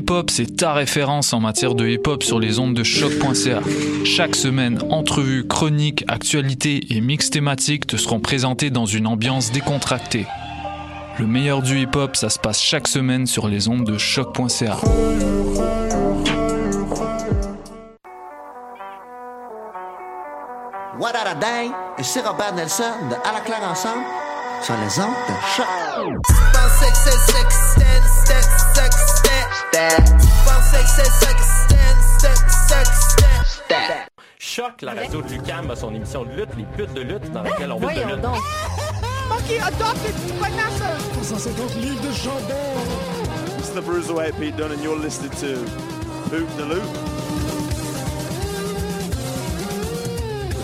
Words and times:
Pool 0.00 0.16
Hip 0.16 0.18
Hop, 0.18 0.30
c'est 0.30 0.56
ta 0.56 0.72
référence 0.72 1.32
en 1.32 1.40
matière 1.40 1.74
de 1.74 1.86
hip 1.86 2.02
hop 2.06 2.22
sur 2.22 2.38
les 2.38 2.58
ondes 2.58 2.74
de 2.74 2.82
choc.ca. 2.82 3.60
Chaque 4.04 4.36
semaine, 4.36 4.78
entrevues, 4.90 5.46
chroniques, 5.46 6.04
actualités 6.08 6.80
et 6.90 7.00
mix 7.00 7.30
thématiques 7.30 7.86
te 7.86 7.96
seront 7.96 8.20
présentés 8.20 8.70
dans 8.70 8.86
une 8.86 9.06
ambiance 9.06 9.52
décontractée. 9.52 10.26
Le 11.18 11.26
meilleur 11.26 11.62
du 11.62 11.80
hip 11.80 11.94
hop, 11.94 12.16
ça 12.16 12.28
se 12.30 12.38
passe 12.38 12.60
chaque 12.60 12.88
semaine 12.88 13.26
sur 13.26 13.48
les 13.48 13.68
ondes 13.68 13.84
de 13.84 13.96
choc.ca. 13.96 14.76
What 20.98 21.12
a 21.14 21.34
Day 21.34 21.70
et 21.98 22.02
c'est 22.02 22.26
Robert 22.26 22.54
Nelson 22.54 22.82
de 23.10 23.14
À 23.28 23.32
la 23.32 23.40
claire 23.40 23.62
ensemble 23.70 24.04
sur 24.62 24.74
les 24.74 25.00
ondes 25.00 25.14
de 25.28 25.34
choc. 25.56 25.66
Choc, 34.38 34.80
la 34.80 34.94
radio 34.94 35.20
de 35.20 35.28
Lucam 35.28 35.70
a 35.70 35.76
son 35.76 35.94
émission 35.94 36.24
de 36.24 36.30
lutte, 36.30 36.48
les 36.56 36.64
putes 36.64 36.94
de 36.94 37.02
lutte, 37.02 37.30
dans 37.30 37.42
laquelle 37.42 37.70
on 37.72 37.78
veut 37.78 37.88
de 37.88 38.00
lutte. 38.00 38.24
Ok, 38.24 39.60
adopte 39.60 39.98
les 40.02 40.12
petits 40.12 40.38
connasses! 40.38 40.82
150 41.22 41.74
livres 41.76 42.00
de 42.00 42.12
chandon! 42.14 42.54
It's 43.58 43.68
the 43.70 43.82
Bruiserweight 43.82 44.38
Pete 44.38 44.56
Dunne 44.56 44.72
and 44.72 44.82
you're 44.82 44.98
listening 44.98 45.30
to 45.32 45.56
the 46.30 46.64
Loop. 46.64 46.82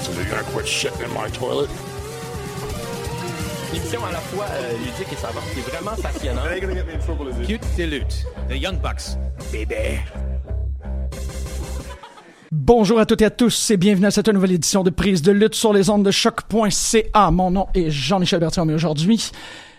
So 0.01 0.13
you're 0.13 0.25
gonna 0.25 0.43
quit 0.55 0.65
shitting 0.65 1.05
in 1.05 1.13
my 1.13 1.29
toilet? 1.29 1.69
Émission 3.75 4.05
à 4.05 4.13
la 4.13 4.19
fois 4.19 4.45
euh, 4.51 4.73
ludique 4.79 5.13
et 5.13 5.17
savante, 5.17 5.45
qui 5.55 5.61
est 5.61 5.63
vraiment 5.63 5.93
it? 5.97 7.47
Cute 7.47 7.77
Deluxe, 7.79 8.27
The 8.51 8.55
Young 8.61 8.79
Bucks, 8.83 9.17
baby. 9.51 9.99
Bonjour 12.51 12.99
à 12.99 13.07
toutes 13.07 13.23
et 13.23 13.25
à 13.25 13.31
tous 13.31 13.71
et 13.71 13.79
bienvenue 13.79 14.05
à 14.05 14.11
cette 14.11 14.29
nouvelle 14.29 14.53
édition 14.53 14.83
de 14.83 14.91
prise 14.91 15.23
de 15.23 15.33
lutte 15.33 15.55
sur 15.55 15.73
les 15.73 15.89
ondes 15.89 16.05
de 16.05 16.11
choc.ca. 16.11 17.31
Mon 17.31 17.51
nom 17.51 17.67
est 17.75 17.89
Jean-Michel 17.89 18.41
Bertrand, 18.41 18.67
mais 18.67 18.75
aujourd'hui, 18.75 19.31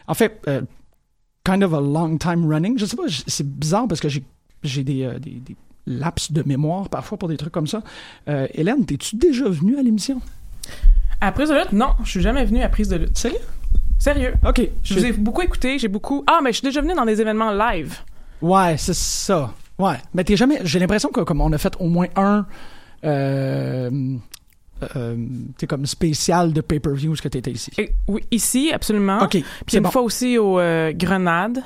en 0.07 0.15
fait, 0.15 0.41
euh, 0.47 0.61
kind 1.45 1.63
of 1.63 1.75
a 1.75 1.81
long 1.81 2.17
time 2.17 2.47
running. 2.51 2.79
Je 2.79 2.85
sais 2.85 2.95
pas, 2.95 3.03
c'est 3.27 3.47
bizarre 3.47 3.87
parce 3.87 4.01
que 4.01 4.09
j'ai, 4.09 4.23
j'ai 4.63 4.83
des, 4.83 5.03
euh, 5.03 5.19
des, 5.19 5.33
des 5.33 5.55
laps 5.85 6.31
de 6.31 6.41
mémoire 6.47 6.89
parfois 6.89 7.19
pour 7.19 7.29
des 7.29 7.37
trucs 7.37 7.53
comme 7.53 7.67
ça. 7.67 7.83
Euh, 8.27 8.47
Hélène, 8.55 8.87
t'es-tu 8.87 9.17
déjà 9.17 9.47
venue 9.47 9.77
à 9.77 9.83
l'émission? 9.83 10.19
À 11.21 11.31
prise 11.31 11.49
de 11.49 11.53
lutte, 11.53 11.73
non, 11.73 11.91
je 12.03 12.09
suis 12.09 12.21
jamais 12.21 12.43
venu 12.43 12.63
à 12.63 12.69
prise 12.69 12.89
de 12.89 12.95
lutte. 12.95 13.17
Sérieux? 13.17 13.37
Sérieux? 14.03 14.33
OK. 14.45 14.69
Je 14.83 14.95
vous 14.95 15.05
ai 15.05 15.13
beaucoup 15.13 15.41
écouté, 15.43 15.79
j'ai 15.79 15.87
beaucoup. 15.87 16.25
Ah, 16.27 16.41
mais 16.43 16.51
je 16.51 16.57
suis 16.57 16.65
déjà 16.65 16.81
venu 16.81 16.93
dans 16.93 17.05
des 17.05 17.21
événements 17.21 17.53
live. 17.53 17.99
Ouais, 18.41 18.75
c'est 18.77 18.93
ça. 18.93 19.53
Ouais. 19.79 19.95
Mais 20.13 20.25
t'es 20.25 20.35
jamais. 20.35 20.59
J'ai 20.65 20.79
l'impression 20.79 21.07
que 21.07 21.21
comme 21.21 21.39
on 21.39 21.53
a 21.53 21.57
fait 21.57 21.73
au 21.79 21.87
moins 21.87 22.07
un. 22.17 22.45
Euh, 23.05 23.89
euh, 24.97 25.15
t'es 25.57 25.67
comme 25.67 25.85
spécial 25.85 26.51
de 26.51 26.59
pay-per-view 26.59 27.15
ce 27.15 27.21
que 27.21 27.29
t'étais 27.29 27.51
ici. 27.51 27.71
Et- 27.77 27.93
oui, 28.09 28.25
ici, 28.29 28.73
absolument. 28.73 29.19
OK. 29.23 29.29
Puis 29.31 29.45
c'est 29.67 29.77
une 29.77 29.83
bon. 29.83 29.91
fois 29.91 30.01
aussi 30.01 30.37
au 30.37 30.59
euh, 30.59 30.91
Grenade. 30.93 31.63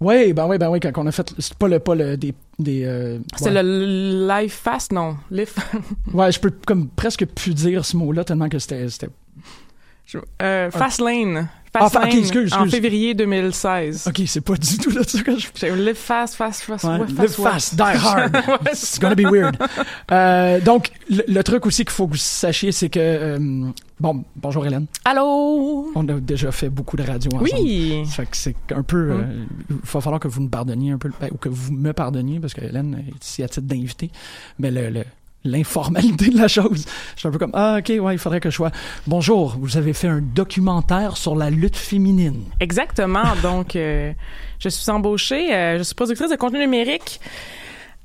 Oui, 0.00 0.34
ben 0.34 0.46
oui, 0.48 0.58
ben 0.58 0.68
oui, 0.68 0.80
quand 0.80 0.92
on 0.98 1.06
a 1.06 1.12
fait. 1.12 1.32
C'est 1.38 1.54
pas 1.56 1.68
le, 1.68 1.78
pas 1.78 1.94
le, 1.94 2.18
des. 2.18 2.34
des 2.58 2.84
euh, 2.84 3.18
ouais. 3.40 3.62
le 3.62 4.28
Live 4.28 4.52
Fast, 4.52 4.92
non. 4.92 5.16
Live. 5.30 5.54
Ouais, 6.12 6.30
je 6.30 6.38
peux 6.40 6.52
comme 6.66 6.88
presque 6.88 7.24
plus 7.24 7.54
dire 7.54 7.86
ce 7.86 7.96
mot-là 7.96 8.22
tellement 8.22 8.50
que 8.50 8.58
c'était. 8.58 8.86
c'était- 8.90 9.08
euh, 10.42 10.70
Fast 10.70 11.00
Lane. 11.00 11.48
Ah, 11.72 11.78
Fast 11.88 11.92
fa- 11.94 12.00
ok, 12.00 12.06
Lane, 12.10 12.18
excuse, 12.18 12.52
En 12.52 12.64
excuse. 12.64 12.70
février 12.80 13.14
2016. 13.14 14.06
Ok, 14.08 14.22
c'est 14.26 14.40
pas 14.40 14.54
du 14.54 14.78
tout 14.78 14.90
là 14.90 15.02
ça 15.06 15.22
que 15.22 15.32
je 15.38 15.66
Live 15.76 15.94
Fast, 15.94 16.34
Fast, 16.34 16.62
Fast, 16.62 16.84
Ouais, 16.84 16.98
ouais, 16.98 17.06
live 17.06 17.28
fast, 17.28 17.36
fast, 17.40 17.74
die 17.76 17.82
hard. 17.82 18.36
It's 18.72 18.98
gonna 18.98 19.14
be 19.14 19.20
weird. 19.30 19.56
Euh, 20.10 20.60
donc, 20.60 20.90
le, 21.08 21.22
le 21.28 21.42
truc 21.44 21.66
aussi 21.66 21.84
qu'il 21.84 21.92
faut 21.92 22.06
que 22.08 22.12
vous 22.12 22.18
sachiez, 22.18 22.72
c'est 22.72 22.88
que... 22.88 22.98
euh, 22.98 23.38
bon, 24.00 24.24
bonjour 24.34 24.66
Hélène. 24.66 24.86
Allô? 25.04 25.92
On 25.94 26.08
a 26.08 26.14
déjà 26.14 26.50
fait 26.50 26.70
beaucoup 26.70 26.96
de 26.96 27.04
radio 27.04 27.30
ensemble. 27.34 27.50
Oui. 27.54 28.02
Ça 28.06 28.12
fait 28.16 28.26
que 28.26 28.36
c'est 28.36 28.56
un 28.74 28.82
peu... 28.82 29.12
euh, 29.12 29.44
il 29.70 29.76
va 29.76 30.00
falloir 30.00 30.18
que 30.18 30.26
vous 30.28 30.40
nous 30.42 30.48
pardonniez 30.48 30.90
un 30.90 30.98
peu, 30.98 31.10
ben, 31.20 31.28
ou 31.32 31.36
que 31.36 31.48
vous 31.48 31.72
me 31.72 31.92
pardonniez, 31.92 32.40
parce 32.40 32.52
que 32.54 32.62
Hélène 32.64 33.04
est 33.08 33.24
ici 33.24 33.42
à 33.44 33.48
titre 33.48 33.66
d'invité. 33.68 34.10
Mais 34.58 34.72
le... 34.72 34.90
le- 34.90 35.04
l'informalité 35.44 36.28
de 36.30 36.36
la 36.38 36.48
chose. 36.48 36.84
Je 37.14 37.20
suis 37.20 37.28
un 37.28 37.30
peu 37.30 37.38
comme, 37.38 37.52
ah, 37.54 37.76
ok, 37.78 37.92
ouais, 38.00 38.14
il 38.14 38.18
faudrait 38.18 38.40
que 38.40 38.50
je 38.50 38.56
sois... 38.56 38.70
Bonjour, 39.06 39.56
vous 39.58 39.76
avez 39.76 39.92
fait 39.92 40.08
un 40.08 40.20
documentaire 40.20 41.16
sur 41.16 41.34
la 41.36 41.50
lutte 41.50 41.76
féminine. 41.76 42.44
Exactement. 42.60 43.22
Donc, 43.42 43.76
euh, 43.76 44.12
je 44.58 44.68
suis 44.68 44.90
embauchée. 44.90 45.54
euh, 45.54 45.78
je 45.78 45.82
suis 45.82 45.94
productrice 45.94 46.30
de 46.30 46.36
contenu 46.36 46.58
numérique 46.58 47.20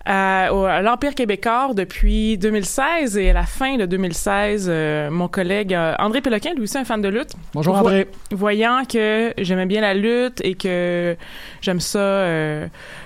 euh, 0.08 0.66
à 0.66 0.82
l'Empire 0.84 1.16
québécois 1.16 1.72
depuis 1.74 2.38
2016. 2.38 3.18
Et 3.18 3.32
à 3.32 3.34
la 3.34 3.44
fin 3.44 3.76
de 3.78 3.86
2016, 3.86 4.68
euh, 4.70 5.10
mon 5.10 5.28
collègue 5.28 5.76
André 6.00 6.22
Péloquin, 6.22 6.54
lui 6.54 6.62
aussi 6.64 6.78
un 6.78 6.86
fan 6.86 7.02
de 7.02 7.10
lutte, 7.10 7.32
Bonjour 7.54 7.76
André. 7.76 8.08
voyant 8.32 8.84
que 8.86 9.34
j'aimais 9.40 9.66
bien 9.66 9.82
la 9.82 9.94
lutte 9.96 10.42
et 10.44 10.54
que 10.54 11.18
j'aime 11.62 11.80
ça 11.80 12.00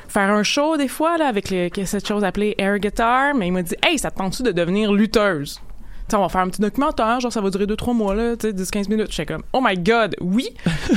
faire 0.09 0.29
un 0.31 0.43
show 0.43 0.75
des 0.75 0.87
fois 0.89 1.17
là, 1.17 1.27
avec 1.27 1.49
les- 1.49 1.71
cette 1.85 2.05
chose 2.07 2.23
appelée 2.25 2.55
air 2.57 2.77
guitar, 2.79 3.33
mais 3.35 3.47
il 3.47 3.51
m'a 3.51 3.61
dit 3.61 3.75
«Hey, 3.85 3.97
ça 3.97 4.11
te 4.11 4.17
tente-tu 4.17 4.43
de 4.43 4.51
devenir 4.51 4.91
lutteuse?» 4.91 5.61
Tu 6.09 6.15
sais, 6.15 6.17
on 6.17 6.21
va 6.23 6.29
faire 6.29 6.41
un 6.41 6.49
petit 6.49 6.61
documentaire, 6.61 7.19
genre 7.19 7.31
ça 7.31 7.39
va 7.39 7.51
durer 7.51 7.67
2-3 7.67 7.93
mois, 7.93 8.15
là, 8.15 8.35
tu 8.35 8.47
sais, 8.47 8.53
10-15 8.53 8.89
minutes. 8.89 9.11
J'étais 9.11 9.31
comme, 9.31 9.43
oh 9.53 9.61
my 9.63 9.77
god, 9.77 10.15
oui! 10.21 10.49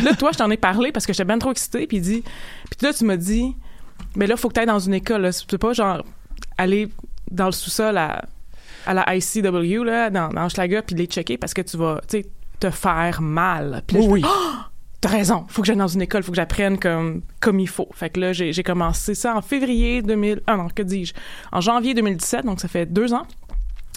là, 0.02 0.14
toi, 0.14 0.30
je 0.32 0.38
t'en 0.38 0.50
ai 0.50 0.56
parlé 0.56 0.90
parce 0.90 1.04
que 1.04 1.12
j'étais 1.12 1.26
bien 1.26 1.38
trop 1.38 1.50
excitée, 1.50 1.86
puis 1.86 1.98
il 1.98 2.02
dit, 2.02 2.22
puis 2.22 2.86
là, 2.86 2.94
tu 2.94 3.04
m'as 3.04 3.16
dit, 3.18 3.54
mais 4.16 4.26
là, 4.26 4.36
faut 4.38 4.48
que 4.48 4.58
tu 4.58 4.64
dans 4.66 4.78
une 4.78 4.94
école, 4.94 5.20
là. 5.22 5.32
C'est 5.32 5.58
pas 5.58 5.74
genre 5.74 6.02
aller 6.56 6.88
dans 7.30 7.46
le 7.46 7.52
sous-sol 7.52 7.98
à, 7.98 8.24
à 8.86 8.94
la 8.94 9.14
ICW, 9.14 9.84
là, 9.84 10.08
dans, 10.08 10.28
dans 10.30 10.48
Schlager, 10.48 10.80
puis 10.80 10.96
les 10.96 11.04
checker 11.06 11.36
parce 11.36 11.52
que 11.52 11.60
tu 11.60 11.76
vas, 11.76 12.00
tu 12.08 12.20
sais, 12.22 12.26
te 12.58 12.70
faire 12.70 13.20
mal. 13.20 13.82
Puis 13.86 13.98
là, 13.98 14.02
Oui, 14.06 14.20
je 14.22 14.26
fais, 14.26 14.32
oui. 14.32 14.34
Ah! 14.56 14.68
T'as 15.02 15.08
raison, 15.08 15.44
faut 15.48 15.62
que 15.62 15.66
j'aille 15.66 15.76
dans 15.76 15.88
une 15.88 16.00
école, 16.02 16.22
faut 16.22 16.30
que 16.30 16.36
j'apprenne 16.36 16.78
comme 16.78 17.22
comme 17.40 17.58
il 17.58 17.68
faut. 17.68 17.88
Fait 17.92 18.08
que 18.08 18.20
là, 18.20 18.32
j'ai 18.32 18.52
j'ai 18.52 18.62
commencé 18.62 19.16
ça 19.16 19.34
en 19.36 19.42
février 19.42 20.00
2000, 20.00 20.42
ah 20.46 20.56
non, 20.56 20.68
que 20.72 20.80
dis-je, 20.82 21.12
en 21.50 21.60
janvier 21.60 21.92
2017, 21.94 22.44
donc 22.46 22.60
ça 22.60 22.68
fait 22.68 22.86
deux 22.86 23.12
ans. 23.12 23.26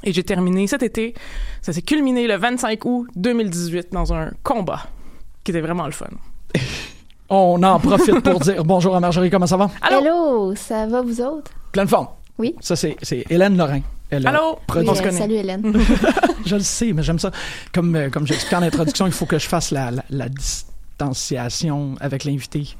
Et 0.04 0.12
j'ai 0.12 0.24
terminé 0.24 0.66
cet 0.66 0.82
été. 0.82 1.14
Ça 1.62 1.74
s'est 1.74 1.84
culminé 1.84 2.28
le 2.28 2.36
25 2.38 2.84
août 2.86 3.08
2018 3.16 3.90
dans 3.92 4.14
un 4.16 4.32
combat 4.42 4.88
qui 5.44 5.52
était 5.52 5.62
vraiment 5.62 5.86
le 5.86 5.92
fun. 5.92 6.08
On 7.30 7.62
en 7.62 7.80
profite 7.80 8.20
pour 8.22 8.40
dire 8.40 8.64
bonjour 8.66 8.96
à 8.96 9.00
Marjorie, 9.00 9.30
comment 9.30 9.48
ça 9.48 9.58
va? 9.58 9.70
Hello, 9.88 10.56
ça 10.56 10.88
va 10.88 11.02
vous 11.04 11.22
autres? 11.22 11.52
Pleine 11.72 11.88
forme. 11.88 12.08
Oui. 12.40 12.56
Ça, 12.62 12.76
c'est 12.76 12.98
c'est 13.04 13.24
Hélène 13.30 13.56
Lorrain. 13.58 13.82
Elle 14.10 14.26
Allô? 14.28 14.58
produit- 14.68 14.90
Oui, 14.90 14.98
euh, 15.06 15.12
salut 15.12 15.36
Hélène. 15.36 15.72
je 16.48 16.56
le 16.56 16.62
sais, 16.62 16.94
mais 16.94 17.04
j'aime 17.04 17.20
ça. 17.20 17.30
Comme, 17.74 17.96
euh, 17.96 18.10
comme 18.10 18.26
j'expliquais 18.26 18.56
en 18.56 18.62
introduction, 18.64 19.06
il 19.06 19.12
faut 19.14 19.26
que 19.28 19.38
je 19.40 19.48
fasse 19.48 19.70
la, 19.72 19.92
la, 19.92 20.04
la 20.10 20.30
distanciation 20.98 21.96
avec 22.00 22.24
l'invité. 22.24 22.76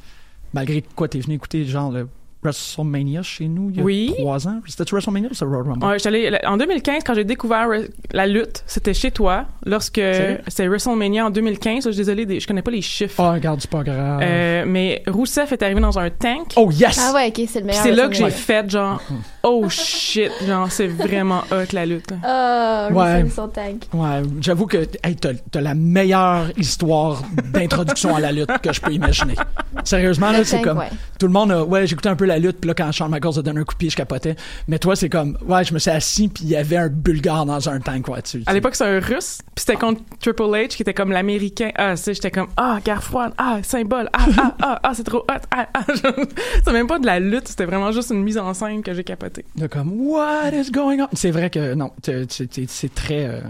Malgré 0.54 0.84
quoi, 0.96 1.08
t'es 1.08 1.20
venu 1.20 1.36
écouter 1.36 1.66
genre 1.66 1.92
le 1.92 2.08
WrestleMania 2.44 3.24
chez 3.24 3.48
nous 3.48 3.72
il 3.72 3.78
y 3.78 3.80
a 3.80 3.84
Oui. 3.84 4.14
trois 4.20 4.48
ans. 4.48 4.62
C'était-tu 4.68 4.94
WrestleMania 4.94 5.30
ou 5.32 5.34
c'était 5.34 5.46
Road 5.46 5.68
Rumble? 5.68 5.84
Ouais, 5.86 6.46
en 6.46 6.58
2015, 6.58 7.02
quand 7.04 7.16
j'ai 7.16 7.24
découvert 7.24 7.68
la 8.12 8.28
lutte, 8.28 8.64
c'était 8.68 8.94
chez 8.94 9.10
toi, 9.12 9.46
lorsque 9.66 10.00
c'était 10.48 10.68
WrestleMania 10.68 11.26
en 11.26 11.30
2015. 11.32 11.86
Je 11.86 11.90
suis 11.90 11.98
désolée, 11.98 12.26
des- 12.26 12.40
je 12.40 12.48
connais 12.48 12.62
pas 12.62 12.72
les 12.72 12.82
chiffres. 12.84 13.16
Oh, 13.18 13.32
regarde, 13.34 13.60
c'est 13.62 13.70
pas 13.70 13.84
grave. 13.84 14.20
Euh, 14.24 14.64
mais 14.68 15.02
Rousseff 15.08 15.52
est 15.52 15.64
arrivé 15.64 15.82
dans 15.82 15.98
un 15.98 16.10
tank. 16.12 16.54
oh, 16.56 16.70
yes! 16.72 17.00
Ah 17.02 17.14
ouais, 17.16 17.28
ok, 17.30 17.42
c'est 17.50 17.60
le 17.62 17.66
meilleur. 17.66 17.84
c'est 17.84 17.92
là 17.92 18.08
que 18.08 18.14
j'ai 18.16 18.30
fait 18.30 18.70
genre, 18.70 19.02
oh 19.46 19.70
shit, 19.70 20.32
genre 20.46 20.72
c'est 20.72 20.88
vraiment 20.88 21.44
hot 21.52 21.72
la 21.72 21.86
lutte. 21.86 22.12
Ah, 22.24 22.90
Ouais. 22.92 23.26
Son 23.30 23.48
tank. 23.48 23.84
Ouais, 23.94 24.22
j'avoue 24.42 24.66
que 24.66 24.88
hey, 25.04 25.16
t'as, 25.16 25.34
t'as 25.52 25.62
la 25.62 25.74
meilleure 25.74 26.48
histoire 26.58 27.22
d'introduction 27.54 28.16
à 28.16 28.20
la 28.20 28.32
lutte 28.32 28.52
que 28.62 28.74
je 28.74 28.82
peux 28.82 28.92
imaginer. 28.92 29.36
Sérieusement, 29.84 30.32
là, 30.32 30.40
Le 30.40 30.44
c'est 30.44 30.58
tank, 30.58 30.66
comme... 30.66 30.78
ouais. 30.80 30.90
Tout 31.20 31.28
le 31.28 31.34
monde 31.34 31.52
a... 31.52 31.64
Ouais, 31.64 31.86
j'écoutais 31.88 32.10
un 32.10 32.16
peu 32.16 32.26
la 32.26 32.40
lutte, 32.40 32.60
puis 32.60 32.68
là, 32.68 32.74
quand 32.74 32.92
Shawn 32.92 33.12
Michaels 33.12 33.40
a 33.40 33.42
donné 33.42 33.60
un 33.60 33.64
coup 33.64 33.74
de 33.74 33.78
pied, 33.78 33.90
je 33.90 33.96
capotais. 33.96 34.36
Mais 34.68 34.80
toi, 34.80 34.96
c'est 34.96 35.10
comme... 35.10 35.38
Ouais, 35.48 35.64
je 35.64 35.74
me 35.74 35.80
suis 35.80 35.92
assis, 35.92 36.28
puis 36.28 36.44
il 36.46 36.50
y 36.50 36.56
avait 36.56 36.78
un 36.78 36.90
bulgare 36.90 37.46
dans 37.46 37.70
un 37.70 37.80
tank, 37.80 38.08
ouais, 38.08 38.22
tu 38.22 38.42
À 38.46 38.54
l'époque, 38.54 38.76
c'était 38.76 38.90
un 38.90 39.00
russe, 39.00 39.40
puis 39.56 39.66
c'était 39.66 39.76
contre 39.78 40.02
Triple 40.20 40.44
H 40.44 40.68
qui 40.70 40.82
était 40.82 40.94
comme 40.94 41.12
l'américain. 41.12 41.70
Ah, 41.76 41.96
tu 41.96 42.04
sais, 42.04 42.14
j'étais 42.14 42.32
comme 42.32 42.48
ah, 42.58 42.80
guerre 42.84 43.04
froide, 43.04 43.34
ah, 43.38 43.60
symbole, 43.64 44.10
ah, 44.14 44.26
ah, 44.38 44.56
ah, 44.62 44.80
ah, 44.84 44.92
c'est 44.94 45.04
trop 45.04 45.20
hot, 45.20 45.42
ah, 45.52 45.68
ah. 45.74 45.84
c'est 46.64 46.72
même 46.74 46.88
pas 46.88 47.00
de 47.00 47.06
la 47.06 47.20
lutte, 47.20 47.48
c'était 47.48 47.66
vraiment 47.66 47.92
juste 47.92 48.12
une 48.12 48.24
mise 48.24 48.38
en 48.38 48.54
scène 48.54 48.82
que 48.82 48.94
j'ai 48.94 49.04
capotée. 49.04 49.35
De 49.56 49.68
comme, 49.68 49.92
what 50.00 50.52
is 50.54 50.72
going 50.72 51.02
on? 51.02 51.08
C'est 51.14 51.32
vrai 51.32 51.50
que 51.50 51.74
non, 51.74 51.92
c'est 52.04 52.94
très. 52.94 53.26
euh, 53.26 53.42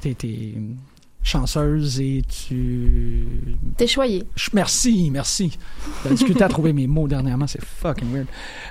t'es 0.00 0.54
chanceuse 1.26 2.00
et 2.00 2.22
tu. 2.28 3.26
T'es 3.76 3.86
choyé. 3.86 4.22
Ch- 4.36 4.50
Merci, 4.52 5.10
merci. 5.12 5.58
J'ai 6.04 6.10
difficulté 6.10 6.44
à 6.44 6.48
trouver 6.48 6.72
mes 6.72 6.86
mots 6.86 7.08
dernièrement, 7.08 7.46
c'est 7.46 7.62
fucking 7.64 8.12
weird. 8.12 8.26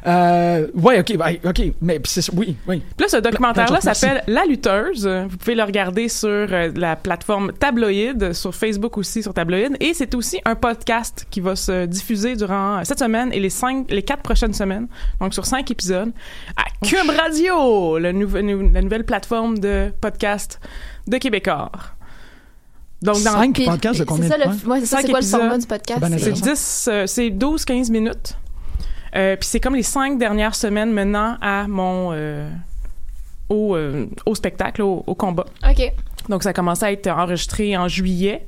Euh, 0.07 0.67
ouais, 0.73 0.99
ok, 1.01 1.13
ouais, 1.19 1.41
ok, 1.43 1.61
mais 1.81 1.99
c'est, 2.05 2.31
oui, 2.33 2.55
oui. 2.67 2.81
Puis 2.95 3.03
là, 3.05 3.07
ce 3.09 3.17
documentaire-là 3.17 3.81
s'appelle 3.81 4.23
La 4.27 4.45
Lutteuse. 4.45 5.05
Vous 5.07 5.37
pouvez 5.37 5.55
le 5.55 5.63
regarder 5.63 6.07
sur 6.07 6.29
euh, 6.29 6.71
la 6.75 6.95
plateforme 6.95 7.51
Tabloïd, 7.53 8.33
sur 8.33 8.55
Facebook 8.55 8.97
aussi, 8.97 9.21
sur 9.21 9.33
Tabloïd. 9.33 9.75
Et 9.81 9.93
c'est 9.93 10.15
aussi 10.15 10.39
un 10.45 10.55
podcast 10.55 11.27
qui 11.29 11.41
va 11.41 11.55
se 11.55 11.85
diffuser 11.85 12.35
durant 12.35 12.77
euh, 12.77 12.81
cette 12.83 12.99
semaine 12.99 13.31
et 13.33 13.39
les 13.39 13.49
cinq, 13.49 13.91
les 13.91 14.01
quatre 14.03 14.21
prochaines 14.23 14.53
semaines. 14.53 14.87
Donc, 15.19 15.33
sur 15.33 15.45
cinq 15.45 15.69
épisodes. 15.71 16.11
À 16.55 16.63
Cube 16.85 17.09
Radio, 17.17 17.97
le 17.99 18.11
nouveau- 18.13 18.41
nou- 18.41 18.71
la 18.73 18.81
nouvelle 18.81 19.03
plateforme 19.05 19.57
de 19.59 19.91
podcast 19.99 20.59
de 21.07 21.17
Québécois. 21.17 21.71
Donc, 23.01 23.15
dans 23.23 23.31
Cinq 23.33 23.53
Puis- 23.53 23.65
podcasts 23.65 23.99
de 23.99 24.05
combien 24.05 24.23
C'est 24.23 24.29
ça, 24.29 24.37
de 24.37 24.49
le, 24.51 24.57
temps? 24.57 24.69
ouais, 24.71 24.79
c'est 24.81 24.85
ça, 24.87 24.97
c'est 25.01 25.09
quoi 25.09 25.19
le 25.19 25.25
format 25.25 25.57
du 25.57 25.67
podcast? 25.67 25.99
C'est 26.01 26.07
bien 26.09 26.17
C'est 26.17 26.29
intéressant. 26.31 26.51
10, 26.51 26.89
euh, 26.91 27.07
c'est 27.07 27.29
12-15 27.29 27.91
minutes. 27.91 28.37
Euh, 29.15 29.35
puis 29.37 29.47
c'est 29.47 29.59
comme 29.59 29.75
les 29.75 29.83
cinq 29.83 30.17
dernières 30.17 30.55
semaines 30.55 30.91
menant 30.91 31.37
à 31.41 31.67
mon 31.67 32.09
euh, 32.13 32.49
au, 33.49 33.75
euh, 33.75 34.07
au 34.25 34.35
spectacle, 34.35 34.81
au, 34.81 35.03
au 35.07 35.15
combat. 35.15 35.45
OK. 35.69 35.91
Donc 36.29 36.43
ça 36.43 36.49
a 36.49 36.53
commencé 36.53 36.83
à 36.85 36.91
être 36.91 37.07
enregistré 37.07 37.77
en 37.77 37.87
juillet 37.87 38.47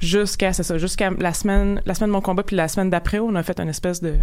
jusqu'à 0.00 0.52
c'est 0.54 0.62
ça 0.62 0.78
jusqu'à 0.78 1.10
la 1.10 1.34
semaine 1.34 1.82
la 1.84 1.92
semaine 1.94 2.08
de 2.10 2.12
mon 2.14 2.20
combat 2.22 2.42
puis 2.42 2.56
la 2.56 2.68
semaine 2.68 2.88
d'après 2.88 3.18
on 3.18 3.34
a 3.34 3.42
fait 3.42 3.58
une 3.60 3.68
espèce 3.68 4.00
de, 4.00 4.14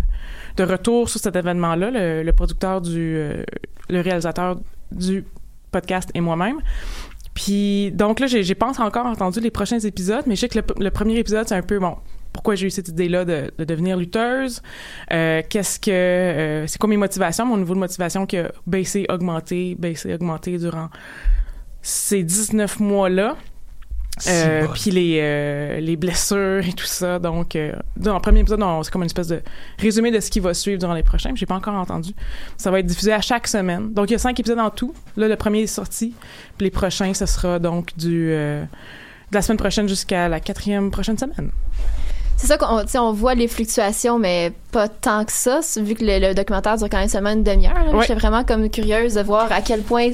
de 0.57 0.63
retour 0.63 1.07
sur 1.10 1.19
cet 1.19 1.36
événement 1.36 1.75
là 1.75 1.91
le, 1.91 2.24
le 2.24 2.34
producteur 2.34 2.81
du 2.81 3.15
euh, 3.17 3.43
le 3.89 4.01
réalisateur 4.01 4.57
du 4.91 5.24
podcast 5.72 6.10
et 6.15 6.22
moi-même 6.22 6.57
puis 7.35 7.91
donc 7.91 8.19
là 8.19 8.25
j'ai 8.25 8.55
pas 8.55 8.71
encore 8.79 9.05
entendu 9.05 9.39
les 9.39 9.51
prochains 9.51 9.79
épisodes 9.79 10.23
mais 10.25 10.35
je 10.35 10.41
sais 10.41 10.49
que 10.49 10.57
le, 10.57 10.65
le 10.79 10.89
premier 10.89 11.19
épisode 11.19 11.47
c'est 11.47 11.55
un 11.55 11.61
peu 11.61 11.77
bon 11.77 11.97
pourquoi 12.35 12.55
j'ai 12.55 12.67
eu 12.67 12.69
cette 12.69 12.89
idée-là 12.89 13.23
de, 13.23 13.49
de 13.57 13.63
devenir 13.63 13.95
lutteuse, 13.95 14.61
euh, 15.13 15.41
qu'est-ce 15.49 15.79
que 15.79 15.89
euh, 15.89 16.67
c'est 16.67 16.77
quoi 16.77 16.89
mes 16.89 16.97
motivations, 16.97 17.45
mon 17.45 17.57
niveau 17.57 17.73
de 17.73 17.79
motivation 17.79 18.25
qui 18.25 18.37
a 18.37 18.51
baissé, 18.67 19.05
augmenté, 19.07 19.75
baissé, 19.79 20.13
augmenté 20.13 20.57
durant 20.57 20.89
ces 21.81 22.23
19 22.23 22.81
mois-là. 22.81 23.37
Euh, 24.27 24.67
puis 24.74 24.91
les, 24.91 25.19
euh, 25.22 25.79
les 25.79 25.95
blessures 25.95 26.65
et 26.65 26.74
tout 26.74 26.86
ça. 26.86 27.19
Donc, 27.19 27.55
euh, 27.55 27.74
dans 27.98 28.13
le 28.13 28.22
premier 28.22 28.39
épisode, 28.39 28.63
c'est 28.84 28.91
comme 28.91 29.01
une 29.01 29.07
espèce 29.07 29.27
de 29.27 29.41
résumé 29.77 30.12
de 30.12 30.19
ce 30.19 30.29
qui 30.29 30.39
va 30.39 30.53
suivre 30.53 30.79
durant 30.79 30.93
les 30.93 31.03
prochains. 31.03 31.31
J'ai 31.36 31.45
pas 31.45 31.55
encore 31.55 31.74
entendu. 31.74 32.13
Ça 32.57 32.72
va 32.72 32.79
être 32.79 32.86
diffusé 32.86 33.12
à 33.12 33.22
chaque 33.22 33.48
semaine. 33.48 33.93
Donc, 33.93 34.10
il 34.10 34.13
y 34.13 34.15
a 34.15 34.19
cinq 34.19 34.39
épisodes 34.39 34.60
en 34.60 34.69
tout. 34.69 34.93
Là, 35.17 35.27
le 35.27 35.36
premier 35.36 35.63
est 35.63 35.67
sorti. 35.67 36.13
Puis 36.57 36.65
les 36.65 36.72
prochains, 36.72 37.13
ce 37.13 37.25
sera 37.25 37.60
donc 37.60 37.95
du 37.98 38.29
euh, 38.31 38.63
de 39.31 39.36
la 39.36 39.41
semaine 39.41 39.57
prochaine 39.57 39.89
jusqu'à 39.89 40.29
la 40.29 40.39
quatrième 40.39 40.91
prochaine 40.91 41.17
semaine. 41.17 41.51
C'est 42.37 42.47
ça 42.47 42.57
qu'on 42.57 42.81
tu 42.81 42.89
sais, 42.89 42.97
on 42.99 43.13
voit 43.13 43.33
les 43.33 43.47
fluctuations, 43.47 44.19
mais 44.19 44.51
pas 44.71 44.87
tant 44.89 45.23
que 45.25 45.31
ça, 45.31 45.61
vu 45.77 45.95
que 45.95 46.03
le, 46.03 46.19
le 46.29 46.33
documentaire 46.33 46.77
dure 46.77 46.89
quand 46.89 46.97
même 46.99 47.07
seulement 47.07 47.31
une 47.31 47.43
demi-heure. 47.43 47.73
Ouais. 47.93 48.01
J'étais 48.01 48.15
vraiment 48.19 48.43
comme 48.43 48.69
curieuse 48.69 49.13
de 49.15 49.21
voir 49.21 49.51
à 49.51 49.61
quel 49.61 49.81
point 49.81 50.11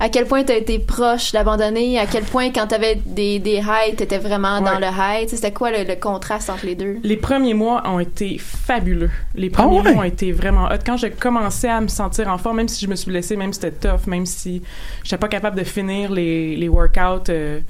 à 0.00 0.08
quel 0.08 0.26
point 0.26 0.42
t'as 0.42 0.56
été 0.56 0.80
proche 0.80 1.30
d'abandonner, 1.32 1.98
à 2.00 2.06
quel 2.06 2.24
point 2.24 2.50
quand 2.50 2.66
t'avais 2.66 2.96
des, 3.06 3.38
des 3.38 3.58
highs, 3.58 3.94
t'étais 3.96 4.18
vraiment 4.18 4.60
dans 4.60 4.78
le 4.80 4.86
high. 4.86 5.28
C'était 5.28 5.52
quoi 5.52 5.70
le, 5.70 5.84
le 5.84 5.94
contraste 5.94 6.50
entre 6.50 6.66
les 6.66 6.74
deux? 6.74 6.96
Les 7.04 7.16
premiers 7.16 7.54
mois 7.54 7.82
ont 7.88 8.00
été 8.00 8.36
fabuleux. 8.38 9.10
Les 9.36 9.50
premiers 9.50 9.78
Ah 9.78 9.82
ouais? 9.82 9.94
mois 9.94 10.02
ont 10.02 10.06
été 10.06 10.32
vraiment 10.32 10.64
hot. 10.66 10.78
Quand 10.84 10.96
j'ai 10.96 11.10
commencé 11.10 11.68
à 11.68 11.80
me 11.80 11.86
sentir 11.88 12.28
en 12.28 12.38
forme, 12.38 12.56
même 12.56 12.68
si 12.68 12.84
je 12.84 12.90
me 12.90 12.96
suis 12.96 13.10
blessée, 13.10 13.36
même 13.36 13.52
si 13.52 13.60
c'était 13.60 13.88
tough, 13.88 14.06
même 14.08 14.26
si 14.26 14.62
j'étais 15.04 15.16
pas 15.16 15.28
capable 15.28 15.56
de 15.58 15.64
finir 15.64 16.10
les, 16.10 16.56
les 16.56 16.68
workouts 16.68 17.30
euh, 17.30 17.60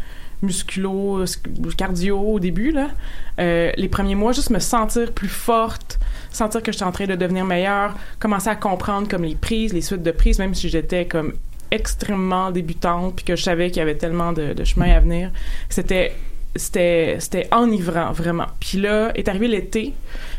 musculo, 0.44 1.24
sc- 1.24 1.74
cardio 1.76 2.18
au 2.18 2.40
début, 2.40 2.70
là, 2.70 2.88
euh, 3.40 3.72
les 3.76 3.88
premiers 3.88 4.14
mois, 4.14 4.32
juste 4.32 4.50
me 4.50 4.58
sentir 4.60 5.12
plus 5.12 5.28
forte, 5.28 5.98
sentir 6.30 6.62
que 6.62 6.72
j'étais 6.72 6.84
en 6.84 6.92
train 6.92 7.06
de 7.06 7.16
devenir 7.16 7.44
meilleure, 7.44 7.94
commencer 8.18 8.48
à 8.48 8.56
comprendre 8.56 9.08
comme 9.08 9.24
les 9.24 9.34
prises, 9.34 9.72
les 9.72 9.80
suites 9.82 10.02
de 10.02 10.10
prises, 10.10 10.38
même 10.38 10.54
si 10.54 10.68
j'étais 10.68 11.06
comme 11.06 11.32
extrêmement 11.70 12.50
débutante 12.50 13.16
puis 13.16 13.24
que 13.24 13.36
je 13.36 13.42
savais 13.42 13.68
qu'il 13.70 13.78
y 13.78 13.82
avait 13.82 13.96
tellement 13.96 14.32
de, 14.32 14.54
chemin 14.64 14.90
à 14.92 15.00
venir. 15.00 15.30
C'était 15.68 16.12
c'était 16.56 17.16
c'était 17.18 17.48
enivrant 17.52 18.12
vraiment. 18.12 18.46
Puis 18.60 18.78
là 18.78 19.10
est 19.16 19.28
arrivé 19.28 19.48
l'été, 19.48 19.92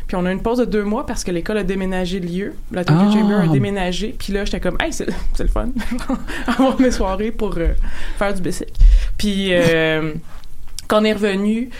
puis 0.06 0.16
on 0.16 0.24
a 0.24 0.30
une 0.32 0.40
pause 0.42 0.58
de 0.58 0.64
deux 0.64 0.84
mois 0.84 1.04
parce 1.06 1.24
que 1.24 1.30
l'école 1.32 1.58
a 1.58 1.64
déménagé 1.64 2.20
de 2.20 2.26
lieu. 2.26 2.54
La 2.72 2.84
Tokyo 2.84 3.00
Ah. 3.08 3.12
Chamber 3.12 3.34
a 3.40 3.46
déménagé. 3.48 4.14
Puis 4.18 4.32
là 4.32 4.44
j'étais 4.44 4.60
comme 4.60 4.76
hey 4.80 4.92
c'est 4.92 5.06
le 5.38 5.46
fun 5.48 5.68
avoir 6.46 6.80
mes 6.80 6.90
soirées 6.90 7.32
pour 7.32 7.56
euh, 7.58 7.74
faire 8.18 8.32
du 8.34 8.40
basic. 8.42 8.68
Puis 9.18 9.48
euh, 9.50 10.12
quand 10.88 11.00
on 11.02 11.04
est 11.04 11.12
revenu, 11.12 11.70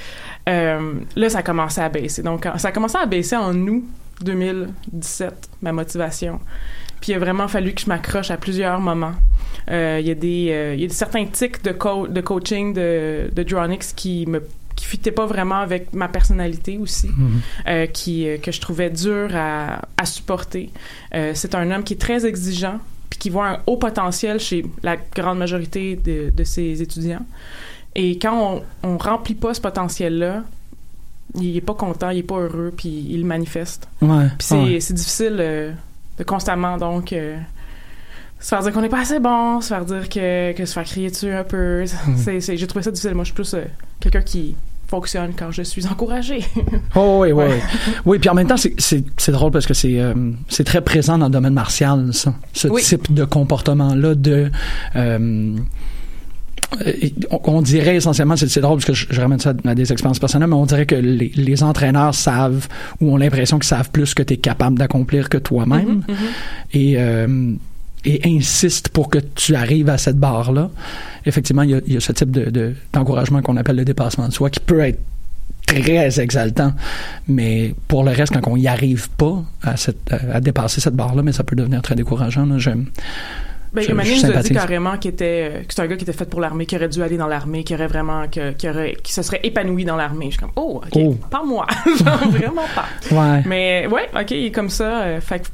euh, 0.49 0.95
là 1.15 1.29
ça 1.31 1.39
a 1.39 1.43
commencé 1.43 1.81
à 1.81 1.89
baisser. 1.89 2.23
Donc 2.23 2.49
ça 2.57 2.69
a 2.69 2.73
commencé 2.73 2.97
à 2.99 3.07
baisser 3.07 3.37
en 3.37 3.55
août 3.67 3.85
2017 4.23 5.51
ma 5.63 5.73
motivation. 5.73 6.41
Puis 7.01 7.13
il 7.13 7.15
a 7.15 7.19
vraiment 7.19 7.47
fallu 7.49 7.73
que 7.75 7.81
je 7.83 7.87
m'accroche 7.87 8.31
à 8.31 8.37
plusieurs 8.37 8.81
moments. 8.81 9.13
Il 9.69 10.01
y 10.07 10.11
a 10.11 10.15
des 10.15 10.75
il 10.77 10.81
y 10.81 10.87
a 10.87 10.89
certains 10.89 11.27
tics 11.27 11.63
de, 11.63 11.73
co- 11.73 12.07
de 12.09 12.21
coaching 12.21 12.73
de, 12.73 13.29
de 13.33 13.43
Dronix 13.43 13.93
qui 13.95 14.25
me 14.27 14.43
qui 14.87 14.93
fitaient 14.97 15.11
pas 15.13 15.27
vraiment 15.27 15.57
avec 15.57 15.93
ma 15.93 16.09
personnalité 16.09 16.79
aussi, 16.79 17.09
Mhm. 17.09 17.41
euh, 17.69 17.87
qui 17.87 18.29
euh, 18.29 18.39
que 18.39 18.53
je 18.53 18.61
trouvais 18.61 18.91
dur 18.91 19.31
à, 19.35 19.83
à 19.97 20.07
supporter. 20.07 20.71
Euh, 21.15 21.33
c'est 21.35 21.55
un 21.55 21.71
homme 21.71 21.83
qui 21.85 21.95
est 21.95 22.01
très 22.01 22.25
exigeant 22.25 22.79
puis 23.11 23.19
qui 23.19 23.31
voit 23.31 23.49
un 23.49 23.59
haut 23.67 23.77
potentiel 23.77 24.41
chez 24.41 24.65
la 24.83 24.97
grande 24.97 25.39
majorité 25.39 25.97
de, 25.97 26.31
de 26.31 26.45
ses 26.45 26.83
étudiants. 26.83 27.25
Et 27.95 28.19
quand 28.19 28.63
on, 28.83 28.89
on 28.89 28.99
remplit 28.99 29.35
pas 29.35 29.55
ce 29.55 29.61
potentiel-là, 29.61 30.43
il 31.35 31.57
est 31.57 31.61
pas 31.61 31.75
content, 31.75 32.11
il 32.11 32.19
est 32.19 32.23
pas 32.23 32.37
heureux, 32.39 32.73
puis 32.77 32.89
il 33.11 33.21
le 33.23 33.27
manifeste. 33.27 33.89
Ouais. 34.03 34.27
Puis 34.39 34.47
c'est, 34.49 34.55
ouais. 34.57 34.79
difficile 34.79 35.37
euh, 35.41 35.73
de 36.19 36.25
constamment, 36.25 36.77
donc, 36.79 37.13
euh, 37.13 37.39
se 38.41 38.49
faire 38.49 38.63
dire 38.63 38.73
qu'on 38.73 38.83
n'est 38.83 38.89
pas 38.89 39.01
assez 39.01 39.19
bon, 39.19 39.61
se 39.61 39.69
faire 39.69 39.85
dire 39.85 40.09
que, 40.09 40.53
que 40.53 40.65
se 40.67 40.73
faire 40.75 40.85
crier 40.85 41.11
dessus 41.11 41.31
un 41.31 41.45
peu. 41.45 41.85
Mhm. 42.07 42.17
C'est, 42.17 42.41
c'est- 42.41 42.57
j'ai 42.57 42.67
trouvé 42.67 42.83
ça 42.83 42.91
difficile. 42.91 43.15
Moi, 43.15 43.25
je 43.25 43.29
suis 43.29 43.35
plus 43.35 43.55
euh, 43.55 43.65
quelqu'un 44.01 44.23
qui 44.23 44.55
fonctionne 44.89 45.33
quand 45.37 45.51
je 45.51 45.63
suis 45.63 45.87
encouragée. 45.87 46.45
Oh, 46.95 47.19
oui, 47.23 47.33
oui, 47.33 47.45
Ouais. 47.45 47.49
oui. 47.51 47.93
Oui, 48.07 48.19
puis 48.19 48.29
en 48.31 48.35
même 48.35 48.47
temps, 48.47 48.57
c'est- 48.57 49.31
drôle 49.33 49.51
parce 49.51 49.67
que 49.67 49.75
c'est 49.75 50.01
euh, 50.01 50.15
c'est 50.49 50.65
très 50.65 50.81
présent 50.81 51.19
dans 51.19 51.27
le 51.27 51.33
domaine 51.33 51.53
martial, 51.55 52.11
ça. 52.13 52.35
Ce 52.53 52.69
Oui. 52.69 52.83
type 52.83 53.13
de 53.13 53.25
comportement-là 53.25 54.15
de... 54.15 54.51
euh, 54.97 55.57
on, 57.31 57.41
on 57.45 57.63
dirait 57.63 57.97
essentiellement, 57.97 58.37
c'est 58.37 58.49
c'est 58.49 58.61
drôle 58.61 58.77
parce 58.79 58.87
que 58.87 58.93
je, 58.95 59.07
je 59.11 59.21
ramène 59.21 59.39
ça 59.39 59.55
à 59.65 59.75
des 59.75 59.93
expériences 59.93 60.19
personnelles, 60.19 60.49
mais 60.49 60.57
on 60.57 60.67
dirait 60.67 60.87
que 60.87 60.95
les, 60.97 61.31
les 61.35 61.63
entraîneurs 61.63 62.15
savent 62.15 62.67
ou 63.01 63.13
ont 63.13 63.17
l'impression 63.17 63.59
qu'ils 63.59 63.69
savent 63.69 63.91
plus 63.91 64.15
que 64.15 64.23
tu 64.23 64.35
es 64.35 64.37
capable 64.37 64.79
d'accomplir 64.79 65.29
que 65.29 65.39
toi-même 65.39 65.87
Mhm, 65.87 65.95
mhm. 66.09 66.17
et, 66.75 66.95
euh, 66.99 67.53
et 68.07 68.21
insistent 68.37 68.89
pour 68.89 69.11
que 69.11 69.19
tu 69.19 69.55
arrives 69.55 69.89
à 69.91 69.99
cette 69.99 70.17
barre-là. 70.17 70.71
Effectivement, 71.27 71.63
il 71.63 71.83
y 71.87 71.97
a, 71.97 72.01
ce 72.01 72.13
type 72.13 72.31
de- 72.31 72.51
de- 72.51 72.75
d'encouragement 72.93 73.43
qu'on 73.43 73.57
appelle 73.57 73.77
le 73.77 73.85
dépassement 73.85 74.29
de 74.29 74.33
soi 74.33 74.49
qui 74.49 74.61
peut 74.61 74.81
être 74.81 75.01
très 75.67 76.21
exaltant, 76.21 76.73
mais 77.27 77.75
pour 77.89 78.05
le 78.05 78.13
reste, 78.13 78.33
quand 78.41 78.49
on 78.53 78.57
n'y 78.57 78.69
arrive 78.69 79.11
pas 79.11 79.43
à, 79.65 80.41
dépasser 80.41 80.81
cette 80.81 80.95
barre-là, 80.95 81.23
mais 81.23 81.33
ça 81.33 81.43
peut 81.43 81.57
devenir 81.57 81.83
très 81.83 81.97
décourageant. 81.97 82.47
Ben, 83.73 83.83
Je- 83.83 83.91
Emmanuel 83.91 84.17
je 84.19 84.27
nous 84.27 84.37
a 84.37 84.43
dit 84.43 84.53
carrément 84.55 84.97
qu'il 84.97 85.11
était, 85.11 85.51
euh, 85.53 85.59
que 85.63 85.75
c'est 85.75 85.83
un 85.83 85.87
gars 85.87 85.97
qui 85.97 86.05
était 86.05 86.13
fait 86.13 86.25
pour 86.31 86.41
l'armée, 86.41 86.67
qui 86.67 86.77
aurait 86.77 86.89
dû 86.89 87.03
aller 87.03 87.17
dans 87.17 87.27
l'armée, 87.27 87.65
qui 87.65 87.75
aurait 87.75 87.87
vraiment, 87.89 88.27
que- 88.29 88.53
qui 88.53 88.69
aurait, 88.69 88.97
qui 89.03 89.13
se 89.13 89.23
serait 89.23 89.41
épanoui 89.43 89.85
dans 89.85 89.97
l'armée. 89.97 90.27
Je 90.27 90.31
suis 90.33 90.41
comme, 90.41 90.53
oh, 90.57 90.81
ok, 90.85 90.93
Oh. 90.97 91.17
parle-moi. 91.31 91.67
Genre, 91.99 92.19
vraiment 92.31 92.63
pas. 92.75 92.87
Ouais. 93.11 93.43
Mais 93.47 93.87
ouais, 93.91 94.09
ok, 94.15 94.31
il 94.31 94.47
est 94.47 94.51
comme 94.53 94.71
ça. 94.71 95.03
euh, 95.03 95.21
fait 95.21 95.41
que, 95.41 95.47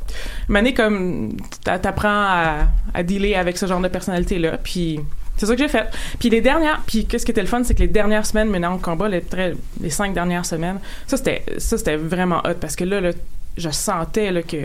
Mané, 0.49 0.75
comme, 0.75 1.37
t'a- 1.65 1.79
t'apprends 1.79 2.09
à, 2.09 2.55
à 2.95 3.03
dealer 3.03 3.35
avec 3.35 3.57
ce 3.59 3.67
genre 3.67 3.81
de 3.81 3.89
personnalité-là, 3.89 4.59
puis 4.63 5.01
c'est 5.37 5.47
ça 5.47 5.55
que 5.57 5.63
j'ai 5.63 5.69
fait. 5.69 5.87
Puis 6.21 6.29
les 6.31 6.41
dernières, 6.41 6.83
puis 6.87 7.07
qu'est-ce 7.07 7.25
qui 7.25 7.31
était 7.33 7.41
le 7.41 7.47
fun, 7.49 7.63
c'est 7.65 7.75
que 7.75 7.81
les 7.81 7.89
dernières 7.89 8.27
semaines 8.27 8.49
maintenant 8.51 8.75
au 8.75 8.79
combat, 8.79 9.09
les, 9.09 9.23
très- 9.23 9.55
les 9.81 9.91
cinq 9.91 10.13
dernières 10.15 10.45
semaines, 10.47 10.79
ça 11.07 11.17
c'était, 11.17 11.43
ça 11.59 11.79
c'était 11.79 11.97
vraiment 11.97 12.39
hot 12.45 12.55
parce 12.61 12.77
que 12.77 12.85
là, 12.85 13.01
là 13.01 13.11
je 13.57 13.69
sentais 13.71 14.31
là, 14.31 14.43
que 14.43 14.57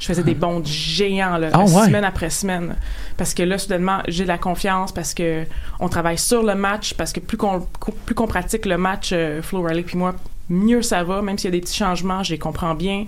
je 0.00 0.06
faisais 0.06 0.24
des 0.24 0.34
bonds 0.34 0.60
géants 0.64 1.36
là, 1.38 1.50
Ah, 1.52 1.60
ouais? 1.60 1.68
semaine 1.68 2.04
après 2.04 2.30
semaine 2.30 2.74
parce 3.16 3.34
que 3.34 3.42
là 3.44 3.58
soudainement 3.58 3.98
j'ai 4.08 4.24
de 4.24 4.28
la 4.28 4.38
confiance 4.38 4.90
parce 4.92 5.14
que 5.14 5.44
on 5.78 5.88
travaille 5.88 6.18
sur 6.18 6.42
le 6.42 6.54
match 6.56 6.94
parce 6.94 7.12
que 7.12 7.20
plus 7.20 7.36
qu'on 7.36 7.66
plus 8.06 8.14
qu'on 8.16 8.26
pratique 8.26 8.66
le 8.66 8.76
match 8.78 9.10
euh, 9.12 9.40
Flo 9.42 9.62
Riley 9.62 9.82
puis 9.82 9.96
moi 9.98 10.14
mieux 10.48 10.82
ça 10.82 11.04
va 11.04 11.22
même 11.22 11.38
s'il 11.38 11.50
y 11.50 11.52
a 11.52 11.56
des 11.56 11.60
petits 11.60 11.76
changements 11.76 12.22
je 12.24 12.32
les 12.32 12.38
comprends 12.38 12.74
bien 12.74 13.06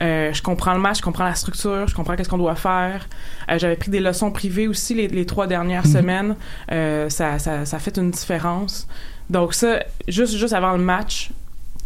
Euh, 0.00 0.32
je 0.32 0.42
comprends 0.42 0.72
le 0.72 0.80
match, 0.80 0.98
je 0.98 1.02
comprends 1.02 1.26
la 1.26 1.34
structure, 1.34 1.86
je 1.86 1.94
comprends 1.94 2.16
qu'est-ce 2.16 2.28
qu'on 2.30 2.38
doit 2.38 2.56
faire. 2.56 3.06
Euh, 3.50 3.58
J'avais 3.58 3.76
pris 3.76 3.90
des 3.90 4.00
leçons 4.00 4.30
privées 4.32 4.66
aussi 4.66 4.94
les, 4.94 5.06
les 5.06 5.26
trois 5.26 5.46
dernières 5.46 5.84
Mhm. 5.86 5.92
semaines. 5.92 6.36
Euh, 6.72 7.10
ça, 7.10 7.38
ça, 7.38 7.66
ça 7.66 7.76
a 7.76 7.78
fait 7.78 7.98
une 7.98 8.10
différence. 8.10 8.88
Donc 9.28 9.52
ça, 9.52 9.80
juste, 10.08 10.34
juste 10.34 10.54
avant 10.54 10.72
le 10.72 10.82
match, 10.82 11.30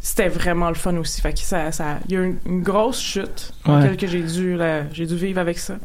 c'était 0.09 0.29
vraiment 0.29 0.69
le 0.69 0.77
fun 0.77 0.97
aussi. 0.99 1.21
Fait 1.21 1.33
que 1.33 1.41
ça, 1.41 1.73
ça, 1.73 1.99
il 2.09 2.15
y 2.15 2.17
a 2.17 2.21
eu 2.21 2.27
une, 2.27 2.37
une 2.47 2.63
grosse 2.63 3.01
chute 3.01 3.53
Ouais. 3.67 3.97
que 3.97 4.07
j'ai 4.07 4.23
dû, 4.23 4.57
là, 4.57 4.83
j'ai 4.93 5.05
dû 5.05 5.17
vivre 5.17 5.41
avec 5.41 5.59
ça. 5.59 5.79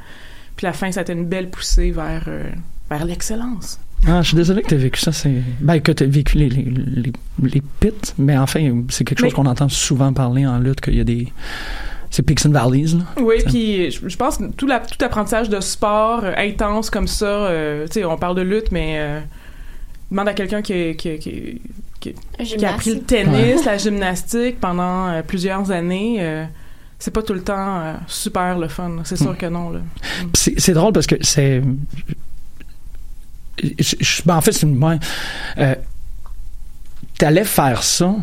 Puis 0.55 0.65
la 0.67 0.73
fin, 0.73 0.91
ça 0.91 0.99
a 0.99 1.03
été 1.03 1.13
une 1.13 1.25
belle 1.25 1.49
poussée 1.49 1.89
vers, 1.89 2.25
euh, 2.27 2.43
vers 2.87 3.03
l'excellence. 3.03 3.79
Ah, 4.07 4.21
je 4.21 4.27
suis 4.27 4.37
désolé 4.37 4.61
que 4.61 4.67
tu 4.67 4.75
aies 4.75 4.77
vécu 4.77 4.99
ça. 4.99 5.11
C'est... 5.11 5.41
Ben, 5.59 5.79
que 5.79 5.91
tu 5.91 6.03
aies 6.03 6.07
vécu 6.07 6.37
les, 6.37 6.49
les, 6.49 6.63
les, 6.63 7.11
les 7.41 7.61
pits, 7.79 8.13
mais 8.19 8.37
enfin, 8.37 8.83
c'est 8.89 9.03
quelque 9.05 9.19
chose 9.21 9.29
Mais- 9.29 9.35
qu'on 9.35 9.45
entend 9.47 9.69
souvent 9.69 10.13
parler 10.13 10.45
en 10.45 10.59
lutte, 10.59 10.81
qu'il 10.81 10.95
y 10.95 11.01
a 11.01 11.03
des. 11.03 11.27
C'est 12.11 12.21
peaks 12.23 12.45
and 12.45 12.51
valleys, 12.51 12.93
là. 12.97 13.03
Oui, 13.21 13.35
puis 13.45 13.89
je, 13.89 14.07
je 14.07 14.17
pense 14.17 14.37
que 14.37 14.51
tout, 14.51 14.67
la, 14.67 14.81
tout 14.81 15.03
apprentissage 15.03 15.49
de 15.49 15.59
sport 15.61 16.21
euh, 16.25 16.33
intense 16.37 16.89
comme 16.91 17.07
ça, 17.07 17.25
euh, 17.25 17.87
tu 17.87 17.93
sais, 17.93 18.05
on 18.05 18.17
parle 18.17 18.35
de 18.35 18.41
lutte, 18.41 18.71
mais 18.71 18.97
euh, 18.99 19.19
demande 20.11 20.27
à 20.27 20.33
quelqu'un 20.33 20.61
qui, 20.61 20.95
qui, 20.97 21.17
qui, 21.19 21.61
qui, 22.01 22.65
a 22.65 22.73
appris 22.73 22.95
le 22.95 23.01
tennis, 23.01 23.63
la 23.65 23.77
gymnastique 23.77 24.59
pendant 24.59 25.07
euh, 25.07 25.21
plusieurs 25.21 25.71
années. 25.71 26.17
euh, 26.19 26.43
c'est 26.99 27.11
pas 27.11 27.23
tout 27.23 27.33
le 27.33 27.41
temps 27.41 27.79
euh, 27.81 27.93
super 28.07 28.57
le 28.59 28.67
fun. 28.67 28.97
C'est 29.05 29.15
sûr 29.17 29.31
Hmm. 29.31 29.37
que 29.37 29.45
non. 29.47 29.69
Là. 29.71 29.79
Puis 30.19 30.29
C'est, 30.33 30.59
c'est 30.59 30.73
drôle 30.73 30.91
parce 30.93 31.07
que 31.07 31.15
c'est. 31.21 31.63
je- 33.79 33.95
je- 33.99 34.21
ben, 34.25 34.35
en 34.35 34.41
fait, 34.41 34.51
c'est 34.51 34.65
une. 34.67 34.99
Euh, 35.57 35.75
T'allais 37.17 37.43
faire 37.43 37.83
ça. 37.83 38.15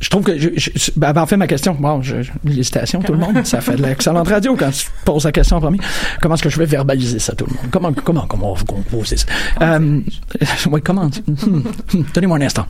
Je 0.00 0.08
trouve 0.10 0.24
que. 0.24 0.36
Je, 0.38 0.48
je- 0.56 0.90
ben, 0.96 1.16
en 1.16 1.26
fait, 1.26 1.36
ma 1.36 1.46
question. 1.46 1.74
Bon, 1.74 2.00
félicitations, 2.02 3.00
tout 3.00 3.12
le 3.12 3.18
monde. 3.18 3.44
Ça 3.46 3.60
fait 3.60 3.76
de 3.76 3.82
l'excellente 3.82 4.28
radio 4.28 4.54
quand 4.56 4.70
tu 4.70 4.86
poses 5.04 5.24
la 5.24 5.32
question 5.32 5.56
en 5.56 5.60
premier. 5.60 5.78
Comment 6.20 6.34
est-ce 6.34 6.42
que 6.42 6.50
je 6.50 6.58
vais 6.58 6.66
verbaliser 6.66 7.18
ça, 7.18 7.34
tout 7.34 7.46
le 7.46 7.52
monde? 7.54 7.66
Comment, 7.70 7.92
comment, 7.92 8.26
comment 8.26 8.50
on 8.52 8.54
va 8.54 8.64
composer 8.64 9.16
ça? 9.16 9.26
Euh, 9.62 10.00
oui, 10.70 10.80
comment? 10.82 11.06
Hmm, 11.06 11.62
hmm, 11.92 12.02
Donnez-moi 12.12 12.38
un 12.38 12.42
instant. 12.42 12.66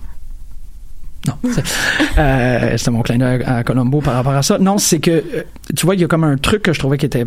Non. 1.26 1.34
c'est- 1.52 1.62
Euh, 2.18 2.76
C'était 2.76 2.90
mon 2.90 3.02
clin 3.02 3.18
d'œil 3.18 3.42
à 3.44 3.64
Colombo 3.64 4.00
par 4.00 4.14
rapport 4.14 4.34
à 4.34 4.42
ça. 4.42 4.58
Non, 4.58 4.78
c'est 4.78 5.00
que, 5.00 5.10
euh, 5.10 5.42
tu 5.76 5.84
vois, 5.86 5.94
il 5.94 6.00
y 6.00 6.04
a 6.04 6.06
comme 6.08 6.24
un 6.24 6.36
truc 6.36 6.62
que 6.62 6.72
je 6.72 6.78
trouvais 6.78 6.98
qui 6.98 7.06
était 7.06 7.26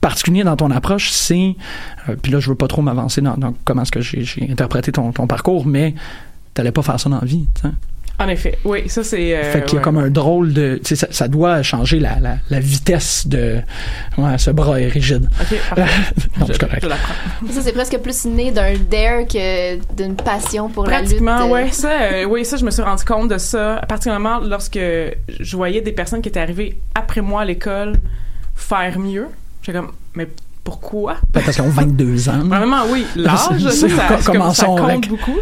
particulier 0.00 0.44
dans 0.44 0.56
ton 0.56 0.70
approche, 0.70 1.10
c'est, 1.10 1.56
euh, 2.08 2.16
puis 2.20 2.30
là, 2.32 2.40
je 2.40 2.48
veux 2.50 2.54
pas 2.56 2.68
trop 2.68 2.82
m'avancer 2.82 3.20
dans, 3.20 3.36
comment 3.64 3.82
est-ce 3.82 3.92
que 3.92 4.00
j'ai 4.00 4.24
interprété 4.50 4.92
ton, 4.92 5.10
parcours, 5.12 5.66
mais 5.66 5.94
t'allais 6.54 6.72
pas 6.72 6.82
faire 6.82 6.98
ça 7.00 7.08
dans 7.10 7.18
la 7.20 7.26
vie, 7.26 7.46
tu 7.54 7.62
sais. 7.62 7.68
En 8.20 8.26
effet, 8.28 8.58
oui, 8.64 8.88
ça 8.88 9.04
c'est. 9.04 9.36
euh, 9.36 9.52
fait 9.52 9.62
qu'il 9.64 9.74
y 9.74 9.76
a 9.76 9.78
ouais. 9.78 9.82
comme 9.84 9.98
un 9.98 10.10
drôle 10.10 10.52
de, 10.52 10.80
tu 10.82 10.88
sais, 10.88 10.96
ça, 10.96 11.06
ça 11.10 11.28
doit 11.28 11.62
changer 11.62 12.00
la, 12.00 12.18
la, 12.18 12.38
la 12.50 12.58
vitesse 12.58 13.28
de, 13.28 13.58
ouais, 14.16 14.38
ce 14.38 14.50
bras 14.50 14.80
est 14.80 14.88
rigide. 14.88 15.28
Ok, 15.40 15.56
non, 16.40 16.46
Je- 16.48 16.52
c'est 16.52 16.58
correct. 16.58 16.80
je 16.82 16.88
l'apprends. 16.88 17.14
Ça, 17.52 17.62
c'est 17.62 17.72
presque 17.72 17.96
plus 17.98 18.24
né 18.24 18.50
d'un 18.50 18.74
dare 18.90 19.24
que 19.28 19.76
d'une 19.94 20.16
passion 20.16 20.68
pour 20.68 20.84
la 20.86 20.98
lutte. 20.98 21.06
Pratiquement, 21.10 21.42
euh. 21.42 21.48
ouais. 21.48 21.70
Ça, 21.70 21.90
euh, 21.92 22.24
oui, 22.24 22.44
ça, 22.44 22.56
je 22.56 22.64
me 22.64 22.72
suis 22.72 22.82
rendu 22.82 23.04
compte 23.04 23.30
de 23.30 23.38
ça, 23.38 23.82
particulièrement 23.88 24.40
lorsque 24.40 24.80
je 24.80 25.56
voyais 25.56 25.80
des 25.80 25.92
personnes 25.92 26.20
qui 26.20 26.28
étaient 26.28 26.40
arrivées 26.40 26.76
après 26.96 27.20
moi 27.20 27.42
à 27.42 27.44
l'école 27.44 27.94
faire 28.56 28.98
mieux. 28.98 29.28
J'étais 29.62 29.78
comme, 29.78 29.92
mais 30.14 30.26
pourquoi? 30.64 31.16
Ben, 31.32 31.42
parce 31.44 31.56
qu'ils 31.56 31.64
ont 31.64 31.70
22 31.70 32.28
ans. 32.28 32.44
Vraiment, 32.44 32.82
oui. 32.90 33.06
L'âge, 33.16 33.38
ça, 33.38 33.88
ça, 33.88 34.18
ça, 34.20 34.66
compte 34.66 34.80
avec. 34.80 35.08
beaucoup? 35.08 35.38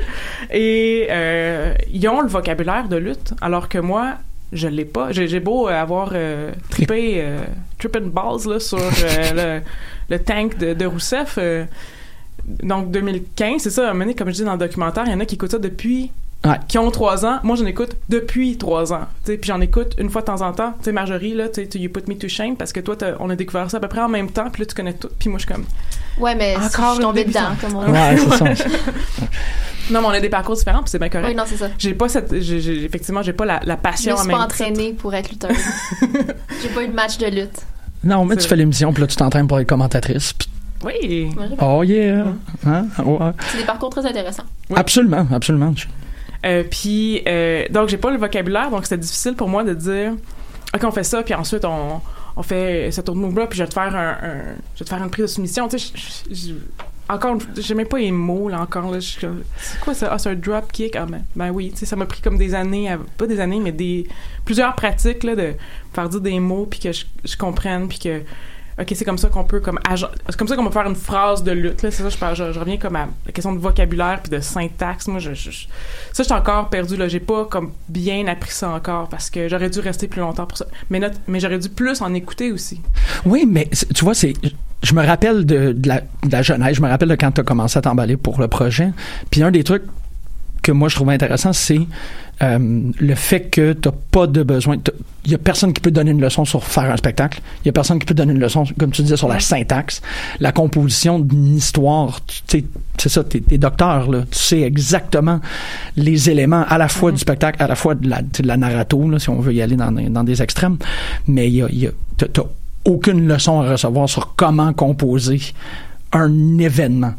Et 0.52 1.08
euh, 1.10 1.74
ils 1.92 2.06
ont 2.08 2.20
le 2.20 2.28
vocabulaire 2.28 2.88
de 2.88 2.96
lutte, 2.96 3.32
alors 3.40 3.68
que 3.68 3.78
moi, 3.78 4.14
je 4.52 4.68
l'ai 4.68 4.84
pas. 4.84 5.10
J'ai 5.12 5.40
beau 5.40 5.66
avoir 5.66 6.10
euh, 6.14 6.52
trippé, 6.70 7.16
euh, 7.16 7.40
tripping 7.78 8.10
balls 8.10 8.48
là, 8.48 8.60
sur 8.60 8.78
euh, 8.78 9.60
le, 10.10 10.14
le 10.14 10.22
tank 10.22 10.56
de, 10.58 10.74
de 10.74 10.86
Rousseff. 10.86 11.36
euh, 11.38 11.64
donc 12.62 12.92
2015, 12.92 13.62
c'est 13.62 13.70
ça, 13.70 13.88
à 13.88 13.90
un 13.90 13.92
moment 13.92 14.04
donné, 14.04 14.14
comme 14.14 14.28
je 14.28 14.34
dis 14.34 14.44
dans 14.44 14.52
le 14.52 14.58
documentaire, 14.58 15.02
il 15.06 15.10
y 15.10 15.14
en 15.14 15.20
a 15.20 15.24
qui 15.24 15.34
écoutent 15.34 15.50
ça 15.50 15.58
depuis 15.58 16.12
Ouais. 16.44 16.56
qui 16.68 16.78
ont 16.78 16.90
trois 16.92 17.24
ans. 17.26 17.40
Moi, 17.42 17.56
j'en 17.56 17.66
écoute 17.66 17.96
depuis 18.08 18.56
trois 18.56 18.92
ans. 18.92 19.06
Tu 19.24 19.32
sais, 19.32 19.38
Puis 19.38 19.48
j'en 19.48 19.60
écoute 19.60 19.94
une 19.98 20.10
fois 20.10 20.20
de 20.20 20.26
temps 20.26 20.42
en 20.42 20.52
temps. 20.52 20.74
Tu 20.78 20.84
sais, 20.84 20.92
Marjorie, 20.92 21.34
là, 21.34 21.48
tu 21.48 21.64
sais, 21.68 21.78
You 21.78 21.90
Put 21.90 22.02
Me 22.08 22.16
to 22.16 22.28
Shame, 22.28 22.56
parce 22.56 22.72
que 22.72 22.78
toi, 22.80 22.94
on 23.18 23.30
a 23.30 23.34
découvert 23.36 23.68
ça 23.70 23.78
à 23.78 23.80
peu 23.80 23.88
près 23.88 24.00
en 24.00 24.08
même 24.08 24.30
temps, 24.30 24.48
puis 24.50 24.62
là, 24.62 24.66
tu 24.66 24.74
connais 24.74 24.92
tout. 24.92 25.08
Puis 25.18 25.28
moi, 25.28 25.38
je 25.40 25.46
suis 25.46 25.52
comme... 25.54 25.64
Ouais, 26.20 26.34
mais 26.36 26.54
Encore 26.56 26.90
je 26.90 26.94
suis 26.94 27.02
tombée 27.02 27.24
dedans, 27.24 27.40
débutant. 27.50 27.68
comme 27.68 27.76
on 27.78 27.84
dit. 27.86 27.90
Ouais, 27.92 28.16
c'est 28.16 28.54
ça. 28.64 28.68
Non, 29.90 30.00
mais 30.00 30.06
on 30.08 30.10
a 30.10 30.20
des 30.20 30.28
parcours 30.28 30.56
différents, 30.56 30.80
puis 30.82 30.90
c'est 30.90 30.98
bien 30.98 31.08
correct. 31.08 31.28
Oui, 31.28 31.34
non, 31.36 31.44
c'est 31.46 31.56
ça. 31.56 31.68
J'ai 31.78 31.94
pas 31.94 32.08
cette... 32.08 32.32
effectivement, 32.32 33.22
j'ai 33.22 33.32
pas 33.32 33.44
la, 33.44 33.60
la 33.64 33.74
Je 33.76 33.80
passion 33.80 34.14
me 34.14 34.18
en 34.18 34.22
suis 34.22 34.32
pas 34.32 34.38
entraînée 34.40 34.92
pour 34.94 35.14
être 35.14 35.30
lutteuse. 35.30 35.56
J'ai 36.62 36.68
pas 36.70 36.82
eu 36.82 36.88
de 36.88 36.92
match 36.92 37.18
de 37.18 37.26
lutte. 37.26 37.62
Non, 38.02 38.24
mais 38.24 38.36
tu 38.36 38.48
fais 38.48 38.56
l'émission, 38.56 38.92
puis 38.92 39.02
là, 39.02 39.06
tu 39.06 39.14
t'entraînes 39.14 39.46
pour 39.46 39.60
être 39.60 39.68
commentatrice. 39.68 40.32
puis- 40.32 40.48
Oui. 40.84 41.30
Oh 41.60 41.84
yeah! 41.84 42.24
Hein? 42.66 42.86
Ouais. 43.04 43.30
C'est 43.52 43.58
des 43.58 43.64
parcours 43.64 43.90
très 43.90 44.04
intéressants. 44.04 44.42
Absolument, 44.74 45.24
absolument. 45.32 45.72
Euh, 46.46 46.62
puis, 46.70 47.22
euh, 47.26 47.64
donc, 47.70 47.88
j'ai 47.88 47.96
pas 47.96 48.10
le 48.10 48.18
vocabulaire, 48.18 48.70
donc 48.70 48.84
c'était 48.84 48.98
difficile 48.98 49.34
pour 49.34 49.48
moi 49.48 49.64
de 49.64 49.74
dire, 49.74 50.12
OK, 50.74 50.84
on 50.84 50.90
fait 50.92 51.04
ça, 51.04 51.22
puis 51.22 51.34
ensuite, 51.34 51.64
on, 51.64 52.00
on 52.36 52.42
fait 52.42 52.90
ce 52.92 53.00
tour 53.00 53.14
de 53.14 53.20
move-là, 53.20 53.46
puis 53.46 53.58
je 53.58 53.64
vais 53.64 53.68
te 53.68 53.74
faire 53.74 53.94
un, 53.96 54.16
je 54.74 54.80
vais 54.80 54.84
te 54.84 54.88
faire 54.90 55.02
une 55.02 55.10
prise 55.10 55.24
de 55.24 55.30
soumission. 55.30 55.68
Tu 55.68 55.78
sais, 55.78 55.92
je- 56.30 56.52
encore, 57.08 57.38
j'ai 57.56 57.74
même 57.74 57.86
pas 57.86 57.98
les 57.98 58.10
mots, 58.10 58.48
là, 58.48 58.60
encore. 58.60 58.90
Là, 58.90 58.98
c'est 59.00 59.80
quoi 59.80 59.94
ça? 59.94 60.08
Ah, 60.12 60.18
c'est 60.18 60.28
un 60.30 60.34
drop 60.34 60.72
kick? 60.72 60.96
Ah, 60.96 61.06
ben, 61.06 61.22
ben 61.36 61.50
oui, 61.50 61.70
tu 61.70 61.78
sais, 61.78 61.86
ça 61.86 61.94
m'a 61.96 62.04
pris 62.06 62.20
comme 62.20 62.36
des 62.36 62.54
années, 62.54 62.94
pas 63.16 63.26
des 63.26 63.38
années, 63.40 63.60
mais 63.60 63.70
des 63.72 64.06
plusieurs 64.44 64.74
pratiques, 64.74 65.22
là, 65.22 65.36
de 65.36 65.54
faire 65.92 66.08
dire 66.08 66.20
des 66.20 66.40
mots, 66.40 66.66
puis 66.68 66.80
que 66.80 66.90
je 66.92 67.36
comprenne, 67.36 67.86
puis 67.88 67.98
que 68.00 68.22
OK, 68.78 68.92
c'est 68.94 69.04
comme 69.06 69.16
ça 69.16 69.28
qu'on 69.28 69.44
peut 69.44 69.60
comme 69.60 69.78
c'est 70.28 70.36
comme 70.36 70.48
ça 70.48 70.54
qu'on 70.56 70.64
peut 70.66 70.70
faire 70.70 70.86
une 70.86 70.94
phrase 70.94 71.42
de 71.42 71.50
lutte 71.52 71.82
là, 71.82 71.90
c'est 71.90 72.02
ça 72.02 72.08
je, 72.10 72.18
parle- 72.18 72.36
reviens 72.58 72.76
comme 72.76 72.96
à 72.96 73.08
la 73.24 73.32
question 73.32 73.54
de 73.54 73.58
vocabulaire 73.58 74.20
puis 74.22 74.30
de 74.30 74.40
syntaxe. 74.40 75.08
Moi 75.08 75.18
je, 75.18 75.32
je- 75.32 75.50
ça 75.50 75.66
je 76.18 76.22
suis 76.24 76.32
encore 76.32 76.68
perdu 76.68 76.96
là, 76.96 77.08
j'ai 77.08 77.20
pas 77.20 77.46
comme 77.46 77.72
bien 77.88 78.26
appris 78.26 78.50
ça 78.50 78.68
encore 78.70 79.08
parce 79.08 79.30
que 79.30 79.48
j'aurais 79.48 79.70
dû 79.70 79.80
rester 79.80 80.08
plus 80.08 80.20
longtemps 80.20 80.46
pour 80.46 80.58
ça. 80.58 80.66
Mais 80.90 81.00
mais 81.26 81.40
j'aurais 81.40 81.58
dû 81.58 81.68
plus 81.70 82.02
en 82.02 82.12
écouter 82.12 82.52
aussi. 82.52 82.80
Oui, 83.24 83.46
mais 83.48 83.68
tu 83.94 84.04
vois, 84.04 84.14
c'est. 84.14 84.34
Je 84.82 84.94
me 84.94 85.04
rappelle 85.04 85.46
de, 85.46 85.72
de 85.72 85.88
la, 85.88 86.00
de 86.02 86.30
la 86.30 86.42
jeunesse, 86.42 86.76
je 86.76 86.82
me 86.82 86.88
rappelle 86.88 87.08
de 87.08 87.14
quand 87.14 87.32
tu 87.32 87.40
as 87.40 87.44
commencé 87.44 87.78
à 87.78 87.82
t'emballer 87.82 88.18
pour 88.18 88.38
le 88.38 88.46
projet. 88.46 88.90
Puis 89.30 89.42
un 89.42 89.50
des 89.50 89.64
trucs 89.64 89.84
que 90.66 90.72
moi 90.72 90.88
je 90.88 90.96
trouve 90.96 91.10
intéressant, 91.10 91.52
c'est 91.52 91.80
euh, 92.42 92.58
le 92.98 93.14
fait 93.14 93.42
que 93.42 93.72
tu 93.72 93.88
pas 94.10 94.26
de 94.26 94.42
besoin. 94.42 94.76
Il 95.24 95.30
y 95.30 95.34
a 95.34 95.38
personne 95.38 95.72
qui 95.72 95.80
peut 95.80 95.90
donner 95.90 96.10
une 96.10 96.20
leçon 96.20 96.44
sur 96.44 96.62
faire 96.64 96.90
un 96.90 96.96
spectacle. 96.96 97.40
Il 97.64 97.66
y 97.66 97.70
a 97.70 97.72
personne 97.72 97.98
qui 97.98 98.04
peut 98.06 98.14
donner 98.14 98.32
une 98.32 98.40
leçon, 98.40 98.64
comme 98.78 98.90
tu 98.90 99.02
disais, 99.02 99.16
sur 99.16 99.28
la 99.28 99.40
syntaxe, 99.40 100.02
la 100.40 100.52
composition 100.52 101.18
d'une 101.18 101.56
histoire. 101.56 102.20
Tu 102.26 102.42
sais, 102.46 102.64
c'est 102.98 103.08
ça, 103.08 103.24
t'es 103.24 103.42
es 103.50 103.58
docteur, 103.58 104.10
là. 104.10 104.22
Tu 104.30 104.38
sais 104.38 104.60
exactement 104.60 105.40
les 105.96 106.28
éléments 106.30 106.64
à 106.68 106.78
la 106.78 106.88
fois 106.88 107.10
du 107.12 107.18
spectacle, 107.18 107.62
à 107.62 107.66
la 107.68 107.74
fois 107.74 107.94
de 107.94 108.08
la, 108.08 108.20
tu 108.22 108.42
de 108.42 108.46
la 108.48 108.56
narrato, 108.56 109.08
là, 109.08 109.18
si 109.18 109.30
on 109.30 109.40
veut 109.40 109.54
y 109.54 109.62
aller 109.62 109.76
dans, 109.76 109.92
des- 109.92 110.08
dans 110.10 110.24
des 110.24 110.42
extrêmes. 110.42 110.76
Mais 111.26 111.48
il 111.48 111.54
y 111.54 111.62
a, 111.62 111.68
y 111.70 111.86
a- 111.86 111.90
t'as- 112.18 112.28
t'as 112.28 112.42
aucune 112.84 113.26
leçon 113.26 113.60
à 113.62 113.70
recevoir 113.72 114.08
sur 114.08 114.34
comment 114.36 114.72
composer 114.72 115.40
un 116.12 116.58
événement. 116.58 117.14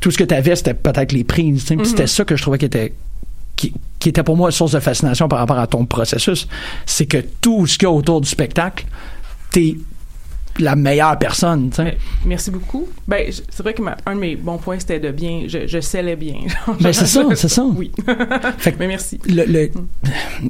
Tout 0.00 0.10
ce 0.10 0.18
que 0.18 0.24
tu 0.24 0.34
avais, 0.34 0.56
c'était 0.56 0.74
peut-être 0.74 1.12
les 1.12 1.24
prises. 1.24 1.70
Mhm. 1.70 1.84
C'était 1.84 2.06
ça 2.06 2.24
que 2.24 2.36
je 2.36 2.42
trouvais 2.42 2.58
qui 2.58 2.66
était 2.66 2.92
qui, 3.56 3.72
qui 3.98 4.08
était 4.08 4.22
pour 4.22 4.36
moi 4.36 4.48
une 4.48 4.52
source 4.52 4.72
de 4.72 4.80
fascination 4.80 5.28
par 5.28 5.38
rapport 5.38 5.58
à 5.58 5.66
ton 5.66 5.84
processus, 5.86 6.48
c'est 6.86 7.06
que 7.06 7.18
tout 7.40 7.66
ce 7.66 7.78
qu'il 7.78 7.86
y 7.86 7.90
a 7.90 7.92
autour 7.92 8.20
du 8.20 8.28
spectacle, 8.28 8.86
t'es 9.52 9.76
la 10.58 10.74
meilleure 10.76 11.18
personne. 11.18 11.70
sais. 11.72 11.96
Merci 12.26 12.50
beaucoup. 12.50 12.86
Ben 13.08 13.30
c'est 13.30 13.62
vrai 13.62 13.72
que 13.74 13.80
ma- 13.82 13.96
un 14.04 14.14
de 14.16 14.20
mes 14.20 14.36
bons 14.36 14.58
points 14.58 14.78
c'était 14.78 15.00
de 15.00 15.10
bien 15.10 15.44
je, 15.48 15.66
je 15.66 15.80
scellais 15.80 16.16
bien. 16.16 16.34
Ben, 16.80 16.92
c'est 16.92 17.06
ça, 17.06 17.24
c'est 17.36 17.48
ça. 17.48 17.64
Oui. 17.64 17.90
Fait 18.58 18.72
que 18.72 18.78
Mais 18.78 18.88
merci. 18.88 19.18
le, 19.26 19.44
le- 19.44 19.70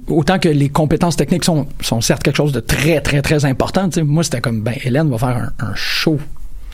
autant 0.08 0.38
que 0.38 0.48
les 0.48 0.70
compétences 0.70 1.16
techniques 1.16 1.44
sont, 1.44 1.66
sont 1.80 2.00
certes 2.00 2.22
quelque 2.22 2.36
chose 2.36 2.52
de 2.52 2.60
très, 2.60 3.00
très, 3.00 3.20
très 3.22 3.44
important. 3.44 3.88
Moi, 4.04 4.24
c'était 4.24 4.40
comme, 4.40 4.62
ben, 4.62 4.74
Hélène 4.82 5.08
va 5.10 5.18
faire 5.18 5.52
un, 5.60 5.66
un 5.66 5.74
show. 5.74 6.18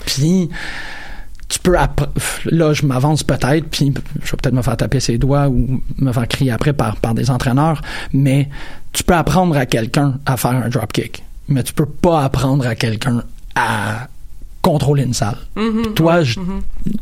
Puis, 0.07 0.49
tu 1.59 1.71
peux... 1.71 1.77
Là, 2.51 2.73
je 2.73 2.87
m'avance 2.87 3.23
peut-être, 3.23 3.67
puis 3.69 3.93
je 4.23 4.31
vais 4.31 4.37
peut-être 4.37 4.55
me 4.55 4.63
faire 4.63 4.77
taper 4.77 5.01
ses 5.01 5.19
doigts 5.19 5.49
ou 5.49 5.83
me 5.99 6.13
faire 6.13 6.29
crier 6.29 6.51
après 6.51 6.73
par, 6.73 6.97
par 6.97 7.15
des 7.15 7.31
entraîneurs, 7.31 7.83
mais 8.13 8.49
tu 8.93 9.03
peux 9.03 9.15
apprendre 9.15 9.57
à 9.57 9.67
quelqu'un 9.67 10.19
à 10.27 10.37
faire 10.37 10.53
un 10.53 10.69
dropkick. 10.69 11.25
Mais 11.49 11.63
tu 11.63 11.73
peux 11.73 11.87
pas 11.87 12.25
apprendre 12.25 12.67
à 12.67 12.75
quelqu'un 12.75 13.23
à 13.55 14.09
contrôler 14.63 15.05
une 15.05 15.15
salle. 15.15 15.39
Mhm, 15.57 15.95
Toi, 15.95 16.19
ouais, 16.19 16.25
mhm. 16.37 16.61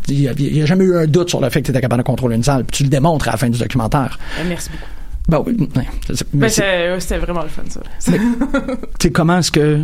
il 0.08 0.20
n'y 0.20 0.28
a, 0.28 0.32
il 0.32 0.56
y 0.56 0.62
a 0.62 0.66
jamais 0.66 0.84
eu 0.84 0.96
un 0.96 1.06
doute 1.06 1.30
sur 1.30 1.40
le 1.40 1.48
fait 1.50 1.60
que 1.60 1.66
tu 1.66 1.70
étais 1.72 1.80
capable 1.80 2.02
de 2.02 2.06
contrôler 2.06 2.36
une 2.36 2.44
salle, 2.44 2.64
puis 2.64 2.78
tu 2.78 2.82
le 2.84 2.88
démontres 2.88 3.28
à 3.28 3.32
la 3.32 3.36
fin 3.36 3.48
du 3.48 3.58
documentaire. 3.58 4.18
Ben, 4.38 4.48
merci 4.48 4.70
beaucoup. 4.70 4.84
Ben 5.28 5.42
oui, 5.44 5.56
mais 5.58 5.86
Ben, 6.32 6.42
ouais, 6.42 7.00
c'était 7.00 7.18
vraiment 7.18 7.42
le 7.42 7.48
fun 7.48 7.62
ça. 7.68 7.80
tu 8.12 8.16
sais, 9.02 9.10
comment 9.10 9.38
est-ce 9.38 9.50
que. 9.50 9.82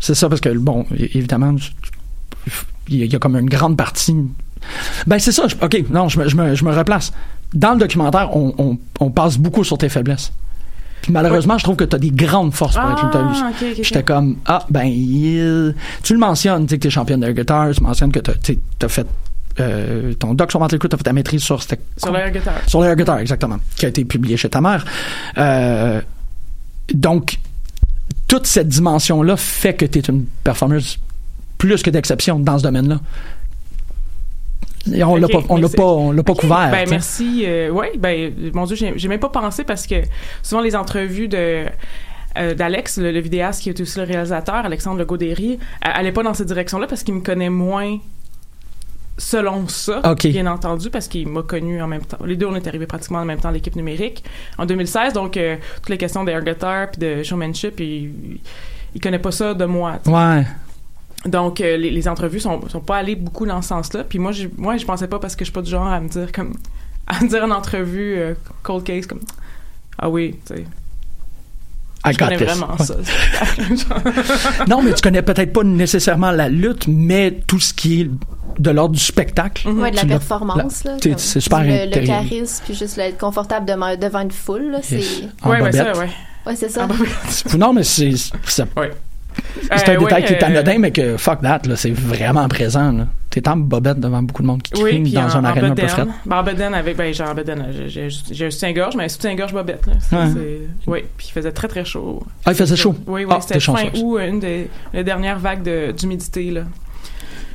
C'est 0.00 0.14
ça, 0.14 0.28
parce 0.28 0.40
que, 0.40 0.48
bon, 0.48 0.86
évidemment, 0.90 1.54
il 2.88 3.04
y, 3.04 3.14
a- 3.14 3.18
comme 3.18 3.36
une 3.36 3.48
grande 3.48 3.76
partie. 3.76 4.16
Ben, 5.06 5.18
c'est 5.18 5.32
ça. 5.32 5.44
je- 5.48 5.56
OK, 5.64 5.84
non, 5.90 6.08
je 6.08 6.18
me, 6.18 6.28
je, 6.28 6.36
me, 6.36 6.54
je 6.54 6.64
me 6.64 6.72
replace. 6.76 7.12
Dans 7.54 7.72
le 7.72 7.78
documentaire, 7.78 8.36
on, 8.36 8.54
on, 8.58 8.78
on 9.00 9.10
passe 9.10 9.38
beaucoup 9.38 9.64
sur 9.64 9.78
tes 9.78 9.88
faiblesses. 9.88 10.32
Puis 11.02 11.12
malheureusement, 11.12 11.56
je 11.56 11.64
trouve 11.64 11.76
que 11.76 11.84
tu 11.84 11.96
as 11.96 11.98
des 11.98 12.10
grandes 12.10 12.52
forces 12.52 12.76
pour 12.76 12.90
être 12.90 13.00
Ah, 13.02 13.06
lutteuse. 13.06 13.42
ok, 13.42 13.54
ok, 13.62 13.66
ok. 13.78 13.84
J'étais 13.84 14.02
comme, 14.02 14.36
ah, 14.46 14.66
ben, 14.68 14.84
il- 14.84 15.74
tu 16.02 16.12
le 16.12 16.18
mentionnes, 16.18 16.66
tu 16.66 16.70
sais, 16.70 16.76
que 16.78 16.82
tu 16.82 16.88
es 16.88 16.90
championne 16.90 17.20
de 17.20 17.32
guitare, 17.32 17.70
tu 17.74 17.82
mentionnes 17.82 18.12
que 18.12 18.20
tu 18.20 18.58
as 18.82 18.88
fait 18.88 19.06
euh, 19.58 20.14
ton 20.14 20.34
doc 20.34 20.50
sur 20.50 20.66
tu 20.68 20.74
as 20.74 20.78
fait 20.78 20.96
ta 21.02 21.12
maîtrise 21.12 21.42
sur. 21.42 21.60
Sur 21.62 22.12
l'air 22.12 22.30
guitare. 22.30 22.54
Sur 22.66 22.82
l'air 22.82 22.94
guitar, 22.96 23.18
exactement. 23.18 23.56
Qui 23.76 23.86
a 23.86 23.88
été 23.88 24.04
publié 24.04 24.36
chez 24.36 24.48
ta 24.48 24.60
mère. 24.60 24.84
Euh, 25.38 26.00
donc, 26.94 27.38
toute 28.28 28.46
cette 28.46 28.68
dimension-là 28.68 29.36
fait 29.36 29.74
que 29.74 29.84
tu 29.86 29.98
es 29.98 30.02
une 30.02 30.24
performeuse 30.44 30.98
plus 31.60 31.82
que 31.82 31.90
d'exception 31.90 32.40
dans 32.40 32.58
ce 32.58 32.64
domaine-là. 32.64 32.98
Et 34.92 35.04
on 35.04 35.16
l'a 35.16 35.26
Ok, 35.26 35.32
pas, 35.32 35.40
on 35.50 35.56
l'a 35.58 35.68
pas, 35.68 35.84
on 35.84 36.10
l'a 36.10 36.22
pas 36.22 36.34
couvert. 36.34 36.70
Ben 36.70 36.88
merci. 36.88 37.44
Euh, 37.44 37.70
ouais, 37.70 37.92
ben 37.98 38.32
mon 38.54 38.64
Dieu, 38.64 38.76
j'ai 38.76 38.94
j'ai 38.96 39.08
même 39.08 39.20
pas 39.20 39.28
pensé 39.28 39.62
parce 39.62 39.86
que 39.86 39.96
souvent 40.42 40.62
les 40.62 40.74
entrevues 40.74 41.28
de 41.28 41.66
euh, 42.38 42.54
d'Alex, 42.54 42.96
le, 42.96 43.12
le 43.12 43.20
vidéaste 43.20 43.62
qui 43.62 43.68
est 43.68 43.78
aussi 43.78 43.98
le 43.98 44.06
réalisateur, 44.06 44.54
Alexandre 44.54 44.98
Legaudéry, 44.98 45.58
allait 45.82 46.12
pas 46.12 46.22
dans 46.22 46.32
cette 46.32 46.46
direction-là 46.46 46.86
parce 46.86 47.02
qu'il 47.02 47.14
me 47.14 47.20
connaît 47.20 47.50
moins 47.50 47.98
selon 49.18 49.68
ça, 49.68 50.00
bien 50.24 50.46
entendu, 50.46 50.88
parce 50.88 51.06
qu'il 51.06 51.28
m'a 51.28 51.42
connu 51.42 51.82
en 51.82 51.86
même 51.86 52.00
temps. 52.02 52.24
Les 52.24 52.36
deux, 52.36 52.46
on 52.46 52.54
est 52.54 52.66
arrivés 52.66 52.86
pratiquement 52.86 53.18
en 53.18 53.26
même 53.26 53.38
temps 53.38 53.50
à 53.50 53.52
l'équipe 53.52 53.76
numérique 53.76 54.24
en 54.56 54.64
2016, 54.64 55.12
donc 55.12 55.36
euh, 55.36 55.56
toutes 55.76 55.90
les 55.90 55.98
questions 55.98 56.24
d'air 56.24 56.42
guitar 56.42 56.90
puis 56.90 57.00
de 57.00 57.22
showmanship, 57.22 57.78
il, 57.80 58.38
il 58.94 59.00
connaît 59.00 59.18
pas 59.18 59.30
ça 59.30 59.52
de 59.52 59.66
moi. 59.66 59.98
tu 60.02 60.10
sais. 60.10 60.16
Ouais. 60.16 60.46
Donc, 61.26 61.60
euh, 61.60 61.76
les, 61.76 61.90
les 61.90 62.08
entrevues 62.08 62.40
sont, 62.40 62.66
sont 62.68 62.80
pas 62.80 62.96
allées 62.96 63.16
beaucoup 63.16 63.44
dans 63.46 63.60
ce 63.62 63.68
sens-là. 63.68 64.04
Puis 64.04 64.18
moi, 64.18 64.32
je, 64.32 64.48
moi, 64.56 64.76
je 64.78 64.84
pensais 64.86 65.06
pas 65.08 65.18
parce 65.18 65.36
que 65.36 65.40
je 65.44 65.50
suis 65.50 65.52
pas 65.52 65.62
du 65.62 65.70
genre 65.70 65.86
à 65.86 66.00
me 66.00 66.08
dire 66.08 66.32
comme 66.32 66.54
à 67.06 67.22
me 67.22 67.28
dire 67.28 67.44
en 67.44 67.50
entrevue 67.50 68.14
euh, 68.16 68.34
cold 68.62 68.84
case 68.84 69.06
comme 69.06 69.20
ah 69.98 70.08
oui, 70.08 70.36
tu 70.46 70.54
sais. 70.54 70.64
I 72.06 72.12
Je 72.14 72.18
got 72.18 72.24
connais 72.24 72.36
this. 72.38 72.46
vraiment 72.46 72.74
Ouais. 72.78 72.86
ça. 72.86 74.64
Non, 74.68 74.82
mais 74.82 74.94
tu 74.94 75.02
connais 75.02 75.20
peut-être 75.20 75.52
pas 75.52 75.62
nécessairement 75.64 76.30
la 76.30 76.48
lutte, 76.48 76.86
mais 76.88 77.40
tout 77.46 77.60
ce 77.60 77.74
qui 77.74 78.00
est 78.02 78.10
de 78.58 78.70
l'ordre 78.70 78.94
du 78.94 79.00
spectacle. 79.00 79.68
Ouais, 79.68 79.90
de 79.90 79.96
la 79.96 80.04
performance, 80.06 80.84
la- 80.84 80.92
là. 80.92 80.96
tu 80.98 81.02
sais, 81.02 81.10
comme- 81.10 81.18
C'est 81.18 81.40
super 81.40 81.62
le, 81.62 81.94
le 82.00 82.06
charisme, 82.06 82.62
puis 82.64 82.74
juste 82.74 82.96
le- 82.96 83.02
être 83.02 83.18
confortable 83.18 83.66
de- 83.66 83.96
devant 84.00 84.20
une 84.20 84.30
foule, 84.30 84.70
là, 84.70 84.78
c'est... 84.82 84.96
Yes. 84.96 85.24
En 85.42 85.50
ouais, 85.50 85.60
ouais, 85.60 85.72
ça, 85.72 85.92
ouais. 85.98 86.08
Ouais, 86.46 86.56
c'est 86.56 86.70
ça. 86.70 86.88
Non, 87.58 87.74
mais 87.74 87.84
c'est 87.84 88.08
Ouais. 88.76 88.90
C'est 89.76 89.88
un 89.90 89.94
Euh, 89.96 89.98
détail 89.98 90.24
qui 90.24 90.32
est 90.34 90.42
euh, 90.42 90.46
anodin, 90.46 90.78
mais 90.78 90.90
que 90.90 91.16
fuck 91.16 91.40
that, 91.42 91.60
là, 91.66 91.76
c'est 91.76 91.90
vraiment 91.92 92.46
présent. 92.48 92.92
là. 92.92 93.06
T'es 93.30 93.48
en 93.48 93.56
bobette 93.56 94.00
devant 94.00 94.22
beaucoup 94.22 94.42
de 94.42 94.48
monde 94.48 94.60
qui 94.62 94.72
Oui, 94.82 94.90
crie 94.90 95.02
puis 95.02 95.12
dans 95.12 95.22
en, 95.22 95.36
un 95.36 95.44
aréna 95.44 95.68
un 95.68 95.74
peu 95.74 95.86
frette. 95.86 96.08
Ben, 96.26 96.38
en 96.38 96.42
bedaine 96.42 96.74
avec, 96.74 96.96
ben, 96.96 97.14
genre 97.14 97.28
en 97.30 97.34
bedaine, 97.34 97.66
j'ai- 97.86 97.88
j'ai 97.88 98.08
j'ai 98.32 98.46
un 98.46 98.50
soutien-gorge, 98.50 98.96
mais 98.96 99.04
un 99.04 99.08
soutien-gorge 99.08 99.52
bobette, 99.52 99.86
là. 99.86 99.92
C'est- 100.00 100.16
Ouais. 100.16 100.22
c'est- 100.34 100.90
Oui, 100.90 101.04
puis 101.16 101.28
il 101.28 101.32
faisait 101.32 101.52
très, 101.52 101.68
très 101.68 101.84
chaud. 101.84 102.22
Ah, 102.44 102.50
il 102.50 102.56
faisait 102.56 102.74
chaud? 102.76 102.94
Oui, 103.06 103.24
oui, 103.24 103.32
Ah, 103.34 103.40
c'était 103.40 103.60
fin 103.60 103.86
août, 104.02 104.18
une 104.18 104.40
des 104.40 104.68
les 104.92 105.04
dernières 105.04 105.38
vagues 105.38 105.62
de- 105.62 105.92
d'humidité, 105.92 106.50
là. 106.50 106.62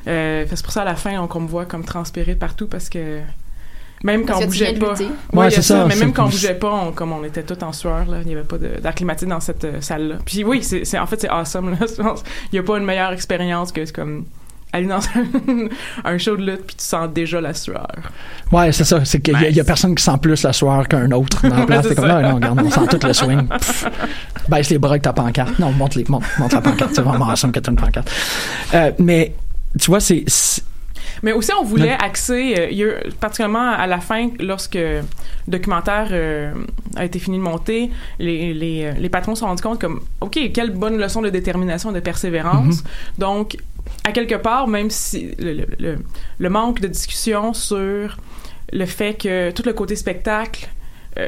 Euh, 0.08 0.46
c'est 0.48 0.64
pour 0.64 0.72
ça, 0.72 0.84
à 0.84 0.86
la 0.86 0.96
fin, 0.96 1.20
on, 1.20 1.28
qu'on 1.28 1.42
me 1.42 1.48
voit 1.48 1.66
comme 1.66 1.84
transpirer 1.84 2.36
partout, 2.36 2.68
parce 2.68 2.90
que 2.90 3.20
même 4.06 4.26
quand 4.26 4.38
on 4.42 4.46
bougeait 4.46 4.74
pas. 4.74 4.94
Ouais, 5.34 5.50
c'est 5.50 5.62
ça, 5.62 5.80
ça, 5.82 5.86
mais 5.88 5.96
même 5.96 6.14
quand 6.14 6.26
on 6.26 6.30
bougeait 6.30 6.54
pas, 6.54 6.72
on- 6.72 6.92
comme 6.92 7.12
on 7.12 7.24
était 7.24 7.44
tous 7.44 7.64
en 7.64 7.74
sueur, 7.74 8.06
là, 8.06 8.18
il 8.22 8.28
n'y 8.28 8.34
avait 8.34 8.44
pas 8.44 8.58
d'air 8.58 8.94
climatique 8.96 9.28
dans 9.28 9.40
cette 9.40 9.64
euh, 9.66 9.82
salle-là. 9.82 10.16
Puis 10.26 10.44
oui, 10.44 10.62
c'est, 10.64 10.98
en 11.00 11.08
fait, 11.08 11.22
c'est 11.22 11.30
awesome, 11.30 11.72
là. 11.72 11.78
Il 12.52 12.54
n'y 12.54 12.60
a 12.60 12.64
pas 12.64 12.78
une 12.78 12.86
meilleure 12.86 13.12
expérience 13.12 13.72
que 13.72 13.84
c'est 13.86 13.96
comme 13.96 14.26
aller 14.74 14.88
dans 14.88 15.00
un, 15.00 15.70
un 16.14 16.18
show 16.18 16.36
de 16.36 16.44
lutte 16.46 16.66
puis 16.68 16.76
tu 16.76 16.84
sens 16.84 17.10
déjà 17.14 17.40
la 17.40 17.54
sueur. 17.54 17.88
Ouais, 18.52 18.72
c'est 18.74 18.84
ça. 18.84 19.04
C'est 19.06 19.22
qu'il 19.22 19.34
y, 19.34 19.46
a- 19.46 19.50
il 19.50 19.56
y 19.56 19.60
a 19.60 19.64
personne 19.64 19.96
qui 19.96 20.04
sent 20.04 20.18
plus 20.22 20.44
la 20.44 20.54
soirée 20.54 20.86
qu'un 20.88 21.10
autre 21.12 21.48
dans 21.48 21.56
la 21.56 21.66
place. 21.66 21.84
Ouais, 21.86 21.90
C'est 21.90 21.96
comme 21.96 22.08
ça. 22.08 22.22
là, 22.22 22.30
non, 22.30 22.36
regarde, 22.36 22.62
on 22.64 22.70
sent 22.70 22.98
tout 22.98 23.08
le 23.08 23.14
swing. 23.14 23.48
Pff. 23.48 23.86
Baisse 24.50 24.70
les 24.70 24.78
bras 24.78 24.92
avec 24.92 25.02
ta 25.02 25.14
pancarte. 25.14 25.58
Non, 25.60 25.72
monte, 25.72 25.96
les, 25.96 26.04
monte, 26.10 26.24
monte 26.38 26.54
la 26.54 26.62
pancarte. 26.62 26.92
C'est 26.94 27.02
vraiment 27.02 27.30
awesome 27.30 27.52
que 27.52 27.60
tu 27.60 27.70
une 27.72 27.76
pancarte. 27.78 28.12
Euh, 28.74 28.92
mais, 29.00 29.34
tu 29.80 29.88
vois, 29.88 30.00
c'est. 30.00 30.24
Mais 31.26 31.34
aussi, 31.34 31.52
on 31.60 31.64
voulait 31.66 31.92
axer, 32.04 32.56
euh, 32.58 33.00
particulièrement 33.20 33.70
à 33.72 33.88
la 33.88 34.00
fin, 34.00 34.30
lorsque 34.40 34.76
le 34.76 35.02
documentaire 35.48 36.08
euh, 36.12 36.54
a 36.96 37.04
été 37.04 37.20
fini 37.20 37.38
de 37.38 37.44
monter, 37.44 37.90
les, 38.20 38.54
les, 38.54 38.84
euh, 38.86 38.92
les 39.00 39.10
patrons 39.10 39.36
se 39.36 39.40
sont 39.42 39.48
rendus 39.48 39.64
compte 39.64 39.82
comme, 39.82 40.02
OK, 40.22 40.38
quelle 40.54 40.72
bonne 40.72 40.98
leçon 40.98 41.22
de 41.22 41.30
détermination 41.30 41.90
et 41.92 41.96
de 41.96 42.00
persévérance. 42.00 42.84
Donc, 43.18 43.58
à 44.04 44.12
quelque 44.12 44.36
part, 44.36 44.68
même 44.68 44.90
si 44.90 45.32
le, 45.40 45.54
le- 45.54 45.68
le- 45.80 45.98
le 46.38 46.50
manque 46.50 46.80
de 46.80 46.88
discussion 46.88 47.54
sur 47.54 48.18
le 48.72 48.86
fait 48.86 49.16
que 49.16 49.52
tout 49.52 49.64
le 49.66 49.74
côté 49.74 49.96
spectacle, 49.96 50.68
euh, 51.18 51.28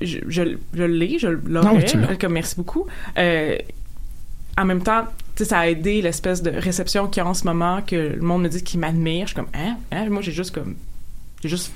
je, 0.00 0.18
je, 0.28 0.42
je 0.74 0.82
l'ai, 0.84 1.18
je 1.18 1.28
comme 2.20 2.32
merci 2.32 2.56
beaucoup. 2.56 2.86
Euh, 3.18 3.56
en 4.56 4.64
même 4.64 4.82
temps, 4.82 5.04
sais, 5.38 5.44
ça 5.46 5.58
a 5.60 5.66
aidé 5.68 6.00
l'espèce 6.02 6.42
de 6.42 6.50
réception 6.50 7.06
qu'il 7.08 7.22
y 7.22 7.26
a 7.26 7.28
en 7.28 7.34
ce 7.34 7.44
moment, 7.44 7.80
que 7.86 7.96
le 8.16 8.20
monde 8.22 8.42
me 8.42 8.48
dit 8.48 8.62
qu'il 8.62 8.80
m'admire. 8.80 9.26
Je 9.26 9.32
suis 9.32 9.36
comme, 9.36 9.48
hein? 9.54 9.76
hein? 9.92 10.06
Moi, 10.10 10.22
j'ai 10.22 10.32
juste 10.32 10.54
comme. 10.54 10.74
J'ai 11.42 11.48
juste 11.48 11.72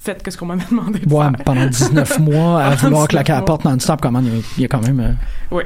fait 0.00 0.20
ce 0.30 0.36
qu'on 0.36 0.46
m'a 0.46 0.56
demandé 0.70 0.98
de 0.98 1.12
Ouais, 1.12 1.22
faire. 1.24 1.44
pendant 1.44 1.66
19 1.66 2.18
mois, 2.20 2.62
à 2.62 2.74
vouloir 2.74 3.02
19 3.06 3.08
claquer 3.08 3.32
à 3.32 3.36
la 3.36 3.42
porte 3.42 3.64
non-stop, 3.64 4.00
comment 4.02 4.20
il 4.20 4.26
y 4.26 4.30
a- 4.38 4.42
il 4.58 4.62
y 4.62 4.64
a 4.64 4.68
quand 4.68 4.82
même 4.86 5.00
euh, 5.00 5.12
Oui. 5.50 5.62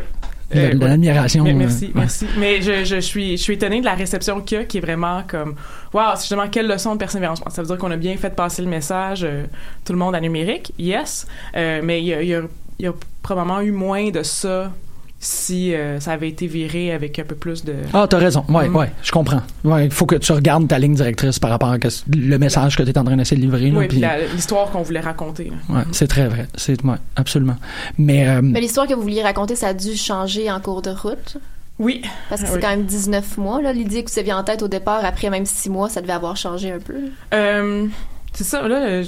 de, 0.53 0.59
Euh, 0.59 0.73
de 0.75 0.79
ouais. 0.79 0.89
l'admiration. 0.89 1.43
Mais- 1.45 1.53
euh, 1.53 1.57
merci, 1.57 1.85
ouais. 1.87 1.91
merci. 1.95 2.27
Mais 2.39 2.63
je, 2.63 2.85
je 2.85 3.01
suis, 3.01 3.37
je 3.37 3.43
suis 3.43 3.55
étonnée 3.55 3.81
de 3.81 3.85
la 3.85 3.95
réception 3.95 4.41
qu'il 4.41 4.59
y 4.59 4.61
a, 4.61 4.65
qui 4.65 4.79
est 4.79 4.81
vraiment 4.81 5.23
comme, 5.27 5.57
waouh, 5.93 6.13
c'est 6.15 6.23
justement 6.23 6.49
quelle 6.49 6.69
leçon 6.69 6.95
de 6.95 6.99
persévérance. 6.99 7.43
Ça 7.51 7.61
veut 7.63 7.67
dire 7.69 7.77
qu'on 7.79 7.91
a 7.91 7.97
bien 7.97 8.17
fait 8.17 8.31
passer 8.35 8.63
le 8.63 8.69
message, 8.69 9.25
euh, 9.25 9.45
tout 9.85 9.93
le 9.93 9.99
monde 9.99 10.15
à 10.15 10.21
numérique, 10.21 10.73
yes. 10.79 11.27
Euh, 11.57 11.81
mais 11.83 12.01
il 12.01 12.07
y 12.07 12.15
a, 12.15 12.23
il 12.23 12.29
y 12.29 12.35
a- 12.35 12.43
il 12.79 12.85
y 12.85 12.89
a 12.89 12.93
probablement 13.23 13.61
eu 13.61 13.73
moins 13.73 14.09
de 14.11 14.23
ça 14.23 14.73
si 15.21 15.75
euh, 15.75 15.99
ça 15.99 16.13
avait 16.13 16.29
été 16.29 16.47
viré 16.47 16.93
avec 16.93 17.19
un 17.19 17.25
peu 17.25 17.35
plus 17.35 17.65
de. 17.65 17.75
Ah, 17.93 18.07
t'as 18.09 18.19
raison. 18.19 18.45
Ouais, 18.49 18.69
Mm. 18.69 18.77
ouais, 18.77 18.93
je 19.03 19.11
comprends. 19.11 19.43
Ouais, 19.65 19.87
il 19.87 19.91
faut 19.91 20.07
que 20.07 20.15
tu 20.15 20.31
regardes 20.33 20.69
ta 20.69 20.79
ligne 20.79 20.95
directrice 20.95 21.39
par 21.41 21.51
rapport 21.51 21.71
à 21.71 21.79
que- 21.81 21.89
le 22.17 22.39
message 22.39 22.77
que 22.77 22.83
tu 22.85 22.91
es 22.91 22.99
en 22.99 23.03
train 23.05 23.17
d'essayer 23.17 23.37
de 23.37 23.43
livrer. 23.45 23.73
oui, 23.77 23.89
puis 23.89 24.03
l'histoire 24.35 24.71
qu'on 24.71 24.83
voulait 24.83 25.01
raconter. 25.01 25.51
Ouais, 25.69 25.83
c'est 25.93 26.07
très 26.07 26.29
vrai. 26.29 26.47
C'est 26.55 26.83
ouais, 26.85 26.97
absolument. 27.17 27.57
Mais, 27.99 28.29
euh, 28.29 28.41
Mais 28.43 28.61
l'histoire 28.61 28.87
que 28.87 28.95
vous 28.95 29.03
vouliez 29.03 29.23
raconter, 29.23 29.57
ça 29.57 29.69
a 29.69 29.75
dû 29.75 29.97
changer 29.97 30.51
en 30.51 30.61
cours 30.61 30.83
de 30.83 30.91
route? 30.91 31.39
Oui. 31.81 32.03
Parce 32.29 32.41
que 32.43 32.47
Ah 32.47 32.51
c'est 32.51 32.57
oui. 32.57 32.63
quand 32.63 32.71
même 32.71 32.85
19 32.85 33.39
mois, 33.39 33.61
là. 33.63 33.73
L'idée 33.73 34.03
que 34.05 34.11
vous 34.11 34.19
aviez 34.19 34.33
en 34.33 34.43
tête 34.45 34.63
au 34.63 34.69
départ, 34.69 35.05
après 35.05 35.31
même 35.31 35.47
6 35.47 35.69
mois, 35.71 35.89
ça 35.89 36.01
devait 36.01 36.13
avoir 36.13 36.37
changé 36.37 36.73
un 36.73 36.79
peu. 36.81 36.95
Euh, 37.35 37.87
c'est 38.33 38.45
ça, 38.45 38.67
là, 38.67 39.03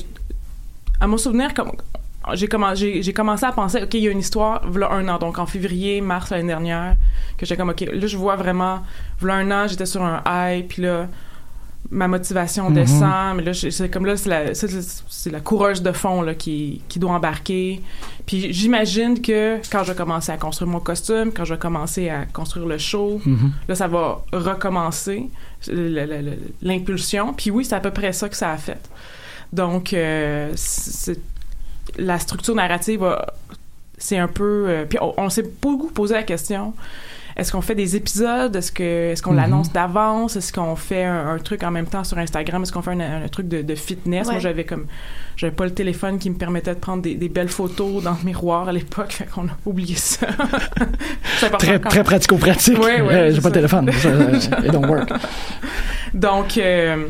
à 1.01 1.07
mon 1.07 1.17
souvenir, 1.19 1.53
comme 1.55 1.73
j'ai 2.35 2.49
commencé, 2.49 3.03
j'ai, 3.03 3.13
commencé 3.13 3.45
à 3.47 3.53
penser, 3.53 3.83
OK, 3.83 3.95
il 3.95 4.01
y 4.05 4.09
a 4.09 4.11
une 4.11 4.19
histoire, 4.19 4.63
voilà 4.67 4.91
un 4.93 5.09
an, 5.09 5.19
donc 5.19 5.39
en 5.39 5.47
février, 5.47 6.01
mars 6.01 6.31
l'année 6.31 6.49
dernière, 6.49 6.97
que 7.39 7.47
j'étais 7.47 7.57
comme, 7.59 7.71
OK, 7.71 7.81
là, 7.81 8.07
je 8.07 8.17
vois 8.17 8.37
vraiment, 8.37 8.81
voilà 9.21 9.37
un 9.37 9.51
an, 9.51 9.67
j'étais 9.69 9.87
sur 9.87 10.03
un 10.03 10.23
high, 10.27 10.67
puis 10.67 10.83
là, 10.83 11.09
ma 11.91 12.07
motivation 12.09 12.69
Mhm. 12.69 12.75
descend, 12.75 13.37
mais 13.37 13.43
là, 13.43 13.53
c'est 13.55 13.89
comme 13.91 14.05
là, 14.05 14.17
c'est 14.17 14.29
la, 14.29 14.55
c'est, 14.55 14.69
c'est 15.09 15.31
la 15.31 15.41
coureuse 15.41 15.83
de 15.83 15.93
fond, 15.93 16.21
là, 16.21 16.35
qui, 16.35 16.83
qui 16.89 16.99
doit 16.99 17.13
embarquer. 17.13 17.81
Puis 18.27 18.53
j'imagine 18.53 19.21
que 19.23 19.57
quand 19.73 19.83
je 19.83 19.93
vais 19.93 19.97
commencer 19.97 20.31
à 20.31 20.37
construire 20.37 20.71
mon 20.71 20.79
costume, 20.79 21.33
quand 21.35 21.45
je 21.47 21.55
vais 21.55 21.59
commencer 21.59 22.11
à 22.11 22.27
construire 22.27 22.67
le 22.67 22.77
show, 22.79 23.21
Mhm. 23.25 23.51
là, 23.67 23.75
ça 23.75 23.89
va 23.89 24.23
recommencer, 24.33 25.31
l'impulsion. 26.63 27.33
Puis 27.35 27.51
oui, 27.51 27.65
c'est 27.65 27.75
à 27.75 27.81
peu 27.81 27.91
près 27.91 28.13
ça 28.13 28.29
que 28.29 28.37
ça 28.37 28.51
a 28.51 28.57
fait. 28.57 28.89
Donc, 29.53 29.93
euh, 29.93 30.53
c'est- 30.55 31.21
la 31.99 32.19
structure 32.19 32.55
narrative, 32.55 33.03
a- 33.05 33.35
c'est 33.99 34.19
un 34.19 34.29
peu... 34.29 34.67
euh, 34.69 34.85
puis 34.89 34.99
on, 35.01 35.13
on 35.19 35.29
s'est 35.31 35.49
beaucoup 35.61 35.89
posé 35.91 36.15
la 36.15 36.23
question, 36.23 36.73
est-ce 37.37 37.53
qu'on 37.53 37.61
fait 37.63 37.75
des 37.75 37.97
épisodes? 37.97 38.55
Est-ce 38.57 38.73
que 38.73 39.13
est-ce 39.13 39.23
qu'on 39.23 39.31
Mhm. 39.33 39.37
l'annonce 39.39 39.73
d'avance? 39.73 40.37
Est-ce 40.37 40.53
qu'on 40.53 40.75
fait 40.77 41.05
un, 41.05 41.29
un 41.35 41.39
truc 41.39 41.63
en 41.63 41.71
même 41.71 41.87
temps 41.87 42.05
sur 42.05 42.19
Instagram? 42.19 42.63
Est-ce 42.63 42.73
qu'on 42.73 42.83
fait 42.83 42.91
un, 42.93 43.23
un 43.25 43.29
truc 43.29 43.49
de, 43.49 43.63
de 43.63 43.75
fitness? 43.75 44.27
Ouais. 44.27 44.35
Moi, 44.35 44.41
j'avais 44.41 44.65
comme... 44.65 44.87
J'avais 45.37 45.55
pas 45.55 45.65
le 45.65 45.71
téléphone 45.73 46.19
qui 46.19 46.29
me 46.29 46.35
permettait 46.35 46.75
de 46.75 46.81
prendre 46.81 47.01
des, 47.03 47.15
des 47.15 47.31
belles 47.31 47.49
photos 47.49 48.03
dans 48.03 48.11
le 48.11 48.25
miroir 48.27 48.69
à 48.69 48.73
l'époque, 48.73 49.13
fait 49.13 49.25
qu'on 49.25 49.47
a 49.47 49.57
oublié 49.65 49.95
ça. 49.97 50.27
Très, 51.59 51.81
quand- 51.81 51.89
très 51.89 52.05
pratico-pratique. 52.05 52.79
Ouais, 52.79 53.01
ouais, 53.01 53.15
Euh, 53.15 53.33
J'ai 53.33 53.41
pas 53.41 53.49
de 53.49 53.55
téléphone. 53.55 53.91
Ça, 53.93 54.41
ça, 54.41 54.59
it 54.65 54.71
don't 54.71 54.87
work. 54.87 55.09
Donc, 56.13 56.59
euh, 56.59 57.07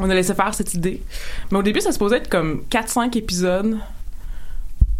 on 0.00 0.10
a 0.10 0.14
laissé 0.14 0.34
faire 0.34 0.54
cette 0.54 0.74
idée. 0.74 1.02
Mais 1.50 1.58
au 1.58 1.62
début, 1.62 1.80
ça 1.80 1.92
se 1.92 1.98
posait 1.98 2.18
être 2.18 2.28
comme 2.28 2.62
4-5 2.70 3.16
épisodes 3.16 3.78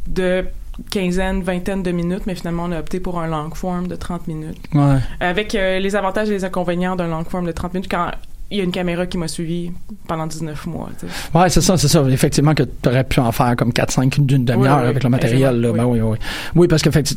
de 0.07 0.45
quinzaine, 0.91 1.43
vingtaine 1.43 1.83
de 1.83 1.91
minutes, 1.91 2.23
mais 2.27 2.35
finalement, 2.35 2.65
on 2.65 2.73
a 2.73 2.81
opté 2.81 3.01
pour 3.01 3.21
un 3.21 3.27
long 3.27 3.51
form 3.51 3.89
de 3.89 3.97
30 3.97 4.29
minutes. 4.29 4.59
Ouais. 4.75 4.99
Avec 5.21 5.55
euh, 5.55 5.79
les 5.79 5.97
avantages 5.97 6.29
et 6.29 6.33
les 6.33 6.45
inconvénients 6.45 6.97
d'un 6.97 7.09
long 7.09 7.25
form 7.25 7.47
de 7.47 7.53
30 7.53 7.75
minutes 7.75 7.91
quand 7.91 8.11
il 8.51 8.59
y 8.59 8.61
a 8.61 8.65
une 8.65 8.73
caméra 8.73 9.07
qui 9.07 9.17
m'a 9.17 9.29
suivi 9.29 9.71
pendant 10.09 10.27
19 10.27 10.67
mois. 10.67 10.89
tu 10.99 11.07
sais. 11.07 11.39
Ouais, 11.39 11.49
c'est 11.49 11.61
ça, 11.61 11.77
c'est 11.77 11.87
ça. 11.87 12.03
Effectivement, 12.09 12.53
que 12.53 12.65
tu 12.65 12.89
aurais 12.89 13.05
pu 13.05 13.21
en 13.21 13.31
faire 13.31 13.55
comme 13.55 13.71
4-5 13.71 14.25
d'une 14.25 14.45
demi-heure 14.45 14.79
Oui, 14.79 14.83
oui, 14.83 14.89
avec 14.89 15.05
le 15.05 15.11
matériel. 15.11 15.61
Là. 15.61 15.73
Ben 15.73 15.85
oui, 15.85 16.01
oui. 16.01 16.19
Oui, 16.57 16.67
parce 16.67 16.83
que, 16.83 16.91
fait, 16.91 17.15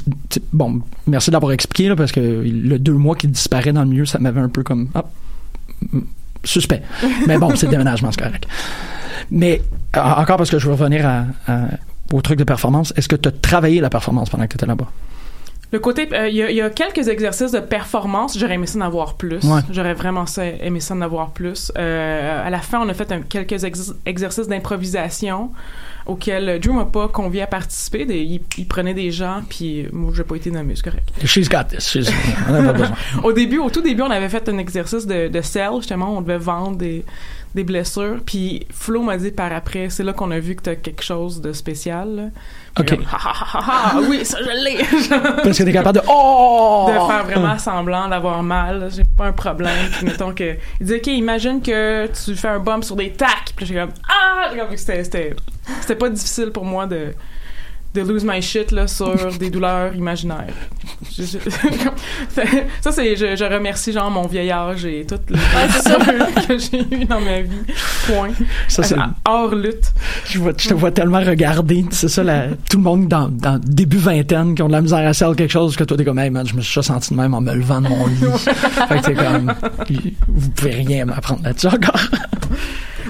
bon, 0.52 0.82
merci 1.08 1.32
d'avoir 1.32 1.52
expliqué, 1.52 1.90
là, 1.90 1.96
parce 1.96 2.12
que 2.12 2.20
le 2.20 2.78
deux 2.78 2.94
mois 2.94 3.16
qui 3.16 3.28
disparaît 3.28 3.74
dans 3.74 3.82
le 3.82 3.90
milieu, 3.90 4.06
ça 4.06 4.20
m'avait 4.20 4.42
un 4.42 4.50
peu 4.50 4.62
comme, 4.62 4.90
hop, 4.94 5.08
mm, 5.92 6.00
suspect. 6.44 6.82
Mais 7.28 7.38
bon, 7.38 7.56
c'est 7.56 7.68
le 7.68 7.72
déménagement, 7.72 8.12
c'est 8.12 8.22
correct. 8.22 8.46
Mais, 9.32 9.62
euh, 9.96 10.02
encore 10.02 10.38
parce 10.38 10.50
que 10.50 10.60
je 10.60 10.68
veux 10.68 10.74
revenir 10.74 11.26
au 12.12 12.22
truc 12.22 12.38
de 12.38 12.44
performance, 12.44 12.94
est-ce 12.96 13.08
que 13.08 13.16
tu 13.16 13.30
as 13.30 13.32
travaillé 13.32 13.82
la 13.82 13.90
performance 13.90 14.30
pendant 14.30 14.44
que 14.44 14.50
tu 14.50 14.56
étais 14.56 14.66
là-bas? 14.66 14.90
Le 15.74 15.80
côté, 15.80 16.08
euh, 16.14 16.30
il 16.30 16.36
y, 16.36 16.44
a- 16.44 16.52
y 16.52 16.62
a 16.62 16.70
quelques 16.70 17.08
exercices 17.08 17.52
de 17.52 17.60
performance. 17.60 18.38
J'aurais 18.38 18.54
aimé 18.54 18.68
ça 18.68 18.78
d'en 18.78 18.86
avoir 18.86 19.16
plus. 19.16 19.44
Ouais. 19.44 19.62
J'aurais 19.72 19.96
vraiment 19.96 20.28
ça, 20.28 20.46
aimé 20.46 20.80
ça 20.80 20.94
d'en 20.94 21.02
avoir 21.02 21.32
plus. 21.32 21.72
Euh, 21.78 22.46
à 22.48 22.50
la 22.52 22.60
fin, 22.60 22.80
on 22.80 22.88
a 22.90 22.94
fait 22.94 23.12
un- 23.12 23.22
quelques 23.22 23.64
exer- 23.64 23.96
exercices 24.06 24.48
d'improvisation 24.48 25.52
auxquels 26.06 26.60
Drew 26.60 26.74
m'a 26.74 26.86
pas 26.86 27.08
convié 27.08 27.42
à 27.42 27.48
participer. 27.48 28.06
Des- 28.06 28.22
il, 28.22 28.42
il 28.58 28.68
prenait 28.68 28.94
des 28.94 29.10
gens, 29.10 29.42
puis 29.50 29.88
moi, 29.92 30.12
j'ai 30.16 30.24
pas 30.24 30.36
été 30.36 30.52
nommé, 30.52 30.76
c'est 30.76 30.84
correct. 30.84 31.10
She's 31.26 31.50
got 31.50 31.64
this. 31.70 31.88
She's- 31.90 32.12
on 32.48 32.52
n'a 32.54 32.72
pas 32.72 32.74
besoin. 32.74 32.96
au 33.24 33.32
début, 33.34 33.58
au 33.58 33.70
tout 33.70 33.82
début, 33.82 34.02
on 34.04 34.12
avait 34.12 34.30
fait 34.30 34.48
un 34.50 34.58
exercice 34.60 35.08
de, 35.08 35.28
de 35.28 35.42
sel, 35.42 35.70
justement, 35.78 36.16
on 36.18 36.22
devait 36.22 36.38
vendre 36.38 36.78
des, 36.78 37.04
des 37.56 37.64
blessures. 37.64 38.18
Puis 38.26 38.68
Flo 38.70 39.02
m'a 39.02 39.18
dit 39.18 39.32
par 39.32 39.52
après, 39.54 39.90
c'est 39.90 40.04
là 40.04 40.14
qu'on 40.14 40.30
a 40.32 40.40
vu 40.40 40.56
que 40.56 40.62
t'as 40.62 40.76
quelque 40.76 41.04
chose 41.04 41.42
de 41.42 41.52
spécial. 41.54 42.16
là. 42.16 42.24
OK. 42.80 42.90
comme, 42.90 43.06
Ha, 43.06 43.18
ha, 43.18 43.34
ha, 43.34 43.60
ha, 43.60 43.98
ha, 43.98 44.02
oui, 44.10 44.26
ça 44.26 44.40
je 44.42 44.64
l'ai. 44.64 44.78
Parce 45.44 45.58
que 45.58 45.64
t'es 45.64 45.72
capable 45.72 46.00
de, 46.00 46.06
oh! 46.10 46.88
de 46.88 46.94
faire 46.94 47.24
vraiment 47.26 47.58
semblant 47.60 48.08
d'avoir 48.08 48.42
mal. 48.42 48.90
J'ai 48.96 49.04
pas 49.04 49.26
un 49.26 49.32
problème. 49.32 49.90
Puis 49.92 50.06
mettons 50.06 50.34
que 50.34 50.56
il 50.80 50.86
dit 50.86 50.96
ok, 50.96 51.08
imagine 51.08 51.62
que 51.62 52.08
tu 52.08 52.36
fais 52.36 52.48
un 52.48 52.60
bump 52.60 52.84
sur 52.84 52.96
des 52.96 53.12
tacs. 53.12 53.54
Puis 53.56 53.66
j'ai 53.66 53.76
comme 53.76 53.92
ah, 54.10 54.50
c'était 54.86 55.96
pas 55.96 56.10
difficile 56.10 56.52
pour 56.52 56.66
moi 56.66 56.88
de 56.88 57.14
de 57.94 58.02
lose 58.02 58.24
my 58.26 58.42
shit 58.42 58.72
là 58.72 58.88
sur 58.88 59.16
des 59.40 59.50
douleurs 59.50 59.94
imaginaires. 59.96 60.54
Je- 61.16 61.24
je- 61.24 61.38
Fait- 62.30 62.68
ça 62.82 62.92
c'est 62.92 63.16
je, 63.16 63.36
je 63.36 63.44
remercie 63.44 63.92
genre 63.92 64.10
mon 64.10 64.26
vieil 64.28 64.52
âge 64.52 64.86
et 64.86 65.06
toutes 65.08 65.30
les 65.30 65.38
blessures 65.38 66.48
que 66.48 66.58
j'ai 66.58 66.96
eues 66.96 67.06
dans 67.06 67.20
ma 67.22 67.42
vie. 67.42 67.52
Point. 68.08 68.30
Ça, 68.68 68.82
c'est- 68.84 68.96
hors 69.28 69.54
lutte. 69.54 69.94
Je, 70.26 70.40
vois- 70.40 70.54
je 70.58 70.70
te 70.70 70.74
vois 70.74 70.92
tellement 70.92 71.20
regarder, 71.22 71.86
c'est 71.92 72.08
ça, 72.10 72.24
la- 72.24 72.48
tout 72.70 72.78
le 72.78 72.84
monde 72.84 73.08
dans, 73.08 73.30
dans 73.30 73.60
début 73.64 73.98
vingtaine 73.98 74.56
qui 74.56 74.62
ont 74.64 74.68
de 74.68 74.72
la 74.74 74.82
misère 74.82 75.08
à 75.08 75.14
sell 75.14 75.36
quelque 75.36 75.52
chose 75.52 75.76
que 75.76 75.84
toi 75.84 75.96
t'es 75.98 76.06
comme, 76.06 76.20
hey 76.20 76.30
man, 76.30 76.48
je 76.48 76.56
me 76.56 76.62
suis 76.62 76.84
senti 76.84 77.14
de 77.14 77.20
même 77.20 77.34
en 77.34 77.42
me 77.42 77.54
levant 77.54 77.82
de 77.82 77.90
mon 77.90 78.08
lit. 78.08 78.16
fait 78.88 79.00
que 79.02 79.06
t'es 79.06 79.14
comme, 79.14 79.54
vous 80.28 80.50
pouvez 80.50 80.72
rien 80.76 81.06
m'apprendre 81.06 81.44
là-dessus 81.44 81.68
encore. 81.68 82.00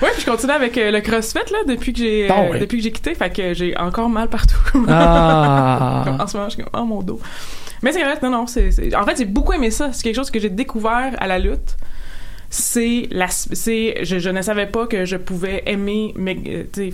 Ouais, 0.02 0.10
puis 0.14 0.22
je 0.22 0.26
continue 0.30 0.52
avec 0.52 0.78
euh, 0.78 0.92
le 0.92 1.02
CrossFit 1.02 1.52
là 1.52 1.60
depuis 1.68 1.94
que 1.94 2.00
j'ai 2.00 2.30
euh, 2.30 2.60
depuis 2.60 2.78
que 2.78 2.84
j'ai 2.84 2.92
quitté, 2.92 3.14
fait 3.16 3.30
que 3.30 3.54
j'ai 3.54 3.78
encore 3.78 4.10
mal 4.10 4.30
partout. 4.30 4.56
Ah. 4.88 6.04
En 6.20 6.28
ce 6.28 6.38
moment, 6.38 6.50
je 6.50 6.56
suis 6.56 6.64
comme 6.64 6.82
oh 6.82 6.86
mon 6.86 7.02
dos. 7.02 7.20
Mais 7.82 7.92
c'est 7.92 8.04
vrai, 8.04 8.18
non 8.24 8.30
non, 8.30 8.48
c'est 8.48 8.96
en 8.96 9.06
fait, 9.06 9.18
j'ai 9.18 9.26
beaucoup 9.26 9.54
aimé 9.54 9.72
ça, 9.72 9.92
c'est 9.92 10.04
quelque 10.04 10.16
chose 10.16 10.32
que 10.32 10.40
j'ai 10.40 10.50
découvert 10.50 11.16
à 11.20 11.28
la 11.28 11.40
lutte. 11.40 11.76
C'est 12.50 13.08
la 13.12 13.28
c'est 13.30 14.04
je, 14.04 14.20
je 14.20 14.30
ne 14.30 14.42
savais 14.42 14.68
pas 14.68 14.88
que 14.88 15.06
je 15.06 15.18
pouvais 15.18 15.64
aimer 15.66 16.14
mais 16.16 16.38
euh, 16.48 16.92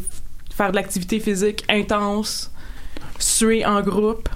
faire 0.56 0.72
de 0.72 0.76
l'activité 0.76 1.20
physique 1.20 1.66
intense, 1.70 2.52
suer 3.20 3.66
en 3.66 3.82
groupe. 3.82 4.30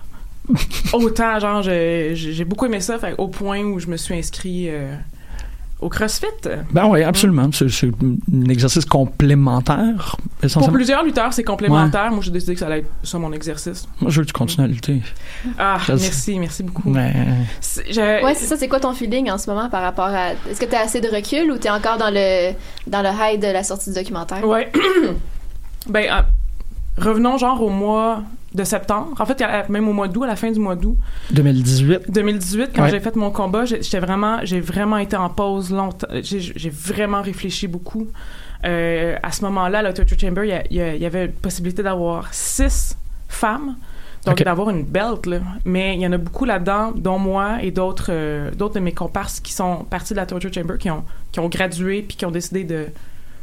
Autant 0.94 1.40
genre 1.40 1.62
j'ai 1.62 2.46
beaucoup 2.46 2.66
aimé 2.66 2.82
ça 2.82 3.00
fait, 3.00 3.16
au 3.18 3.30
point 3.30 3.62
où 3.62 3.80
je 3.80 3.88
me 3.88 3.98
suis 3.98 4.14
inscrit 4.14 4.70
euh, 4.70 4.96
Au 5.82 5.90
CrossFit? 5.90 6.28
Ben 6.72 6.86
oui, 6.86 7.04
absolument. 7.04 7.50
C'est 7.52 7.68
c'est 7.70 7.88
un 7.90 8.50
exercice 8.50 8.86
complémentaire, 8.86 10.16
Pour 10.54 10.72
plusieurs 10.72 11.04
lutteurs, 11.04 11.34
c'est 11.34 11.44
complémentaire. 11.44 12.10
Moi, 12.12 12.22
j'ai 12.22 12.32
décidé 12.32 12.54
que 12.54 12.60
ça 12.60 12.68
allait 12.68 12.80
être 12.80 12.90
ça 13.04 13.20
mon 13.20 13.34
exercice. 13.34 13.86
Moi, 14.00 14.10
je 14.10 14.18
veux 14.20 14.24
que 14.24 14.28
tu 14.28 14.34
continues 14.34 14.66
à 14.66 14.68
lutter. 14.70 15.02
Ah, 15.58 15.78
Je 15.82 15.96
sais. 15.98 16.04
merci, 16.04 16.40
merci 16.40 16.64
beaucoup. 16.64 16.90
Mais 16.90 17.14
C'est- 17.60 17.92
je- 17.92 18.24
Ouais, 18.24 18.34
c'est 18.34 18.46
ça. 18.46 18.56
C'est 18.56 18.70
quoi 18.70 18.80
ton 18.80 18.94
feeling 18.94 19.30
en 19.30 19.38
ce 19.38 19.50
moment 19.50 19.70
par 19.70 19.82
rapport 19.82 20.06
à. 20.06 20.32
Est-ce 20.50 20.60
que 20.62 20.66
tu 20.66 20.76
as 20.76 20.80
assez 20.82 21.02
de 21.02 21.10
recul 21.10 21.52
ou 21.52 21.58
tu 21.58 21.68
es 21.68 21.70
encore 21.70 21.98
dans 21.98 22.12
le, 22.12 22.54
dans 22.88 23.02
le 23.02 23.10
high 23.10 23.42
de 23.42 23.48
la 23.48 23.64
sortie 23.64 23.90
du 23.90 23.96
documentaire? 23.96 24.46
Ouais. 24.48 24.72
ben, 25.90 26.06
euh, 26.10 26.22
revenons 26.98 27.38
genre 27.38 27.62
au 27.62 27.70
mois 27.70 28.24
de 28.54 28.64
septembre. 28.64 29.10
En 29.20 29.26
fait, 29.26 29.44
même 29.70 29.88
au 29.88 29.94
mois 29.94 30.08
d'août, 30.08 30.24
à 30.24 30.28
la 30.28 30.36
fin 30.36 30.52
du 30.52 30.60
mois 30.60 30.76
d'août 30.76 30.98
2018. 31.32 32.10
2018, 32.12 32.72
quand 32.76 32.84
Ouais. 32.84 32.90
j'ai 32.92 33.00
fait 33.00 33.16
mon 33.16 33.32
combat, 33.32 33.66
j'ai- 33.66 33.82
j'étais 33.82 34.00
vraiment, 34.00 34.40
j'ai 34.44 34.60
vraiment 34.60 34.98
été 34.98 35.16
en 35.16 35.30
pause 35.30 35.72
longtemps. 35.72 36.08
J'ai 36.22 36.70
vraiment 36.70 37.22
réfléchi 37.22 37.68
beaucoup. 37.68 38.08
Euh, 38.66 39.16
à 39.22 39.32
ce 39.32 39.44
moment-là, 39.46 39.80
à 39.80 39.82
la 39.82 39.92
Torture 39.94 40.18
Chamber, 40.20 40.64
il 40.70 40.78
y 40.78 41.06
avait 41.06 41.28
possibilité 41.28 41.84
d'avoir 41.84 42.34
six 42.34 42.98
femmes. 43.28 43.76
Donc, 44.26 44.42
d'avoir 44.42 44.70
une 44.70 44.84
belt, 44.84 45.26
là. 45.26 45.40
Mais 45.66 45.96
il 45.96 46.02
y 46.02 46.08
en 46.08 46.14
a 46.14 46.18
beaucoup 46.18 46.46
là-dedans, 46.46 46.94
dont 46.96 47.20
moi 47.20 47.58
et 47.62 47.72
d'autres 47.72 48.06
euh, 48.10 48.52
d'autres 48.52 48.76
de 48.76 48.80
mes 48.80 48.94
comparses 48.94 49.42
qui 49.42 49.52
sont 49.52 49.84
partis 49.90 50.14
de 50.14 50.18
la 50.20 50.26
Torture 50.26 50.50
Chamber, 50.54 50.78
qui 50.78 50.90
ont, 50.90 51.04
qui 51.34 51.42
ont 51.42 51.50
gradué 51.50 52.04
puis 52.08 52.16
qui 52.16 52.26
ont 52.26 52.32
décidé 52.32 52.64
de 52.64 52.86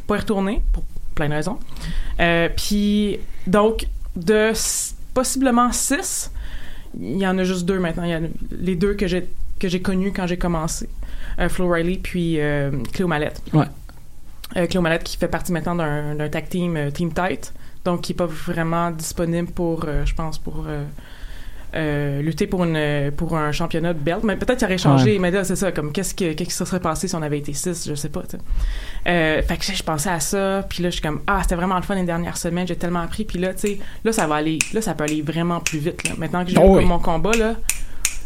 pas 0.07 0.17
y 0.17 0.21
retourner, 0.21 0.63
pour 0.73 0.83
plein 1.15 1.29
de 1.29 1.35
raisons. 1.35 1.59
Euh, 2.19 2.49
puis, 2.57 3.19
donc, 3.47 3.87
de 4.17 4.53
possiblement 5.15 5.73
six, 5.73 6.31
il 6.99 7.19
y 7.19 7.27
en 7.27 7.39
a 7.39 7.45
juste 7.45 7.65
deux 7.65 7.79
maintenant. 7.79 8.05
Il 8.05 8.11
y 8.11 8.15
a 8.15 8.21
les 8.51 8.77
deux 8.77 8.95
que 8.95 9.07
j'ai 9.07 9.29
que 9.59 9.69
j'ai 9.69 9.83
connus 9.83 10.13
quand 10.13 10.27
j'ai 10.27 10.39
commencé. 10.39 10.89
Euh, 11.39 11.49
Flo 11.49 11.71
Riley 11.71 12.01
puis 12.03 12.41
euh, 12.41 12.71
Cléo 12.93 13.07
Mallette. 13.07 13.43
Ouais. 13.53 13.67
Euh, 14.57 14.67
Cléo 14.67 14.81
Mallette 14.81 15.05
qui 15.05 15.17
fait 15.17 15.29
partie 15.29 15.53
maintenant 15.53 15.75
d'un 15.77 16.29
tag 16.29 16.49
team 16.49 16.77
euh, 16.77 16.91
Team 16.91 17.13
Tight, 17.13 17.53
donc 17.85 18.01
qui 18.01 18.13
est 18.13 18.17
pas 18.17 18.27
vraiment 18.27 18.91
disponible 18.91 19.51
pour, 19.51 19.87
je 20.05 20.15
pense, 20.15 20.39
pour 20.39 20.67
euh, 21.75 22.19
euh, 22.21 22.23
lutter 22.23 22.47
pour 22.47 22.65
une 22.65 23.11
pour 23.17 23.37
un 23.37 23.53
championnat 23.53 23.93
de 23.95 23.99
belt. 23.99 24.23
Mais 24.25 24.37
peut-être 24.37 24.59
qu'il 24.59 24.67
aurait 24.67 24.79
changé. 24.79 25.13
Ouais. 25.13 25.19
Mais 25.19 25.31
là, 25.31 25.45
c'est 25.45 25.57
ça. 25.57 25.73
Comme 25.73 25.93
qu'est-ce 25.93 26.15
que 26.15 26.33
qu'est-ce 26.33 26.49
qui 26.51 26.55
se 26.55 26.65
serait 26.65 26.81
passé 26.81 27.09
si 27.09 27.15
on 27.15 27.23
avait 27.23 27.39
été 27.39 27.53
six, 27.53 27.89
je 27.89 27.95
sais 27.95 28.09
pas. 28.09 28.23
Euh, 29.07 29.43
fait 29.43 29.57
que 29.57 29.65
je 29.65 29.83
pensais 29.83 30.11
à 30.11 30.21
ça, 30.21 30.65
puis 30.69 30.83
là 30.83 30.91
je 30.91 30.95
suis 30.95 31.03
comme 31.03 31.21
ah 31.27 31.41
c'était 31.43 31.55
vraiment 31.55 31.77
le 31.77 31.83
fun 31.83 31.95
les 31.95 32.05
dernières 32.05 32.37
semaines, 32.37 32.67
j'ai 32.67 32.77
tellement 32.77 33.01
appris, 33.01 33.25
puis 33.25 33.39
là 33.39 33.55
tu 33.55 33.61
sais 33.61 33.79
là 34.05 34.13
ça 34.13 34.27
va 34.27 34.37
aller, 34.37 34.59
là 34.75 34.83
ça 34.83 34.95
peut 34.95 35.05
aller 35.05 35.23
vraiment 35.23 35.61
plus 35.61 35.79
vite 35.79 36.07
là. 36.09 36.15
Maintenant 36.19 36.45
que 36.45 36.51
j'ai 36.51 36.59
Oh 36.59 36.77
oui. 36.77 36.85
mon 36.85 36.99
combat 36.99 37.33
là, 37.33 37.55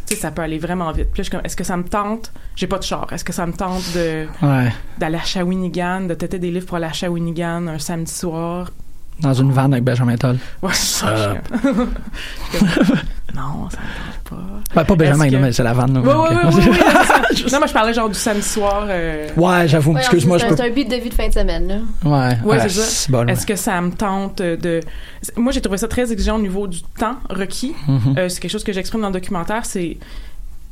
ça 0.07 0.31
peut 0.31 0.43
aller 0.43 0.59
vraiment 0.59 0.91
vite. 0.93 1.11
Puis 1.13 1.21
là 1.21 1.23
je 1.23 1.23
suis 1.23 1.31
comme 1.31 1.41
est-ce 1.45 1.57
que 1.57 1.65
ça 1.65 1.77
me 1.77 1.85
tente? 1.85 2.33
J'ai 2.57 2.67
pas 2.67 2.79
de 2.79 2.83
char. 2.85 3.07
Est-ce 3.13 3.25
que 3.25 3.33
ça 3.33 3.47
me 3.47 3.53
tente 3.53 3.83
de 3.95 4.27
Ouais. 4.43 4.73
d'aller 4.99 5.19
à 5.19 5.25
Shawinigan, 5.25 6.03
de 6.03 6.15
têter 6.15 6.39
des 6.39 6.51
livres 6.51 6.67
pour 6.67 6.77
aller 6.77 6.87
à 6.87 6.93
Shawinigan 6.93 7.67
un 7.69 7.79
samedi 7.79 8.13
soir? 8.13 8.71
Dans 9.21 9.33
une 9.33 9.53
vanne 9.53 9.73
avec 9.73 9.85
Benjamin 9.85 10.17
Toll. 10.17 10.39
Ouais, 10.61 10.71
c'est 10.73 11.05
ça. 11.05 11.09
Euh. 11.09 11.37
non, 13.35 13.69
ça 13.71 13.79
me 13.79 14.13
tente 14.13 14.31
pas. 14.31 14.61
Ben, 14.75 14.85
pas 14.85 14.95
Benjamin, 14.97 15.29
que- 15.31 15.37
mais 15.37 15.53
c'est 15.53 15.63
la 15.63 15.73
vanne. 15.73 15.99
ouais, 15.99 16.05
c'est 16.53 16.61
ça. 16.63 17.51
Non, 17.53 17.59
moi 17.59 17.67
je 17.67 17.73
parlais 17.73 17.93
genre 17.93 18.09
du 18.09 18.15
samedi 18.19 18.43
soir. 18.47 18.87
euh, 18.89 19.29
Ouais, 19.37 19.67
j'avoue. 19.69 19.93
Ouais, 19.93 20.01
Excuse-moi, 20.01 20.39
je 20.39 20.47
c'est 20.49 20.57
peux. 20.57 20.63
un- 20.63 20.71
but 20.71 20.89
de 20.89 20.97
vie 20.97 21.09
de 21.11 21.15
fin 21.15 21.29
de 21.29 21.33
semaine, 21.33 21.69
là. 21.69 21.75
Ouais, 22.05 22.37
Ouais, 22.45 22.57
ouais, 22.57 22.69
c'est 22.69 22.81
ça. 22.81 23.07
bon, 23.13 23.27
ouais. 23.27 23.33
Est-ce 23.33 23.47
que 23.47 23.57
ça 23.57 23.81
me 23.81 23.91
tente 23.91 24.39
de... 24.41 24.81
Moi, 25.37 25.53
j'ai 25.53 25.61
trouvé 25.61 25.79
ça 25.79 25.89
très 25.89 26.11
exigeant 26.13 26.37
au 26.37 26.41
niveau 26.43 26.67
du 26.67 26.83
temps 26.83 27.17
requis. 27.31 27.75
Mhm. 27.89 28.15
Euh, 28.19 28.29
c'est 28.29 28.41
quelque 28.41 28.51
chose 28.53 28.65
que 28.65 28.73
j'exprime 28.73 29.01
dans 29.03 29.09
le 29.09 29.15
documentaire, 29.15 29.65
c'est... 29.67 29.99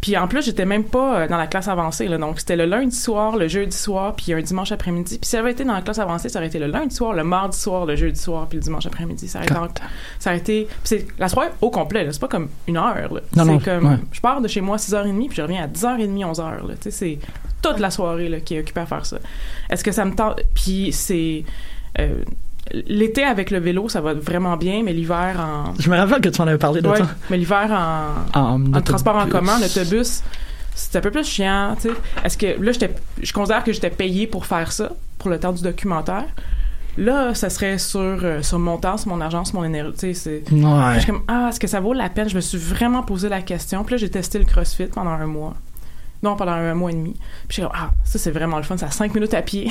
Puis 0.02 0.16
en 0.16 0.26
plus, 0.26 0.44
j'étais 0.44 0.64
même 0.64 0.82
pas 0.82 1.20
euh, 1.20 1.28
dans 1.28 1.36
la 1.36 1.46
classe 1.46 1.68
avancée, 1.68 2.08
là. 2.08 2.18
Donc, 2.18 2.40
c'était 2.40 2.56
le 2.56 2.66
lundi 2.66 2.94
soir, 2.94 3.36
le 3.36 3.46
jeudi 3.46 3.76
soir, 3.76 4.14
puis 4.16 4.32
un 4.34 4.42
dimanche 4.42 4.72
après-midi. 4.72 5.16
Puis 5.18 5.26
si 5.26 5.30
ça 5.30 5.38
avait 5.38 5.52
été 5.52 5.64
dans 5.64 5.74
la 5.74 5.80
classe 5.80 6.00
avancée, 6.00 6.28
ça 6.28 6.40
aurait 6.40 6.48
été 6.48 6.58
le 6.58 6.66
lundi 6.66 6.94
soir, 6.94 7.12
le 7.12 7.22
mardi 7.22 7.56
soir, 7.56 7.86
le 7.86 7.94
jeudi 7.94 8.18
soir, 8.20 8.48
puis 8.48 8.58
le 8.58 8.64
dimanche 8.64 8.84
après-midi. 8.84 9.28
Ça 9.28 9.38
aurait 9.38 9.46
été... 9.46 9.54
Ça 10.18 10.30
aurait 10.30 10.38
été... 10.40 10.64
Puis 10.64 10.76
c'est 10.82 11.06
la 11.18 11.28
soirée 11.28 11.50
au 11.60 11.70
complet, 11.70 12.04
là. 12.04 12.12
C'est 12.12 12.20
pas 12.20 12.26
comme 12.26 12.48
une 12.66 12.76
heure, 12.78 13.14
là. 13.14 13.20
Non, 13.36 13.44
c'est 13.44 13.44
non, 13.44 13.58
comme... 13.60 13.86
ouais. 13.86 13.98
Je 14.10 14.20
pars 14.20 14.40
de 14.40 14.48
chez 14.48 14.60
moi 14.60 14.74
à 14.74 14.78
6h30, 14.78 15.28
puis 15.28 15.36
je 15.36 15.42
reviens 15.42 15.62
à 15.62 15.68
10h30, 15.68 16.34
11h, 16.34 16.66
là. 16.66 16.74
Tu 16.74 16.82
sais, 16.82 16.90
c'est 16.90 17.18
toute 17.62 17.78
la 17.78 17.92
soirée, 17.92 18.28
là, 18.28 18.40
qui 18.40 18.56
est 18.56 18.60
occupée 18.60 18.80
à 18.80 18.86
faire 18.86 19.06
ça. 19.06 19.18
Est-ce 19.70 19.84
que 19.84 19.92
ça 19.92 20.04
me 20.04 20.16
tente... 20.16 20.40
Puis 20.52 20.90
c'est... 20.92 21.44
euh, 22.00 22.24
L'été 22.70 23.24
avec 23.24 23.50
le 23.50 23.58
vélo, 23.58 23.88
ça 23.88 24.00
va 24.00 24.14
vraiment 24.14 24.56
bien, 24.56 24.82
mais 24.84 24.92
l'hiver 24.92 25.36
en. 25.38 25.74
Je 25.78 25.90
me 25.90 25.96
rappelle 25.96 26.20
que 26.20 26.28
tu 26.28 26.40
en 26.40 26.46
avais 26.46 26.58
parlé 26.58 26.80
de 26.80 26.88
Ouais, 26.88 26.98
ça. 26.98 27.08
mais 27.28 27.36
l'hiver 27.36 27.68
en, 28.34 28.64
En 28.74 28.80
transport 28.80 29.16
en 29.16 29.26
commun, 29.26 29.58
l'autobus, 29.60 30.22
c'est 30.74 30.96
un 30.96 31.00
peu 31.00 31.10
plus 31.10 31.26
chiant, 31.26 31.74
tu 31.80 31.88
sais. 31.88 31.94
Est-ce 32.24 32.38
que 32.38 32.62
là, 32.62 32.72
j'étais, 32.72 32.94
je 33.22 33.32
considère 33.32 33.64
que 33.64 33.72
j'étais 33.72 33.90
payé 33.90 34.26
pour 34.26 34.46
faire 34.46 34.70
ça, 34.72 34.90
pour 35.18 35.28
le 35.28 35.38
temps 35.40 35.52
du 35.52 35.62
documentaire. 35.62 36.24
Là, 36.98 37.34
ça 37.34 37.48
serait 37.50 37.78
sur, 37.78 38.00
euh, 38.00 38.42
sur 38.42 38.58
mon 38.58 38.76
temps, 38.76 38.96
sur 38.98 39.08
mon 39.08 39.20
argent, 39.20 39.44
sur 39.44 39.56
mon 39.56 39.64
énergie. 39.64 39.92
Tu 39.98 40.14
sais, 40.14 40.42
c'est. 40.48 40.52
Ouais. 40.52 40.94
Je 40.94 40.98
suis 41.00 41.10
comme, 41.10 41.22
ah, 41.26 41.46
est-ce 41.48 41.58
que 41.58 41.66
ça 41.66 41.80
vaut 41.80 41.94
la 41.94 42.10
peine? 42.10 42.28
Je 42.28 42.36
me 42.36 42.40
suis 42.40 42.58
vraiment 42.58 43.02
posé 43.02 43.28
la 43.28 43.40
question. 43.42 43.82
Puis 43.82 43.94
là, 43.94 43.96
j'ai 43.98 44.10
testé 44.10 44.38
le 44.38 44.44
CrossFit 44.44 44.86
pendant 44.86 45.10
un 45.10 45.26
mois. 45.26 45.54
Non, 46.22 46.36
pendant 46.36 46.52
un 46.52 46.74
mois 46.74 46.90
et 46.90 46.94
demi. 46.94 47.14
Puis 47.14 47.46
je 47.48 47.52
suis 47.54 47.62
comme, 47.62 47.72
ah, 47.74 47.90
ça, 48.04 48.18
c'est 48.18 48.30
vraiment 48.30 48.58
le 48.58 48.62
fun. 48.62 48.76
Ça 48.76 48.86
a 48.86 48.90
cinq 48.90 49.14
minutes 49.14 49.34
à 49.34 49.42
pied. 49.42 49.70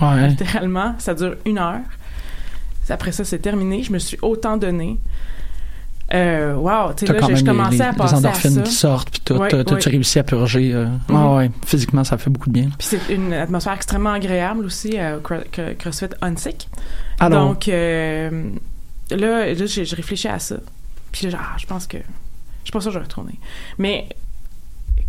Ouais. 0.00 0.28
Littéralement. 0.28 0.94
Ça 0.98 1.14
dure 1.14 1.36
une 1.44 1.58
heure. 1.58 1.80
Après 2.92 3.12
ça, 3.12 3.24
c'est 3.24 3.38
terminé. 3.38 3.82
Je 3.82 3.92
me 3.92 3.98
suis 3.98 4.18
autant 4.22 4.56
donné. 4.56 4.98
Euh, 6.14 6.54
wow, 6.54 6.94
tu 6.96 7.06
sais, 7.06 7.12
là, 7.12 7.20
quand 7.20 7.26
j'ai- 7.26 7.32
même 7.34 7.36
je 7.66 7.70
les, 7.70 7.82
à 7.82 7.90
les 7.90 7.96
passer 7.98 8.14
à 8.14 8.16
endorphines 8.18 8.50
ça. 8.54 8.62
qui 8.62 8.72
sortent, 8.72 9.10
puis 9.10 9.20
tout. 9.22 9.34
Ouais, 9.34 9.48
T'as- 9.48 9.62
T'as-tu 9.62 9.88
ouais. 9.88 9.92
réussi 9.96 10.18
à 10.18 10.22
purger? 10.24 10.72
euh, 10.72 10.86
Mhm. 11.10 11.14
ouais, 11.16 11.36
ouais. 11.36 11.50
Physiquement, 11.66 12.02
ça 12.02 12.16
fait 12.16 12.30
beaucoup 12.30 12.48
de 12.48 12.54
bien. 12.54 12.70
Puis 12.78 12.88
c'est 12.98 13.14
une 13.14 13.34
atmosphère 13.34 13.74
extrêmement 13.74 14.12
agréable 14.14 14.64
aussi 14.64 14.98
euh, 14.98 15.18
au 15.18 15.20
Cro- 15.20 15.44
Cro- 15.52 15.74
CrossFit 15.78 16.06
Unsick. 16.22 16.70
Alors, 17.20 17.48
Donc 17.48 17.68
euh, 17.68 18.50
là, 19.10 19.16
là 19.52 19.66
j'ai 19.66 19.84
j'ai 19.84 19.96
réfléchi 19.96 20.28
à 20.28 20.38
ça. 20.38 20.56
Puis 21.12 21.28
ah, 21.34 21.56
je 21.58 21.66
pense 21.66 21.86
que 21.86 21.98
je 21.98 22.02
suis 22.64 22.72
pas 22.72 22.80
sûre 22.80 22.90
que 22.90 22.94
je 22.94 22.98
vais 23.00 23.04
retourner. 23.04 23.38
Mais 23.76 24.08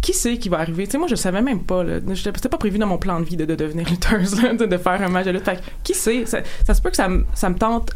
qui 0.02 0.14
sait 0.14 0.38
qui 0.38 0.50
va 0.50 0.60
arriver? 0.60 0.86
Tu 0.86 0.92
sais, 0.92 0.98
moi, 0.98 1.08
je 1.08 1.16
savais 1.16 1.42
même 1.42 1.62
pas. 1.64 1.84
C'était 2.16 2.50
pas 2.50 2.58
prévu 2.58 2.78
dans 2.78 2.88
mon 2.88 2.98
plan 2.98 3.20
de 3.20 3.26
vie 3.26 3.36
de, 3.38 3.46
de 3.46 3.56
devenir 3.56 3.88
lutteuse, 3.90 4.42
là, 4.42 4.54
de, 4.54 4.66
de 4.66 4.78
faire 4.78 5.02
un 5.02 5.10
match 5.10 5.26
de 5.26 5.32
lutte. 5.32 5.44
Fait 5.46 5.60
qui 5.84 5.94
sait? 5.94 6.26
Ça, 6.26 6.40
ça 6.66 6.74
se 6.74 6.82
peut 6.82 6.90
que 6.90 6.96
ça, 6.96 7.10
me- 7.10 7.26
ça 7.34 7.50
me 7.50 7.56
tente. 7.56 7.92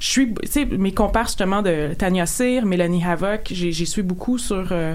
Je 0.00 0.06
suis, 0.08 0.32
tu 0.34 0.48
sais, 0.48 0.64
mes 0.64 0.92
compères 0.92 1.24
justement 1.26 1.60
de 1.60 1.92
Tania 1.98 2.24
Cyr, 2.26 2.64
Mélanie 2.64 3.04
Havoc, 3.04 3.48
j'ai 3.50 3.72
j'ai 3.72 3.84
suivi 3.84 4.06
beaucoup 4.06 4.38
sur, 4.38 4.68
euh, 4.70 4.94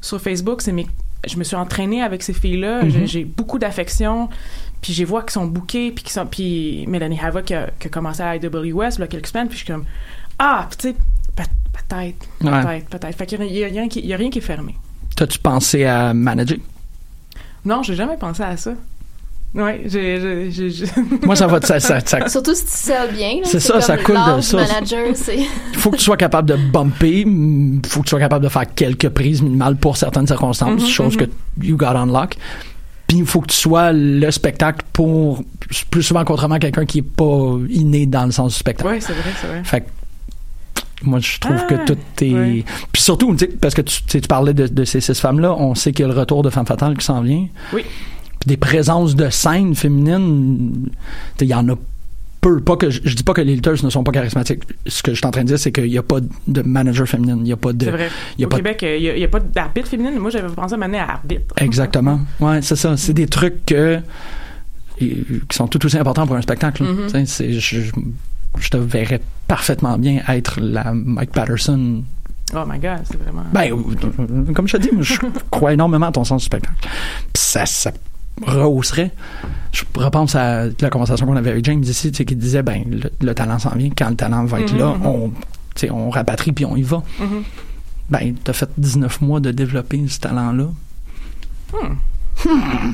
sur 0.00 0.20
Facebook. 0.20 0.62
C'est 0.62 0.72
mes, 0.72 0.86
je 1.26 1.36
me 1.36 1.44
suis 1.44 1.56
entraînée 1.56 2.02
avec 2.02 2.22
ces 2.22 2.32
filles-là. 2.32 2.84
Mhm. 2.84 2.90
J'ai- 2.90 3.06
J'ai 3.06 3.24
beaucoup 3.24 3.58
d'affection. 3.58 4.28
Puis 4.80 4.92
j'ai 4.92 5.04
vois 5.04 5.22
qu'ils 5.22 5.30
sont 5.32 5.46
bookés, 5.46 5.92
puis 5.92 6.02
qu'ils 6.02 6.12
sont, 6.12 6.26
puis 6.26 6.84
Mélanie 6.88 7.20
Havoc 7.20 7.44
qui 7.44 7.54
a, 7.54 7.70
qui 7.78 7.86
a 7.86 7.90
commencé 7.90 8.20
à 8.22 8.34
IWS 8.34 8.94
il 8.96 9.00
y 9.00 9.02
a 9.02 9.06
quelques 9.06 9.28
semaines, 9.28 9.46
puis 9.48 9.56
je 9.58 9.64
suis 9.64 9.72
comme 9.72 9.84
ah, 10.38 10.68
tu 10.76 10.88
sais, 10.88 10.94
peut- 11.36 11.42
peut-être, 11.72 12.26
Ouais. 12.42 12.62
peut-être, 12.62 12.88
peut-être. 12.88 13.16
Fait 13.16 13.26
qu'il 13.26 13.38
qui, 13.88 14.00
y 14.06 14.12
a 14.12 14.16
rien 14.16 14.30
qui 14.30 14.38
est 14.38 14.42
fermé. 14.42 14.74
T'as-tu 15.22 15.38
pensé 15.38 15.84
à 15.84 16.12
manager? 16.12 16.58
Non, 17.64 17.82
j'ai 17.82 17.94
jamais 17.94 18.16
pensé 18.16 18.42
à 18.42 18.56
ça. 18.56 18.72
Ouais, 19.54 19.82
j'ai, 19.84 20.18
Moi, 21.26 21.36
ça 21.36 21.46
va. 21.46 21.60
Ça, 21.60 21.78
ça, 21.78 22.00
ça- 22.00 22.26
Surtout 22.28 22.54
si 22.54 22.64
tu 22.64 22.70
sers 22.72 23.12
bien. 23.12 23.36
C'est 23.44 23.60
ça, 23.60 23.74
comme 23.74 23.82
ça 23.82 23.96
coule 23.98 24.16
de 24.36 24.40
ça. 24.40 24.56
manager, 24.56 25.06
c'est. 25.14 25.36
Il 25.38 25.46
faut 25.78 25.90
que 25.90 25.96
tu 25.98 26.02
sois 26.04 26.16
capable 26.16 26.48
de 26.48 26.56
bumper, 26.56 27.20
il 27.26 27.80
faut 27.86 28.00
que 28.00 28.06
tu 28.06 28.10
sois 28.10 28.18
capable 28.18 28.42
de 28.44 28.48
faire 28.48 28.64
quelques 28.74 29.10
prises 29.10 29.42
minimales 29.42 29.76
pour 29.76 29.96
certaines 29.96 30.26
circonstances, 30.26 30.82
Mhm, 30.82 30.88
chose 30.88 31.16
mhm. 31.16 31.26
que 31.26 31.30
you 31.66 31.76
got 31.76 31.94
on 31.96 32.06
lock. 32.06 32.36
Puis 33.06 33.18
il 33.18 33.26
faut 33.26 33.42
que 33.42 33.48
tu 33.48 33.56
sois 33.56 33.92
le 33.92 34.30
spectacle 34.30 34.84
pour 34.92 35.44
plus 35.90 36.02
souvent 36.02 36.24
qu'autrement 36.24 36.58
quelqu'un 36.58 36.86
qui 36.86 36.98
est 37.00 37.02
pas 37.02 37.58
inné 37.68 38.06
dans 38.06 38.24
le 38.24 38.32
sens 38.32 38.54
du 38.54 38.58
spectacle. 38.58 38.88
Ouais, 38.90 39.00
c'est 39.00 39.12
vrai, 39.12 39.30
c'est 39.40 39.46
vrai. 39.48 39.62
Fait 39.64 39.80
que 39.82 39.86
moi 41.04 41.18
je 41.20 41.38
trouve 41.38 41.56
Ah, 41.58 41.66
que 41.72 41.86
tout 41.86 41.98
est 42.20 42.64
puis 42.92 43.02
surtout 43.02 43.36
parce 43.60 43.74
que 43.74 43.82
tu, 43.82 44.02
tu 44.04 44.20
parlais 44.22 44.54
de, 44.54 44.66
de 44.66 44.84
ces 44.84 45.00
six 45.00 45.18
femmes 45.20 45.40
là, 45.40 45.54
on 45.58 45.74
sait 45.74 45.92
qu'il 45.92 46.04
y 46.06 46.08
a 46.08 46.12
le 46.12 46.18
retour 46.18 46.42
de 46.42 46.50
Femme 46.50 46.66
Fatale 46.66 46.96
qui 46.96 47.04
s'en 47.04 47.20
vient. 47.22 47.46
Oui. 47.72 47.82
Puis 48.40 48.48
des 48.48 48.56
présences 48.56 49.14
de 49.14 49.28
scène 49.30 49.74
féminines, 49.74 50.88
il 51.40 51.46
y 51.46 51.54
en 51.54 51.68
a 51.68 51.74
peu. 52.40 52.58
Pas 52.60 52.76
que 52.76 52.90
je, 52.90 53.00
je 53.04 53.14
dis 53.14 53.22
pas 53.22 53.34
que 53.34 53.40
les 53.40 53.54
lutteuses 53.54 53.84
ne 53.84 53.90
sont 53.90 54.02
pas 54.02 54.10
charismatiques. 54.10 54.62
Ce 54.86 55.00
que 55.02 55.12
je 55.12 55.16
suis 55.18 55.26
en 55.26 55.30
train 55.30 55.42
de 55.42 55.46
dire, 55.46 55.58
c'est 55.60 55.70
qu'il 55.70 55.84
n'y 55.88 55.96
a 55.98 56.02
pas 56.02 56.18
de 56.48 56.62
manager 56.62 57.06
féminine. 57.06 57.36
Il 57.38 57.44
n'y 57.44 57.52
a 57.52 57.56
pas 57.56 57.72
de. 57.72 57.84
C'est 57.84 57.90
vrai. 57.92 58.08
il 58.36 58.40
y 58.40 58.44
a 58.44 58.46
Au 58.48 58.50
pas 58.50 58.56
Québec, 58.56 58.80
il 58.82 59.14
n'y 59.14 59.22
a, 59.24 59.28
pas 59.28 59.38
d'arbitre 59.38 59.86
féminine. 59.88 60.18
Moi, 60.18 60.30
j'avais 60.30 60.52
pensé 60.52 60.74
à 60.74 60.76
m'amener 60.76 60.98
à 60.98 61.08
arbitre. 61.12 61.54
Exactement. 61.58 62.18
Ouais, 62.40 62.60
c'est 62.62 62.74
ça. 62.74 62.96
C'est 62.96 63.12
des 63.14 63.28
trucs 63.28 63.64
que, 63.64 64.00
qui 64.98 65.24
sont 65.52 65.68
tout 65.68 65.84
aussi 65.86 65.96
importants 65.98 66.26
pour 66.26 66.34
un 66.36 66.42
spectacle. 66.42 66.82
Mhm. 66.82 67.24
Je, 67.24 67.58
je- 67.60 67.90
je 68.58 68.68
te 68.68 68.76
verrais 68.76 69.20
parfaitement 69.52 69.98
bien 69.98 70.22
être 70.28 70.60
la 70.62 70.94
Mike 70.94 71.32
Patterson. 71.32 72.02
Oh 72.54 72.64
my 72.66 72.78
God, 72.78 73.00
c'est 73.04 73.18
vraiment... 73.22 73.44
Ben, 73.52 73.70
euh, 73.70 74.52
comme 74.54 74.66
je 74.66 74.78
te 74.78 74.82
dis, 74.82 74.88
je 74.98 75.14
crois 75.50 75.74
énormément 75.74 76.06
à 76.06 76.12
ton 76.12 76.24
sens 76.24 76.40
du 76.40 76.46
spectacle. 76.46 76.74
Puis 76.80 77.42
ça, 77.42 77.66
ça 77.66 77.92
rehausserait. 78.46 79.10
Je 79.72 79.84
repense 79.94 80.34
à 80.36 80.68
la 80.80 80.88
conversation 80.88 81.26
qu'on 81.26 81.36
avait 81.36 81.50
avec 81.50 81.66
James 81.66 81.82
ici, 81.82 82.10
tu 82.10 82.16
sais, 82.16 82.24
qui 82.24 82.34
disait, 82.34 82.62
ben, 82.62 82.82
le, 82.88 83.10
le 83.20 83.34
talent 83.34 83.58
s'en 83.58 83.76
vient. 83.76 83.90
Quand 83.90 84.08
le 84.08 84.16
talent 84.16 84.46
va 84.46 84.60
être 84.60 84.74
là, 84.74 84.94
mhm. 84.94 85.06
on, 85.06 85.28
tu 85.28 85.34
sais, 85.76 85.90
on 85.90 86.08
rapatrie 86.08 86.52
puis 86.52 86.64
on 86.64 86.74
y 86.74 86.82
va. 86.82 87.02
Mhm. 87.20 87.42
Ben, 88.08 88.34
t'as 88.42 88.54
fait 88.54 88.70
19 88.78 89.20
mois 89.20 89.40
de 89.40 89.50
développer 89.50 90.02
ce 90.08 90.18
talent-là. 90.18 90.68
Hmm. 91.74 91.94
Hmm. 92.48 92.92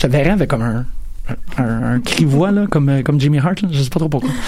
te 0.00 0.06
verrais 0.06 0.30
avec 0.30 0.48
comme 0.48 0.62
un, 0.62 0.86
un, 1.58 1.94
un 1.94 2.00
cri-voix, 2.00 2.50
là, 2.50 2.66
comme, 2.66 2.88
euh, 2.88 3.02
comme 3.02 3.20
Jimmy 3.20 3.38
Hart, 3.38 3.60
là. 3.62 3.68
Je 3.70 3.82
sais 3.82 3.90
pas 3.90 3.98
trop 4.00 4.08
pourquoi. 4.08 4.30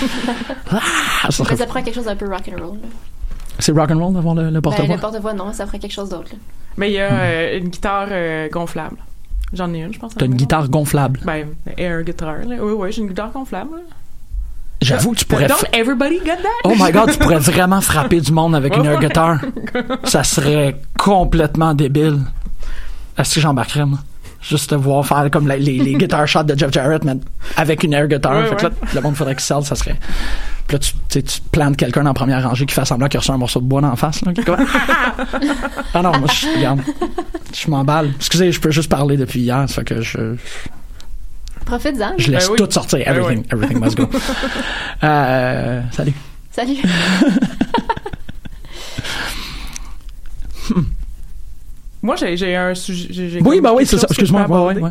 Ah, 1.26 1.30
ça 1.30 1.44
Mais 1.48 1.56
ça 1.56 1.66
prend 1.66 1.82
quelque 1.82 1.94
chose 1.94 2.04
d'un 2.06 2.16
peu 2.16 2.28
rock'n'roll. 2.28 2.74
là. 2.76 2.88
C'est 3.58 3.72
rock'n'roll 3.72 4.12
d'avoir 4.12 4.34
le, 4.34 4.44
le 4.46 4.50
Ben, 4.52 4.60
porte-voix? 4.60 4.94
le 4.96 5.00
porte-voix, 5.00 5.32
non, 5.32 5.52
ça 5.52 5.66
ferait 5.66 5.78
quelque 5.78 5.92
chose 5.92 6.08
d'autre. 6.10 6.30
là. 6.32 6.38
Mais 6.76 6.90
il 6.90 6.94
y 6.94 7.00
a 7.00 7.08
euh, 7.12 7.58
une 7.58 7.68
guitare 7.68 8.08
euh, 8.10 8.48
gonflable. 8.50 8.96
J'en 9.52 9.72
ai 9.72 9.78
une, 9.82 9.94
je 9.94 9.98
pense. 9.98 10.14
T'as 10.14 10.26
une 10.26 10.34
guitare 10.34 10.68
gonflable? 10.68 11.20
Ben, 11.24 11.46
air 11.78 12.02
guitar. 12.02 12.38
Là. 12.46 12.56
Oui, 12.60 12.72
oui, 12.76 12.92
j'ai 12.92 13.02
une 13.02 13.08
guitare 13.08 13.30
gonflable. 13.30 13.76
là. 13.76 13.82
J'avoue 14.82 15.12
que 15.12 15.18
tu 15.18 15.24
pourrais... 15.24 15.46
Don't 15.46 15.56
everybody 15.72 16.18
get 16.24 16.36
that? 16.42 16.48
Oh 16.64 16.74
my 16.78 16.90
god, 16.92 17.10
tu 17.12 17.18
pourrais 17.18 17.38
vraiment 17.52 17.80
frapper 17.80 18.20
du 18.20 18.32
monde 18.32 18.54
avec 18.56 18.76
une 18.76 18.84
air 18.84 18.98
Ouais. 18.98 19.06
guitar. 19.06 19.38
Ça 20.02 20.24
serait 20.24 20.80
complètement 20.98 21.72
débile. 21.74 22.18
Est-ce 23.16 23.36
que 23.36 23.40
j'embarquerais, 23.40 23.86
moi? 23.86 24.00
Juste 24.48 24.70
te 24.70 24.74
voir 24.74 25.06
faire 25.06 25.30
comme 25.30 25.46
la- 25.48 25.56
les, 25.56 25.78
les 25.78 25.94
guitar 25.98 26.26
shots 26.28 26.42
de 26.42 26.58
Jeff 26.58 26.70
Jarrett, 26.70 27.02
mais 27.04 27.14
avec 27.56 27.82
une 27.82 27.94
air 27.94 28.06
guitar. 28.08 28.36
Ouais, 28.36 28.46
fait 28.48 28.56
que 28.56 28.62
là, 28.64 28.70
le 28.94 29.00
monde 29.00 29.16
faudrait 29.16 29.34
qu'il 29.34 29.42
sorte, 29.44 29.64
ça 29.64 29.74
serait. 29.74 29.96
Puis 30.66 30.74
là, 30.74 30.78
tu, 30.78 30.92
tu 30.92 30.98
sais, 31.08 31.22
tu 31.22 31.40
plantes 31.50 31.76
quelqu'un 31.76 32.02
la 32.02 32.12
première 32.14 32.42
rangée 32.46 32.66
qui 32.66 32.74
fait 32.74 32.84
semblant 32.84 33.08
qu'il 33.08 33.18
reçu 33.20 33.30
un 33.30 33.36
morceau 33.38 33.60
de 33.60 33.66
bois 33.66 33.80
dans 33.80 33.90
la 33.90 33.96
face. 33.96 34.20
Là, 34.22 34.32
ah 35.94 36.02
non, 36.02 36.10
moi, 36.18 36.28
je, 36.32 36.56
regarde, 36.56 36.80
je 37.54 37.70
m'emballe. 37.70 38.12
Excusez, 38.16 38.52
je 38.52 38.60
peux 38.60 38.70
juste 38.70 38.90
parler 38.90 39.16
depuis 39.16 39.40
hier, 39.40 39.64
ça 39.68 39.76
fait 39.76 39.84
que 39.84 40.00
je, 40.02 40.36
Profite-en. 41.64 42.12
je 42.18 42.30
laisse 42.30 42.46
Ben 42.48 42.52
oui. 42.52 42.58
tout 42.58 42.70
sortir. 42.70 42.98
Ben 42.98 43.08
Everything, 43.16 43.38
oui. 43.38 43.46
everything 43.52 43.78
must 43.80 43.96
go. 43.96 44.08
Euh, 45.02 45.80
salut. 45.92 46.12
Salut. 46.50 46.76
Moi, 52.04 52.16
j'ai 52.16 52.54
un 52.54 52.74
sujet. 52.74 53.40
Oui, 53.42 53.60
bah 53.60 53.72
oui, 53.74 53.84
c'est 53.86 53.96
ça. 53.98 54.06
chose 54.06 54.16
que 54.16 54.24
je 54.26 54.32
Excuse-moi. 54.32 54.44
peux 54.46 54.74
Ouais, 54.76 54.82
ouais. 54.82 54.90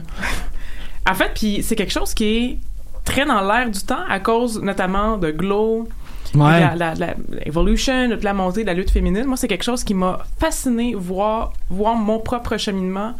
En 1.10 1.14
fait, 1.14 1.32
puis 1.36 1.62
c'est 1.64 1.76
quelque 1.76 1.94
chose 1.94 2.14
qui 2.14 2.26
est 2.38 2.58
très 3.06 3.26
dans 3.26 3.42
l'air 3.42 3.70
du 3.70 3.80
temps 3.82 4.04
à 4.10 4.20
cause 4.20 4.62
notamment 4.62 5.18
de 5.18 5.32
Glow, 5.32 5.88
Ouais. 6.36 6.56
de 6.56 6.60
la, 6.62 6.76
la, 6.76 6.94
la- 6.96 7.16
l'Evolution, 7.46 8.10
de 8.10 8.24
la 8.24 8.34
montée 8.34 8.64
de 8.64 8.68
la 8.68 8.74
lutte 8.74 8.90
féminine. 8.90 9.26
Moi, 9.26 9.38
c'est 9.38 9.48
quelque 9.48 9.64
chose 9.64 9.84
qui 9.84 9.94
m'a 9.94 10.20
fasciné 10.40 10.96
voir, 10.96 11.54
voir 11.70 11.94
mon 11.96 12.18
propre 12.20 12.58
cheminement 12.58 13.14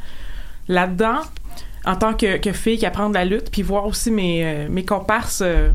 là-dedans 0.68 1.20
en 1.86 1.96
tant 1.96 2.14
que, 2.14 2.38
que 2.38 2.52
fille 2.54 2.78
qui 2.80 2.86
apprend 2.88 3.10
de 3.10 3.14
la 3.14 3.26
lutte, 3.26 3.52
puis 3.52 3.62
voir 3.62 3.86
aussi 3.86 4.10
mes, 4.10 4.44
euh, 4.44 4.68
mes 4.70 4.84
comparses 4.86 5.42
euh, 5.46 5.70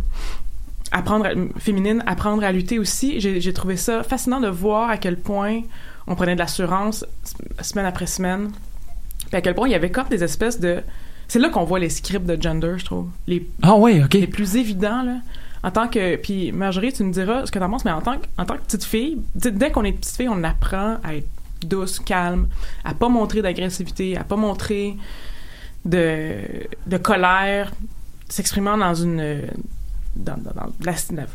apprendre 0.91 1.27
à- 1.27 1.61
féminines 1.61 2.03
apprendre 2.07 2.43
à 2.43 2.51
lutter 2.51 2.79
aussi. 2.81 3.21
J'ai 3.21 3.53
trouvé 3.53 3.77
ça 3.77 4.03
fascinant 4.03 4.41
de 4.41 4.49
voir 4.49 4.89
à 4.91 4.97
quel 4.97 5.17
point 5.19 5.61
on 6.09 6.15
prenait 6.17 6.35
de 6.35 6.41
l'assurance 6.41 7.05
semaine 7.63 7.87
après 7.87 8.07
semaine, 8.07 8.51
puis 9.29 9.37
à 9.37 9.41
quel 9.41 9.55
point 9.55 9.69
il 9.69 9.73
y 9.73 9.75
avait 9.77 9.91
comme 9.91 10.09
des 10.09 10.25
espèces 10.25 10.59
de... 10.59 10.83
C'est 11.29 11.39
là 11.39 11.51
qu'on 11.51 11.65
voit 11.65 11.79
les 11.79 11.91
scripts 11.91 12.25
de 12.27 12.41
gender, 12.41 12.75
je 12.79 12.85
trouve. 12.87 13.09
Les 13.27 13.47
Ah 13.63 13.77
oui, 13.77 14.03
ok. 14.03 14.15
les 14.15 14.27
plus 14.27 14.57
évidents, 14.57 15.03
là. 15.03 15.17
En 15.63 15.71
tant 15.71 15.89
que. 15.89 16.17
Puis, 16.17 16.53
Marjorie, 16.53 16.93
tu 16.93 17.03
me 17.05 17.13
diras 17.13 17.45
ce 17.45 17.51
que 17.51 17.59
t'en 17.59 17.69
penses, 17.69 17.85
mais 17.85 17.91
en 17.91 18.01
tant 18.01 18.17
que, 18.17 18.25
en 18.39 18.47
tant 18.47 18.55
que 18.55 18.63
petite 18.63 18.85
fille, 18.85 19.19
dès 19.35 19.71
qu'on 19.71 19.85
est 19.85 19.93
petite 19.93 20.17
fille, 20.17 20.29
on 20.29 20.43
apprend 20.45 20.97
à 21.05 21.17
être 21.17 21.27
douce, 21.67 21.99
calme, 21.99 22.47
à 22.85 22.95
pas 22.95 23.09
montrer 23.11 23.43
d'agressivité, 23.43 24.17
à 24.17 24.25
pas 24.25 24.37
montrer 24.37 24.97
de, 25.85 26.37
de 26.87 26.97
colère, 26.97 27.73
s'exprimant 28.29 28.79
dans 28.79 28.95
une. 28.95 29.43
dans, 30.17 30.37
dans- 30.37 30.53
dans 30.55 30.67
la, 30.85 30.93
la 31.13 31.27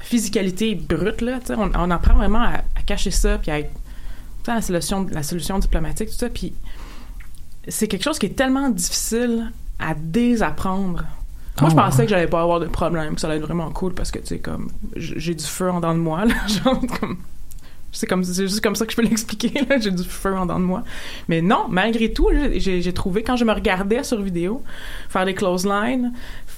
physicalité 0.00 0.74
brute, 0.74 1.20
là. 1.20 1.40
On, 1.50 1.70
on 1.74 1.90
apprend 1.90 2.14
vraiment 2.14 2.42
à, 2.42 2.56
à 2.76 2.82
cacher 2.86 3.10
ça, 3.10 3.38
puis 3.38 3.50
à 3.50 3.58
être. 3.60 3.70
La 4.48 4.60
solution, 4.62 5.06
la 5.10 5.22
solution 5.22 5.58
diplomatique, 5.58 6.08
tout 6.10 6.14
ça. 6.16 6.28
Puis, 6.28 6.52
c'est 7.68 7.86
quelque 7.88 8.02
chose 8.04 8.18
qui 8.18 8.26
est 8.26 8.36
tellement 8.36 8.68
difficile 8.70 9.52
à 9.78 9.94
désapprendre. 9.94 11.04
Moi, 11.60 11.70
je 11.70 11.74
Oh, 11.74 11.78
pensais 11.78 11.98
ouais. 11.98 12.04
que 12.04 12.10
j'allais 12.10 12.26
pas 12.26 12.40
avoir 12.42 12.60
de 12.60 12.66
problème, 12.66 13.14
que 13.14 13.20
ça 13.20 13.26
allait 13.28 13.36
être 13.36 13.42
vraiment 13.46 13.70
cool 13.70 13.94
parce 13.94 14.10
que, 14.10 14.18
tu 14.18 14.26
sais, 14.26 14.38
comme, 14.38 14.70
j'ai 14.96 15.34
du 15.34 15.44
feu 15.44 15.70
en 15.70 15.76
dedans 15.76 15.94
de 15.94 16.00
moi, 16.00 16.24
là. 16.24 16.34
Genre, 16.64 16.80
comme. 17.00 17.18
C'est 17.94 18.06
comme 18.06 18.24
c'est 18.24 18.44
juste 18.48 18.62
comme 18.62 18.74
ça 18.74 18.86
que 18.86 18.92
je 18.92 18.96
peux 18.96 19.02
l'expliquer 19.06 19.52
là 19.68 19.78
j'ai 19.78 19.90
du 19.90 20.02
feu 20.02 20.34
en 20.34 20.46
dedans 20.46 20.58
de 20.58 20.64
moi 20.64 20.82
mais 21.28 21.42
non 21.42 21.66
malgré 21.68 22.10
tout 22.10 22.30
j'ai- 22.54 22.92
trouvé 22.94 23.22
quand 23.22 23.36
je 23.36 23.44
me 23.44 23.52
regardais 23.52 24.02
sur 24.02 24.18
vidéo 24.22 24.62
faire 25.10 25.26
des 25.26 25.34
clotheslines 25.34 26.10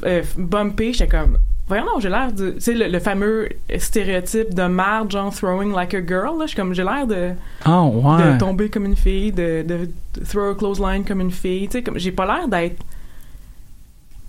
euh, 0.05 0.23
bumper 0.39 0.93
j'étais 0.93 1.09
comme 1.09 1.39
voyons 1.67 1.85
non 1.85 2.01
j'ai 2.01 2.09
l'air 2.11 2.33
de 2.33 2.51
tu 2.53 2.61
sais 2.61 2.75
le, 2.75 2.89
le 2.89 2.99
fameux 3.01 3.49
stéréotype 3.79 4.53
de 4.55 4.65
marde 4.67 5.11
genre 5.11 5.35
throwing 5.35 5.73
like 5.73 5.95
a 5.95 6.05
girl 6.07 6.39
là 6.39 6.47
je 6.47 6.55
comme 6.55 6.75
j'ai 6.75 6.85
l'air 6.85 7.07
de 7.07 7.31
Ah 7.65 7.83
ouais. 7.85 8.33
de 8.35 8.39
tomber 8.39 8.69
comme 8.69 8.85
une 8.85 8.97
fille, 8.97 9.33
de, 9.33 9.65
de, 9.67 9.89
de 10.15 10.25
throw 10.25 10.51
a 10.51 10.55
clothesline 10.55 11.05
comme 11.05 11.21
une 11.21 11.31
fille. 11.31 11.67
Tu 11.69 11.79
sais, 11.79 11.83
comme 11.83 11.99
j'ai 11.99 12.13
pas 12.13 12.27
l'air 12.27 12.49
d'être 12.49 12.83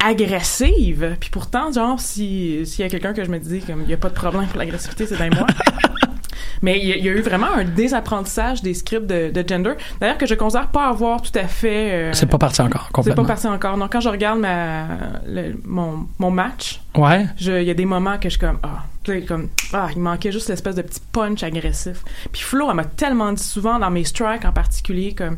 agressive. 0.04 1.16
Puis 1.20 1.30
pourtant, 1.30 1.72
genre, 1.72 2.00
si 2.00 2.66
s'il 2.66 2.84
y 2.84 2.88
a 2.88 2.90
quelqu'un 2.90 3.14
que 3.14 3.24
je 3.24 3.30
me 3.30 3.40
dis 3.40 3.62
comme 3.62 3.82
il 3.84 3.90
y 3.90 3.94
a 3.94 3.98
pas 3.98 4.10
de 4.10 4.14
problème 4.14 4.48
pour 4.48 4.60
l'agressivité, 4.60 5.08
c'est 5.08 5.18
dans 5.18 5.36
moi. 5.36 5.48
Mais 6.62 6.80
il 6.80 6.88
y, 6.88 6.94
a- 6.94 6.98
il 6.98 7.06
y 7.06 7.10
a 7.10 7.12
eu 7.12 7.22
vraiment 7.22 7.48
un 7.56 7.64
désapprentissage 7.64 8.62
des 8.62 8.74
scripts 8.74 9.08
de, 9.08 9.30
de 9.32 9.48
gender. 9.48 9.74
D'ailleurs, 10.00 10.18
que 10.18 10.26
je 10.26 10.36
considère 10.36 10.68
pas 10.68 10.88
avoir 10.88 11.22
tout 11.22 11.38
à 11.38 11.48
fait. 11.48 11.92
euh, 11.94 12.14
C'est 12.14 12.26
pas 12.30 12.38
parti 12.38 12.62
encore, 12.62 12.86
c'est 12.88 12.92
complètement. 12.94 13.24
pas 13.24 13.34
passé 13.34 13.48
encore. 13.48 13.78
Donc, 13.78 13.92
quand 13.92 14.00
je 14.02 14.10
regarde 14.10 14.40
ma, 14.40 14.86
le- 15.28 15.56
mon, 15.66 16.08
mon 16.20 16.32
match, 16.32 16.82
Ouais. 16.96 17.26
il 17.40 17.64
y 17.64 17.70
a 17.70 17.74
des 17.74 17.86
moments 17.86 18.18
que 18.18 18.30
je 18.30 18.38
suis 18.38 18.40
comme 18.40 18.60
ah 18.64 18.84
comme 19.28 19.50
ah 19.74 19.88
il 19.96 20.02
manquait 20.02 20.32
juste 20.32 20.50
l'espèce 20.50 20.74
de 20.76 20.82
petit 20.82 21.00
punch 21.12 21.44
agressif 21.44 22.04
puis 22.32 22.42
Flo 22.42 22.68
elle 22.72 22.76
m'a 22.76 22.86
tellement 22.86 23.32
dit 23.34 23.44
souvent 23.44 23.78
dans 23.78 23.92
mes 23.92 24.04
strikes 24.04 24.46
en 24.46 24.52
particulier 24.52 25.14
comme 25.14 25.38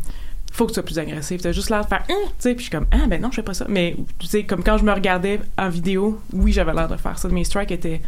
faut 0.54 0.64
que 0.66 0.70
tu 0.72 0.76
sois 0.76 0.84
plus 0.84 0.98
agressif 1.00 1.42
t'as 1.42 1.52
juste 1.52 1.70
l'air 1.70 1.82
de 1.84 1.88
faire 1.88 2.04
Hum 2.10 2.16
tu 2.28 2.34
sais 2.40 2.50
puis 2.56 2.60
je 2.66 2.70
suis 2.70 2.72
comme 2.72 2.86
ah 2.94 3.06
ben 3.08 3.20
non 3.22 3.30
je 3.30 3.36
fais 3.36 3.44
pas 3.44 3.54
ça 3.54 3.66
mais 3.68 3.98
tu 4.20 4.28
sais 4.28 4.44
comme 4.46 4.64
quand 4.64 4.78
je 4.78 4.86
me 4.86 4.94
regardais 4.94 5.42
en 5.58 5.68
vidéo 5.68 6.22
oui 6.32 6.54
j'avais 6.54 6.74
l'air 6.74 6.88
de 6.88 6.96
faire 6.96 7.20
ça 7.20 7.28
mes 7.28 7.44
strikes 7.44 7.72
étaient 7.72 8.02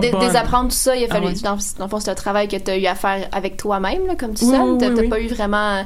pas 0.00 0.18
bonnes. 0.18 0.20
désapprendre 0.28 0.68
tout 0.70 0.76
ça, 0.76 0.96
il 0.96 1.04
a 1.04 1.06
Ah 1.10 1.14
fallu. 1.14 1.26
ouais. 1.28 1.34
Dans, 1.42 1.56
dans 1.78 1.84
le 1.84 1.88
fond, 1.90 2.00
c'est 2.00 2.10
un 2.10 2.14
travail 2.14 2.48
que 2.48 2.56
tu 2.56 2.70
as 2.70 2.76
eu 2.78 2.86
à 2.86 2.94
faire 2.94 3.28
avec 3.32 3.56
toi-même, 3.56 4.16
comme 4.18 4.34
tu 4.34 4.44
Oui, 4.44 4.50
sais. 4.52 4.58
oui, 4.58 4.70
oui, 4.70 4.78
t'as 4.78 4.88
oui. 5.02 5.08
pas 5.08 5.20
eu 5.20 5.28
vraiment. 5.28 5.84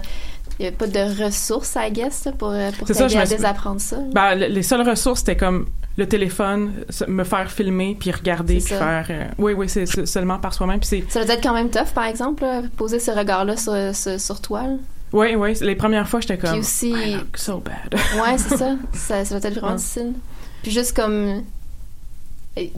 Il 0.58 0.62
n'y 0.62 0.68
a 0.68 0.72
pas 0.72 0.86
de 0.86 1.24
ressources, 1.24 1.76
I 1.78 1.90
guess, 1.90 2.28
pour, 2.38 2.48
euh, 2.50 2.70
pour 2.78 2.86
t'aider 2.86 3.08
je 3.10 3.18
à 3.18 3.26
désapprendre 3.26 3.80
ça. 3.80 3.98
Ben, 4.12 4.34
le- 4.34 4.46
les 4.46 4.62
seules 4.62 4.88
ressources, 4.88 5.18
c'était 5.20 5.36
comme 5.36 5.66
le 5.98 6.06
téléphone, 6.08 6.72
me 7.08 7.24
faire 7.24 7.50
filmer, 7.50 7.94
puis 7.98 8.10
regarder, 8.10 8.54
puis 8.58 8.74
faire... 8.74 9.06
euh, 9.10 9.24
oui, 9.38 9.52
oui, 9.52 9.68
c'est 9.68 10.06
seulement 10.06 10.38
par 10.38 10.54
soi-même. 10.54 10.82
Ça 10.82 11.24
doit 11.24 11.34
être 11.34 11.42
quand 11.42 11.52
même 11.52 11.68
tough, 11.68 11.92
par 11.94 12.04
exemple, 12.04 12.42
là, 12.42 12.62
poser 12.76 13.00
ce 13.00 13.10
regard-là 13.10 13.56
sur, 13.58 13.74
sur, 13.94 14.18
sur 14.18 14.40
toi. 14.40 14.62
là. 14.62 14.74
Oui, 15.12 15.34
oui, 15.36 15.54
les 15.60 15.76
premières 15.76 16.08
fois, 16.08 16.20
j'étais 16.20 16.38
comme... 16.38 16.50
Puis 16.52 16.60
aussi. 16.60 16.90
I 16.90 17.14
look 17.16 17.36
so 17.36 17.58
bad. 17.62 17.94
Ouais, 18.20 18.38
c'est 18.38 18.56
ça. 18.56 18.76
ça. 18.94 19.24
Ça 19.26 19.38
doit 19.38 19.48
être 19.48 19.54
vraiment 19.54 19.72
Ouais. 19.72 19.76
difficile. 19.76 20.12
Puis 20.62 20.72
juste 20.72 20.96
comme. 20.96 21.42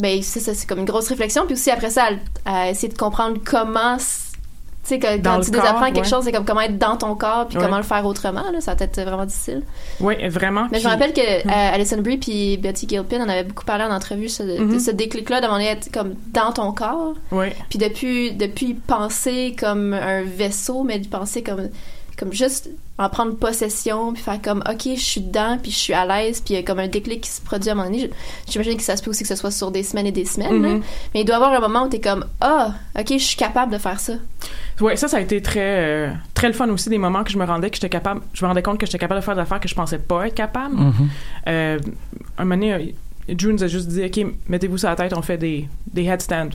Ben, 0.01 0.23
c'est 0.23 0.41
ça, 0.41 0.55
c'est 0.55 0.67
comme 0.69 0.81
une 0.81 0.85
grosse 0.85 1.09
réflexion. 1.09 1.45
Puis 1.47 1.55
aussi, 1.55 1.71
après 1.71 1.91
ça, 1.91 2.09
à, 2.45 2.63
à 2.65 2.71
essayer 2.71 2.93
de 2.93 2.99
comprendre 2.99 3.39
comment. 3.45 3.97
Tu 3.97 4.95
sais, 4.95 4.99
quand 5.01 5.15
tu 5.17 5.21
corps, 5.23 5.39
désapprends 5.41 5.87
quelque 5.93 5.99
ouais. 5.99 6.05
chose, 6.09 6.25
c'est 6.25 6.33
comme 6.33 6.47
comment 6.47 6.63
être 6.63 6.79
dans 6.79 6.97
ton 6.97 7.15
corps, 7.15 7.47
puis 7.47 7.59
Ouais. 7.59 7.65
comment 7.65 7.77
le 7.77 7.83
faire 7.83 8.07
autrement. 8.07 8.51
Là, 8.51 8.61
ça 8.63 8.75
va 8.75 8.85
être 8.87 9.01
vraiment 9.03 9.27
difficile. 9.27 9.63
Oui, 10.01 10.15
vraiment. 10.29 10.67
Mais 10.73 10.81
je 10.81 10.85
me 10.87 10.91
rappelle 10.91 11.13
que 11.13 11.21
euh, 11.21 11.75
Alison 11.75 11.99
Brie 12.01 12.17
puis 12.17 12.57
Betty 12.57 12.89
Gilpin 12.89 13.21
en 13.23 13.29
avaient 13.29 13.45
beaucoup 13.45 13.67
parlé 13.67 13.85
en 13.85 13.91
entrevue, 13.95 14.31
ce, 14.31 14.43
de 14.43 14.57
Mhm. 14.57 14.81
ce 14.81 14.91
déclic-là, 14.91 15.43
demander 15.43 15.65
être 15.65 15.93
comme 15.93 16.15
dans 16.33 16.53
ton 16.53 16.73
corps. 16.73 17.13
Oui. 17.33 17.49
Puis 17.69 17.79
depuis, 17.79 18.33
depuis 18.33 18.73
penser 18.75 19.55
comme 19.61 19.93
un 19.93 20.23
vaisseau, 20.23 20.85
mais 20.85 20.99
de 20.99 21.07
penser 21.09 21.43
comme, 21.43 21.69
comme 22.19 22.33
juste 22.33 22.69
en 22.99 23.09
prendre 23.09 23.37
possession, 23.37 24.13
puis 24.13 24.23
faire 24.23 24.43
comme, 24.43 24.63
OK, 24.69 24.83
je 24.97 25.01
suis 25.01 25.21
dedans, 25.21 25.57
puis 25.63 25.71
je 25.71 25.77
suis 25.79 25.93
à 25.95 26.05
l'aise, 26.05 26.41
puis 26.41 26.55
il 26.55 26.57
y 26.57 26.61
a 26.61 26.63
comme 26.65 26.81
un 26.81 26.89
déclic 26.89 27.21
qui 27.21 27.31
se 27.31 27.41
produit 27.41 27.69
à 27.69 27.73
un 27.73 27.77
moment 27.77 27.89
donné. 27.89 28.11
Je- 28.47 28.53
J'imagine 28.53 28.77
que 28.77 28.83
ça 28.83 28.97
se 28.97 29.03
peut 29.03 29.11
aussi 29.11 29.23
que 29.23 29.29
ce 29.29 29.37
soit 29.37 29.51
sur 29.53 29.71
des 29.71 29.83
semaines 29.85 30.07
et 30.07 30.13
des 30.13 30.25
semaines, 30.25 30.61
là. 30.63 30.69
Mhm. 30.71 30.83
mais 31.15 31.21
il 31.21 31.25
doit 31.25 31.37
y 31.37 31.37
avoir 31.37 31.53
un 31.53 31.61
moment 31.61 31.85
où 31.85 31.89
t'es 31.89 32.01
comme, 32.01 32.25
ah, 32.41 32.75
OK, 32.99 33.07
je 33.13 33.19
suis 33.19 33.37
capable 33.37 33.73
de 33.73 33.79
faire 33.79 34.01
ça. 34.01 34.15
Oui, 34.81 34.97
ça, 34.97 35.07
ça 35.09 35.17
a 35.19 35.21
été 35.21 35.41
très, 35.43 35.61
euh, 35.61 36.11
très 36.35 36.49
le 36.49 36.55
fun 36.55 36.69
aussi, 36.71 36.89
des 36.89 36.99
moments 36.99 37.23
que 37.25 37.31
je 37.31 37.39
me 37.39 37.45
rendais 37.45 37.71
que 37.71 37.77
j'étais 37.77 37.89
capable, 37.89 38.21
je 38.33 38.45
me 38.45 38.49
rendais 38.49 38.63
compte 38.63 38.79
que 38.79 38.87
j'étais 38.87 38.99
capable 38.99 39.21
de 39.21 39.25
faire 39.25 39.35
des 39.37 39.41
affaires 39.43 39.61
que 39.61 39.69
je 39.69 39.75
pensais 39.75 39.99
pas 39.99 40.27
être 40.27 40.35
capable. 40.35 40.77
Euh, 41.47 41.79
un 42.37 42.45
moment 42.45 42.57
donné, 42.57 42.73
euh, 42.75 43.35
Drew 43.35 43.53
nous 43.53 43.63
a 43.63 43.67
juste 43.69 43.89
dit, 43.89 44.05
OK, 44.05 44.33
mettez-vous 44.49 44.79
sur 44.79 44.89
la 44.89 44.97
tête, 44.97 45.13
on 45.17 45.23
fait 45.23 45.39
des, 45.39 45.69
des 45.93 46.05
headstands. 46.05 46.49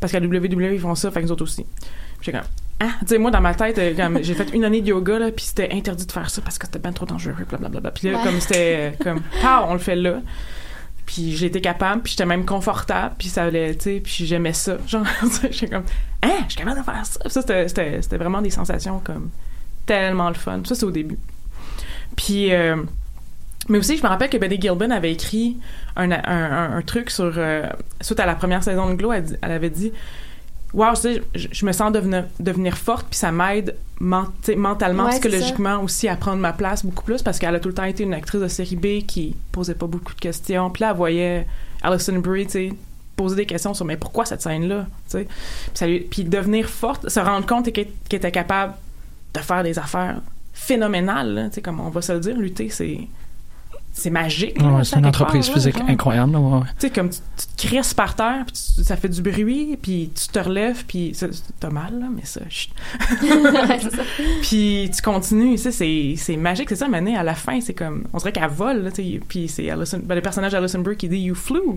Parce 0.00 0.12
qu'à 0.12 0.20
WWE, 0.20 0.74
ils 0.74 0.80
font 0.80 0.94
ça, 0.94 1.10
fait 1.10 1.20
que 1.20 1.26
nous 1.26 1.32
autres 1.32 1.44
aussi. 1.44 1.64
Puis 1.64 2.26
J'étais 2.26 2.38
comme, 2.38 2.46
ah, 2.80 2.86
tu 3.00 3.06
sais, 3.06 3.18
moi, 3.18 3.30
dans 3.30 3.40
ma 3.40 3.54
tête, 3.54 3.78
euh, 3.78 3.94
comme, 3.94 4.22
j'ai 4.22 4.34
fait 4.34 4.50
une 4.52 4.64
année 4.64 4.80
de 4.82 4.88
yoga, 4.88 5.18
là, 5.18 5.30
puis 5.30 5.44
c'était 5.44 5.70
interdit 5.72 6.06
de 6.06 6.12
faire 6.12 6.28
ça 6.30 6.42
parce 6.42 6.58
que 6.58 6.66
c'était 6.66 6.78
bien 6.80 6.92
trop 6.92 7.06
dangereux, 7.06 7.44
blablabla. 7.48 7.90
Puis 7.92 8.10
là, 8.10 8.18
Ouais. 8.18 8.24
comme 8.24 8.40
c'était, 8.40 8.92
euh, 9.00 9.04
comme, 9.04 9.20
pow, 9.42 9.66
on 9.68 9.72
le 9.74 9.78
fait 9.78 9.96
là. 9.96 10.20
Puis 11.06 11.44
été 11.44 11.60
capable, 11.60 12.02
puis 12.02 12.12
j'étais 12.12 12.24
même 12.26 12.44
confortable, 12.46 13.14
puis 13.18 13.28
ça 13.28 13.44
allait, 13.44 13.74
tu 13.74 13.82
sais, 13.82 14.00
puis 14.02 14.26
j'aimais 14.26 14.54
ça. 14.54 14.78
Genre, 14.86 15.04
j'étais 15.50 15.68
comme, 15.68 15.84
hein, 16.22 16.30
je 16.48 16.52
suis 16.54 16.58
capable 16.64 16.78
de 16.80 16.84
faire 16.84 17.04
ça. 17.06 17.20
Puis 17.20 17.30
ça, 17.30 17.40
c'était- 17.42 17.68
c'était 17.68 18.02
c'était 18.02 18.16
vraiment 18.16 18.40
des 18.42 18.50
sensations 18.50 19.00
comme 19.04 19.30
tellement 19.86 20.28
le 20.28 20.34
fun. 20.34 20.62
Ça, 20.64 20.74
c'est 20.74 20.84
au 20.84 20.90
début. 20.90 21.18
Puis, 22.16 22.52
euh, 22.52 22.76
mais 23.68 23.78
aussi, 23.78 23.96
je 23.98 24.02
me 24.02 24.08
rappelle 24.08 24.30
que 24.30 24.36
Betty 24.38 24.58
Gilbin 24.60 24.90
avait 24.90 25.12
écrit 25.12 25.58
un, 25.96 26.10
un, 26.10 26.22
un- 26.24 26.76
un 26.76 26.82
truc 26.82 27.10
sur. 27.10 27.32
euh, 27.36 27.66
suite 28.00 28.18
à 28.20 28.26
la 28.26 28.34
première 28.34 28.62
saison 28.64 28.88
de 28.88 28.94
Glow, 28.94 29.12
elle, 29.12 29.38
elle 29.42 29.52
avait 29.52 29.70
dit 29.70 29.92
wow, 30.74 30.94
tu 30.94 31.00
sais, 31.00 31.22
je, 31.34 31.48
je 31.50 31.66
me 31.66 31.72
sens 31.72 31.92
devenir, 31.92 32.24
devenir 32.40 32.76
forte, 32.76 33.06
puis 33.08 33.18
ça 33.18 33.32
m'aide 33.32 33.76
mentalement, 34.00 35.04
Ouais, 35.04 35.10
psychologiquement 35.12 35.80
aussi 35.82 36.08
à 36.08 36.16
prendre 36.16 36.38
ma 36.38 36.52
place 36.52 36.84
beaucoup 36.84 37.04
plus 37.04 37.22
parce 37.22 37.38
qu'elle 37.38 37.54
a 37.54 37.60
tout 37.60 37.68
le 37.68 37.74
temps 37.74 37.84
été 37.84 38.02
une 38.02 38.14
actrice 38.14 38.40
de 38.40 38.48
série 38.48 38.76
B 38.76 39.06
qui 39.06 39.36
posait 39.52 39.74
pas 39.74 39.86
beaucoup 39.86 40.14
de 40.14 40.20
questions. 40.20 40.70
Puis 40.70 40.82
là, 40.82 40.90
elle 40.90 40.96
voyait 40.96 41.46
Alison 41.82 42.18
Brie, 42.18 42.46
tu 42.46 42.52
sais, 42.52 42.72
poser 43.16 43.36
des 43.36 43.46
questions 43.46 43.72
sur 43.72 43.84
mais 43.84 43.96
pourquoi 43.96 44.24
cette 44.24 44.42
scène-là, 44.42 44.86
tu 45.10 45.24
sais? 45.74 46.06
Puis, 46.10 46.24
devenir 46.24 46.68
forte, 46.68 47.08
se 47.08 47.20
rendre 47.20 47.46
compte 47.46 47.72
qu'elle 47.72 47.86
était 48.10 48.32
capable 48.32 48.74
de 49.32 49.40
faire 49.40 49.62
des 49.62 49.78
affaires 49.78 50.20
phénoménales, 50.52 51.48
tu 51.50 51.56
sais, 51.56 51.62
comme 51.62 51.80
on 51.80 51.88
va 51.88 52.02
se 52.02 52.12
le 52.12 52.20
dire, 52.20 52.36
lutter, 52.36 52.68
c'est 52.68 53.00
c'est 53.96 54.10
magique. 54.10 54.60
Ouais, 54.60 54.82
c'est 54.84 54.96
une 54.98 55.06
entreprise 55.06 55.46
part, 55.46 55.54
physique 55.54 55.76
incroyable. 55.88 56.34
ouais. 56.36 56.60
Tu 56.78 56.88
sais, 56.88 56.90
comme 56.90 57.08
tu, 57.10 57.18
tu 57.36 57.46
te 57.46 57.66
crisses 57.68 57.94
par 57.94 58.14
terre, 58.16 58.44
puis 58.44 58.54
tu- 58.76 58.82
ça 58.84 58.96
fait 58.96 59.08
du 59.08 59.22
bruit, 59.22 59.78
puis 59.80 60.10
tu 60.14 60.28
te 60.28 60.38
relèves, 60.40 60.84
puis 60.84 61.16
t'as 61.60 61.70
mal, 61.70 61.98
là, 62.00 62.06
mais 62.14 62.24
ça. 62.24 62.40
Puis 64.42 64.90
tu 64.94 65.02
continues, 65.02 65.52
tu 65.56 65.58
sais, 65.62 65.70
c'est, 65.72 66.14
c'est 66.16 66.36
magique, 66.36 66.68
c'est 66.68 66.76
ça, 66.76 66.88
mais 66.88 67.16
à 67.16 67.22
la 67.22 67.34
fin, 67.34 67.60
c'est 67.60 67.74
comme, 67.74 68.04
on 68.12 68.18
dirait 68.18 68.32
qu'elle 68.32 68.48
vole, 68.50 68.82
là, 68.82 68.90
tu 68.90 69.02
sais, 69.02 69.20
puis 69.26 69.48
c'est 69.48 69.66
ben, 69.68 70.14
le 70.14 70.20
personnage 70.20 70.52
d'Alison 70.52 70.80
Brie 70.80 70.96
qui 70.96 71.08
dit 71.08 71.18
«You 71.18 71.34
flew». 71.34 71.76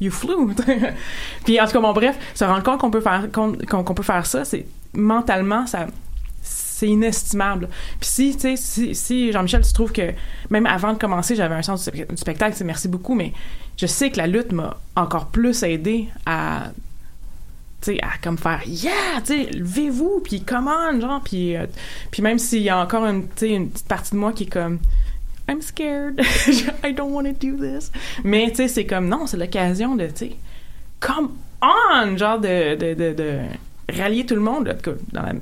You 0.00 0.12
flew. 0.12 0.54
puis 1.44 1.60
en 1.60 1.66
tout 1.66 1.72
cas, 1.72 1.80
bon, 1.80 1.92
bref, 1.92 2.16
se 2.32 2.44
rendre 2.44 2.62
compte 2.62 2.78
qu'on 2.80 2.90
peut 2.90 3.00
faire, 3.00 3.26
qu'on 3.32 3.94
peut 3.94 4.02
faire 4.04 4.26
ça, 4.26 4.44
c'est 4.44 4.64
mentalement, 4.94 5.66
ça, 5.66 5.88
c'est 6.78 6.86
inestimable. 6.86 7.68
Puis 7.98 8.08
si, 8.08 8.34
tu 8.34 8.40
sais, 8.42 8.56
si, 8.56 8.94
si 8.94 9.32
Jean-Michel, 9.32 9.62
tu 9.62 9.72
trouves 9.72 9.90
que 9.90 10.12
même 10.48 10.64
avant 10.64 10.92
de 10.92 10.98
commencer, 10.98 11.34
j'avais 11.34 11.56
un 11.56 11.62
sens 11.62 11.90
du, 11.90 12.04
spectacle, 12.14 12.54
c'est 12.56 12.64
merci 12.64 12.86
beaucoup, 12.86 13.14
mais 13.14 13.32
je 13.76 13.86
sais 13.86 14.10
que 14.10 14.18
la 14.18 14.28
lutte 14.28 14.52
m'a 14.52 14.76
encore 14.94 15.26
plus 15.26 15.64
aidé 15.64 16.08
à 16.24 16.70
tu 17.80 17.94
sais, 17.94 18.00
à 18.00 18.10
comme 18.22 18.38
faire 18.38 18.62
yeah, 18.66 19.20
tu 19.24 19.46
levez-vous, 19.56 20.20
puis 20.22 20.42
comment, 20.42 21.00
genre, 21.00 21.20
puis 21.22 21.56
euh, 21.56 21.66
puis 22.12 22.22
même 22.22 22.38
s'il 22.38 22.62
y 22.62 22.70
a 22.70 22.78
encore 22.78 23.04
une, 23.06 23.28
tu 23.28 23.46
une 23.46 23.70
petite 23.70 23.88
partie 23.88 24.12
de 24.12 24.16
moi 24.16 24.32
qui 24.32 24.44
est 24.44 24.52
comme 24.52 24.78
I'm 25.48 25.60
scared, 25.60 26.20
I 26.84 26.92
don't 26.92 27.12
want 27.12 27.24
to 27.24 27.32
do 27.32 27.56
this, 27.56 27.90
mais 28.22 28.50
tu 28.50 28.56
sais, 28.56 28.68
c'est 28.68 28.86
comme 28.86 29.08
non, 29.08 29.26
c'est 29.26 29.36
l'occasion 29.36 29.96
de, 29.96 30.06
tu 30.06 30.12
sais, 30.16 30.36
come 31.00 31.32
on, 31.60 32.16
genre 32.16 32.38
de 32.38 32.76
de, 32.76 32.94
de, 33.14 33.40
rallier 33.96 34.26
tout 34.26 34.34
le 34.34 34.40
monde, 34.42 34.76
cas, 34.80 34.92
dans 35.12 35.22
la 35.22 35.34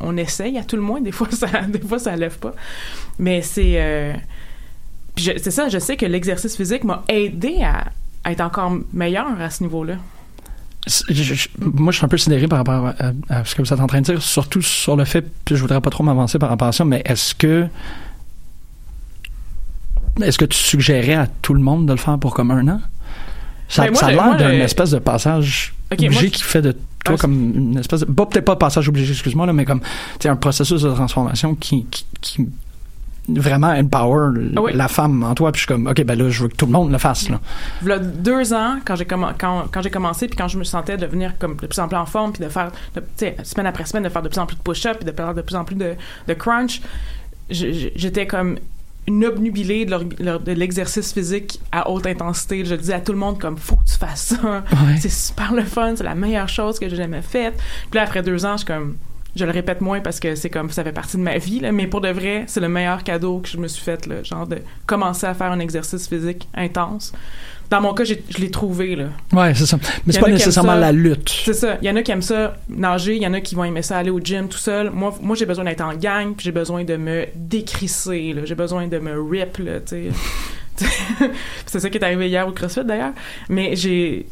on 0.00 0.16
essaye 0.16 0.58
à 0.58 0.64
tout 0.64 0.76
le 0.76 0.82
moins, 0.82 1.00
des 1.00 1.12
fois 1.12 1.28
ça, 1.32 1.46
des 1.68 1.80
fois 1.80 1.98
ça 1.98 2.16
lève 2.16 2.38
pas, 2.38 2.54
mais 3.18 3.42
c'est 3.42 3.74
euh, 3.76 4.12
c'est 5.16 5.50
ça, 5.50 5.68
je 5.68 5.78
sais 5.78 5.96
que 5.96 6.06
l'exercice 6.06 6.56
physique 6.56 6.84
m'a 6.84 7.02
aidé 7.08 7.58
à, 7.62 7.86
à 8.24 8.32
être 8.32 8.40
encore 8.40 8.72
meilleur 8.92 9.38
à 9.40 9.50
ce 9.50 9.62
niveau-là. 9.62 9.94
Moi, 11.58 11.92
je 11.92 11.98
suis 11.98 12.04
un 12.06 12.08
peu 12.08 12.16
sidéré 12.16 12.48
par 12.48 12.58
rapport 12.60 12.86
à, 12.86 12.94
à- 13.28 13.40
à 13.40 13.44
ce 13.44 13.54
que 13.54 13.60
vous 13.60 13.70
êtes 13.72 13.80
en 13.80 13.86
train 13.86 14.00
de 14.00 14.06
dire, 14.06 14.22
surtout 14.22 14.62
sur 14.62 14.96
le 14.96 15.04
fait, 15.04 15.22
puis 15.44 15.54
je 15.56 15.60
voudrais 15.60 15.80
pas 15.82 15.90
trop 15.90 16.02
m'avancer 16.02 16.38
par 16.38 16.48
rapport 16.48 16.68
à 16.68 16.72
ça, 16.72 16.86
mais 16.86 17.02
est-ce 17.04 17.34
que 17.34 17.66
est-ce 20.22 20.38
que 20.38 20.44
tu 20.44 20.56
suggérais 20.58 21.14
à 21.14 21.26
tout 21.26 21.54
le 21.54 21.60
monde 21.60 21.86
de 21.86 21.92
le 21.92 21.98
faire 21.98 22.18
pour 22.18 22.34
comme 22.34 22.50
un 22.50 22.66
an? 22.68 22.80
Ça, 23.68 23.84
Ben, 23.84 23.90
moi, 23.92 24.00
ça 24.00 24.06
a 24.06 24.10
l'air 24.12 24.24
moi, 24.24 24.34
d'un 24.36 24.50
je- 24.52 24.62
espèce 24.62 24.90
de 24.90 24.98
passage 24.98 25.74
Ok, 25.92 25.98
obligé 26.00 26.22
moi, 26.22 26.30
qui 26.30 26.42
fait 26.42 26.62
de 26.62 26.76
toi 27.04 27.14
Ah, 27.18 27.20
comme 27.20 27.32
une 27.54 27.78
espèce 27.78 28.00
de... 28.00 28.06
Pas 28.06 28.26
peut-être 28.26 28.44
pas 28.44 28.56
passage 28.56 28.88
obligé, 28.88 29.12
excuse-moi, 29.12 29.46
là, 29.46 29.52
mais 29.52 29.64
comme 29.64 29.80
tu 30.18 30.28
un 30.28 30.36
processus 30.36 30.82
de 30.82 30.90
transformation 30.92 31.54
qui, 31.54 31.86
qui, 31.90 32.04
qui 32.20 32.46
vraiment 33.28 33.68
empower 33.68 34.30
Ah 34.56 34.60
oui. 34.62 34.72
la 34.74 34.88
femme 34.88 35.22
en 35.22 35.34
toi, 35.34 35.52
puis 35.52 35.60
je 35.60 35.66
suis 35.66 35.68
comme, 35.74 35.86
OK, 35.86 36.02
ben 36.04 36.18
là, 36.18 36.28
je 36.30 36.42
veux 36.42 36.48
que 36.48 36.56
tout 36.56 36.66
le 36.66 36.72
monde 36.72 36.90
le 36.90 36.98
fasse, 36.98 37.28
là. 37.28 37.38
Deux 37.98 38.52
ans, 38.52 38.78
quand 38.84 38.96
j'ai 38.96 39.04
commen- 39.04 39.34
quand, 39.38 39.66
quand 39.70 39.82
j'ai 39.82 39.90
commencé, 39.90 40.26
puis 40.26 40.36
quand 40.36 40.48
je 40.48 40.58
me 40.58 40.64
sentais 40.64 40.96
devenir 40.96 41.38
comme 41.38 41.56
de 41.56 41.66
plus 41.66 41.78
en 41.78 41.86
plus 41.86 41.96
en 41.96 42.06
forme, 42.06 42.32
puis 42.32 42.42
de 42.42 42.48
faire, 42.48 42.72
de- 42.96 43.00
tu 43.00 43.06
sais, 43.18 43.36
semaine 43.44 43.66
après 43.66 43.84
semaine, 43.84 44.02
de 44.02 44.08
faire 44.08 44.22
de 44.22 44.28
plus 44.28 44.38
en 44.40 44.46
plus 44.46 44.56
de 44.56 44.62
push-up, 44.62 44.96
puis 44.98 45.06
de 45.10 45.12
faire 45.16 45.32
de 45.34 45.42
plus 45.42 45.54
en 45.54 45.64
plus 45.64 45.76
de, 45.76 45.94
de 46.26 46.34
crunch, 46.34 46.80
j'étais 47.50 48.26
comme 48.26 48.58
une 49.10 49.24
obnubilée 49.24 49.84
de, 49.84 50.52
l'exercice 50.52 51.12
physique 51.12 51.60
à 51.72 51.90
haute 51.90 52.06
intensité. 52.06 52.64
Je 52.64 52.74
disais 52.74 52.94
à 52.94 53.00
tout 53.00 53.12
le 53.12 53.18
monde 53.18 53.40
comme 53.40 53.58
faut 53.58 53.76
que 53.76 53.84
tu 53.84 53.98
fasses 53.98 54.36
ça. 54.36 54.64
C'est 55.00 55.10
super 55.10 55.52
le 55.52 55.64
fun, 55.64 55.94
c'est 55.96 56.04
la 56.04 56.14
meilleure 56.14 56.48
chose 56.48 56.78
que 56.78 56.88
j'ai 56.88 56.96
jamais 56.96 57.22
faite. 57.22 57.54
Puis 57.90 57.98
là 57.98 58.02
après 58.02 58.22
deux 58.22 58.46
ans, 58.46 58.52
je 58.52 58.58
suis 58.58 58.66
comme 58.66 58.96
je 59.36 59.44
le 59.44 59.50
répète 59.52 59.80
moins 59.80 60.00
parce 60.00 60.18
que 60.18 60.34
c'est 60.34 60.50
comme 60.50 60.70
ça 60.70 60.82
fait 60.82 60.92
partie 60.92 61.16
de 61.16 61.22
ma 61.22 61.38
vie 61.38 61.60
là, 61.60 61.70
mais 61.72 61.86
pour 61.86 62.00
de 62.00 62.08
vrai, 62.08 62.44
c'est 62.46 62.60
le 62.60 62.68
meilleur 62.68 63.04
cadeau 63.04 63.38
que 63.38 63.48
je 63.48 63.58
me 63.58 63.68
suis 63.68 63.82
fait 63.82 64.06
là, 64.06 64.22
genre 64.22 64.46
de 64.46 64.58
commencer 64.86 65.26
à 65.26 65.34
faire 65.34 65.52
un 65.52 65.60
exercice 65.60 66.08
physique 66.08 66.48
intense. 66.54 67.12
Dans 67.70 67.80
mon 67.80 67.94
cas, 67.94 68.02
je 68.04 68.14
l'ai 68.38 68.50
trouvé 68.50 68.96
là. 68.96 69.04
Ouais, 69.32 69.54
c'est 69.54 69.64
ça. 69.66 69.78
Mais 70.04 70.12
c'est 70.12 70.20
pas 70.20 70.28
nécessairement 70.28 70.74
la 70.74 70.90
lutte. 70.90 71.28
C'est 71.44 71.54
ça. 71.54 71.78
Il 71.80 71.86
y 71.86 71.90
en 71.90 71.94
a 71.96 72.02
qui 72.02 72.10
aiment 72.10 72.20
ça 72.20 72.56
nager, 72.68 73.14
il 73.14 73.22
y 73.22 73.26
en 73.26 73.32
a 73.32 73.40
qui 73.40 73.54
vont 73.54 73.62
aimer 73.64 73.82
ça 73.82 73.96
aller 73.98 74.10
au 74.10 74.18
gym 74.18 74.48
tout 74.48 74.58
seul. 74.58 74.90
Moi, 74.90 75.14
moi 75.22 75.36
j'ai 75.36 75.46
besoin 75.46 75.64
d'être 75.64 75.80
en 75.80 75.94
gang, 75.94 76.34
puis 76.34 76.44
j'ai 76.44 76.52
besoin 76.52 76.82
de 76.82 76.96
me 76.96 77.26
décrisser, 77.36 78.32
là. 78.32 78.42
J'ai 78.44 78.56
besoin 78.56 78.88
de 78.88 78.98
me 78.98 79.20
rip, 79.22 79.58
là, 79.58 79.78
tu 79.80 79.86
sais. 79.86 80.08
c'est 81.66 81.80
ça 81.80 81.90
qui 81.90 81.98
est 81.98 82.04
arrivé 82.04 82.28
hier 82.28 82.46
au 82.48 82.52
CrossFit, 82.52 82.84
d'ailleurs. 82.84 83.12
Mais 83.48 83.76
j'ai... 83.76 84.26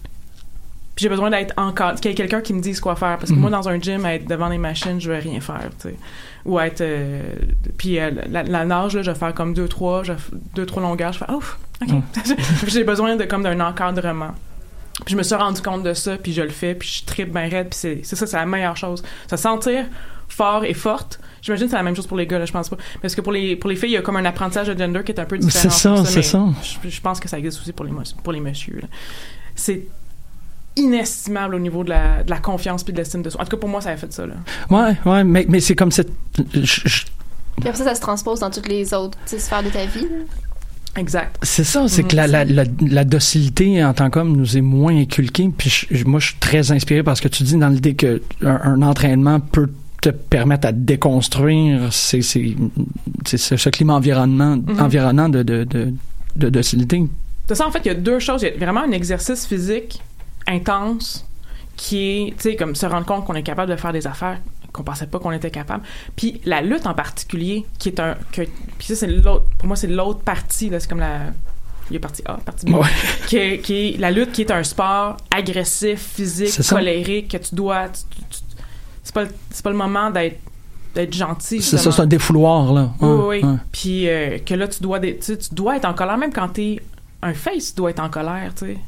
J'ai 0.97 1.09
besoin 1.09 1.30
d'être 1.30 1.55
encore... 1.57 1.95
Qu'il 1.95 2.11
y 2.11 2.12
ait 2.12 2.16
quelqu'un 2.16 2.41
qui 2.41 2.53
me 2.53 2.61
dise 2.61 2.80
quoi 2.80 2.97
faire. 2.97 3.18
Parce 3.18 3.30
que 3.30 3.36
Mhm. 3.36 3.41
moi, 3.43 3.51
dans 3.51 3.68
un 3.68 3.80
gym, 3.80 4.05
être 4.07 4.26
devant 4.26 4.49
les 4.49 4.59
machines, 4.59 5.01
je 5.01 5.09
vais 5.09 5.20
rien 5.20 5.41
faire, 5.41 5.70
tu 5.80 5.91
sais. 5.91 5.95
Ou 6.49 6.59
être... 6.59 6.80
euh, 6.80 7.22
puis 7.76 8.01
euh, 8.01 8.11
la, 8.28 8.42
la 8.42 8.64
nage, 8.64 8.96
là, 8.96 9.03
je 9.03 9.11
vais 9.11 9.18
faire 9.18 9.34
comme 9.34 9.55
deux, 9.55 9.68
trois, 9.68 10.03
je 10.03 10.14
deux, 10.55 10.66
trois 10.66 10.82
longueurs. 10.82 11.12
Je 11.12 11.18
fais, 11.18 11.30
ouf, 11.30 11.59
OK. 11.82 11.94
Puis 12.14 12.34
j'ai 12.72 12.84
besoin 12.84 13.14
de 13.16 13.24
comme 13.24 13.42
d'un 13.42 13.61
encadrement. 13.61 14.32
Puis 15.05 15.12
je 15.12 15.16
me 15.16 15.22
suis 15.22 15.34
rendu 15.36 15.62
compte 15.62 15.84
de 15.84 15.94
ça, 15.94 16.16
puis 16.16 16.32
je 16.32 16.42
le 16.42 16.49
fais, 16.49 16.74
puis 16.74 16.88
je 16.88 17.05
tripe 17.07 17.30
bien 17.32 17.49
raide, 17.49 17.68
puis 17.68 17.78
c'est 18.03 18.16
ça, 18.16 18.26
c'est 18.26 18.36
la 18.36 18.46
meilleure 18.46 18.76
chose. 18.76 19.03
Se 19.30 19.36
sentir 19.36 19.84
fort 20.28 20.64
et 20.64 20.74
forte. 20.74 21.20
J'imagine 21.40 21.66
que 21.66 21.70
c'est 21.70 21.76
la 21.76 21.82
même 21.84 21.94
chose 21.94 22.07
pour 22.07 22.16
les 22.16 22.26
gars, 22.26 22.38
là, 22.38 22.46
je 22.46 22.53
pense 22.53 22.68
pas. 22.68 22.76
Parce 23.01 23.14
que 23.14 23.20
pour 23.20 23.32
les, 23.32 23.55
pour 23.55 23.70
les 23.70 23.76
filles, 23.76 23.90
il 23.90 23.94
y 23.94 23.96
a 23.96 24.03
comme 24.03 24.16
un 24.16 24.24
apprentissage 24.24 24.66
de 24.66 24.76
gender 24.76 25.03
qui 25.05 25.12
est 25.12 25.20
un 25.20 25.24
peu 25.24 25.38
différent. 25.38 25.70
C'est 25.70 25.70
ça, 25.70 26.05
c'est 26.05 26.22
ça. 26.22 26.44
Je, 26.82 26.88
je 26.88 27.01
pense 27.01 27.20
que 27.20 27.28
ça 27.28 27.38
existe 27.38 27.61
aussi 27.61 27.72
pour 27.72 27.84
les, 27.84 27.92
pour 28.24 28.32
les 28.32 28.40
messieurs. 28.40 28.80
là. 28.82 28.88
C'est 29.55 29.86
inestimable 30.79 31.55
au 31.55 31.59
niveau 31.59 31.85
de 31.85 31.91
la, 31.91 32.22
de 32.24 32.31
la 32.31 32.39
confiance 32.39 32.83
puis 32.85 32.93
de 32.93 32.99
l'estime 32.99 33.22
de 33.22 33.31
soi. 33.31 33.41
En 33.41 33.45
tout 33.45 33.51
cas, 33.51 33.61
pour 33.61 33.68
moi, 33.68 33.81
ça 33.81 33.91
a 33.91 33.97
fait 33.97 34.12
ça. 34.12 34.26
Là. 34.26 34.35
Ouais, 34.70 34.97
ouais, 35.11 35.24
mais, 35.24 35.45
mais 35.49 35.61
c'est 35.61 35.74
comme 35.74 35.93
cette. 35.93 36.11
je- 36.55 36.61
je- 36.64 37.05
Puis 37.61 37.68
après 37.68 37.79
ça, 37.79 37.85
ça 37.85 37.95
se 37.95 38.01
transpose 38.01 38.41
dans 38.41 38.51
toutes 38.51 38.68
les 38.68 38.95
autres 38.95 39.18
sphères 39.26 39.62
de 39.62 39.68
ta 39.70 39.85
vie. 39.87 40.03
là. 40.03 40.24
Exact. 40.97 41.37
C'est 41.43 41.64
ça, 41.64 41.87
c'est 41.87 42.03
Mhm. 42.03 42.09
que 42.09 42.16
la, 42.16 42.26
la, 42.26 42.45
la, 42.45 42.64
la 42.81 43.05
docilité 43.05 43.85
en 43.85 43.93
tant 43.95 44.11
qu'homme 44.11 44.37
nous 44.37 44.57
est 44.57 44.61
moins 44.62 44.97
inculquée. 44.97 45.49
Puis 45.57 45.87
je- 45.91 46.05
moi, 46.05 46.18
je 46.18 46.29
suis 46.29 46.39
très 46.39 46.72
inspiré 46.72 47.03
par 47.03 47.16
ce 47.16 47.22
que 47.22 47.29
tu 47.29 47.43
dis 47.45 47.57
dans 47.57 47.68
l'idée 47.68 47.95
que 47.95 48.20
un, 48.43 48.61
un 48.64 48.83
entraînement 48.83 49.39
peut 49.39 49.70
te 50.01 50.09
permettre 50.09 50.66
à 50.68 50.72
déconstruire 50.72 51.93
ces, 51.93 52.22
ces, 52.22 52.57
ces- 53.26 53.37
ce, 53.39 53.57
ce 53.57 53.68
climat 53.70 53.95
environnement, 53.95 54.57
Mhm. 54.57 54.81
environnant 54.81 55.29
de, 55.29 55.43
de, 55.43 55.64
de, 55.64 55.93
de 56.37 56.49
docilité. 56.49 57.05
De 57.49 57.55
ça, 57.55 57.66
en 57.66 57.70
fait, 57.70 57.81
il 57.85 57.89
y 57.89 57.91
a 57.91 57.95
deux 57.95 58.18
choses. 58.18 58.43
Il 58.43 58.49
y 58.49 58.53
a 58.53 58.57
vraiment 58.64 58.83
un 58.83 58.93
exercice 58.93 59.47
physique 59.47 60.01
intense 60.49 61.24
qui 61.76 61.99
est, 61.99 62.30
tu 62.30 62.51
sais, 62.51 62.57
comme 62.57 62.74
se 62.74 62.86
rendre 62.86 63.07
compte 63.07 63.24
qu'on 63.24 63.34
est 63.34 63.42
capable 63.44 63.70
de 63.70 63.76
faire 63.76 63.92
des 63.92 64.07
affaires 64.07 64.38
qu'on 64.72 64.82
pensait 64.82 65.07
pas 65.07 65.18
qu'on 65.18 65.32
était 65.32 65.51
capable. 65.51 65.82
Puis 66.16 66.40
la 66.44 66.61
lutte 66.61 66.86
en 66.86 66.94
particulier, 66.94 67.64
qui 67.78 67.88
est 67.90 68.01
un... 68.01 68.16
Que, 68.32 68.42
puis 68.78 68.88
ça, 68.88 68.96
c'est 68.96 69.07
l'autre... 69.07 69.46
Pour 69.59 69.66
moi, 69.66 69.76
c'est 69.76 69.86
l'autre 69.86 70.20
partie, 70.20 70.68
là. 70.70 70.80
C'est 70.80 70.88
comme 70.88 71.01
la... 71.01 71.20
Il 71.90 71.94
y 71.94 71.96
a 71.96 72.01
partie 72.01 72.22
A, 72.26 72.34
partie 72.34 72.66
B. 72.66 72.74
Ouais. 72.74 72.86
Qui, 73.28 73.36
est, 73.38 73.59
qui 73.61 73.74
est 73.94 73.99
la 73.99 74.11
lutte 74.11 74.32
qui 74.32 74.42
est 74.42 74.51
un 74.51 74.62
sport 74.62 75.16
agressif, 75.30 76.01
physique, 76.16 76.68
colérique, 76.68 77.28
que 77.30 77.38
tu 77.38 77.55
dois... 77.55 77.88
tu- 77.88 78.20
tu- 78.28 78.40
c'est 79.03 79.14
pas, 79.14 79.24
le- 79.24 79.30
c'est 79.51 79.62
pas 79.62 79.70
le 79.70 79.76
moment 79.76 80.11
d'être 80.11 80.38
d'être 80.94 81.14
gentil. 81.14 81.62
C'est 81.62 81.78
ça, 81.78 81.92
c'est 81.92 82.03
un 82.03 82.07
défouloir, 82.07 82.72
là. 82.72 82.90
Oui, 83.01 83.40
oui. 83.42 83.59
Puis 83.72 84.09
euh, 84.09 84.38
que 84.38 84.55
là, 84.55 84.66
tu 84.68 84.82
dois, 84.82 84.99
tu, 85.01 85.14
tu 85.18 85.36
dois 85.53 85.76
être 85.76 85.84
en 85.84 85.94
colère, 85.94 86.18
même 86.18 86.32
quand 86.32 86.49
t'es 86.49 86.82
un 87.22 87.34
face, 87.34 87.70
tu 87.70 87.76
dois 87.76 87.90
être 87.90 88.01
en 88.01 88.11
colère, 88.11 88.53
tu 88.57 88.66
sais. 88.66 88.78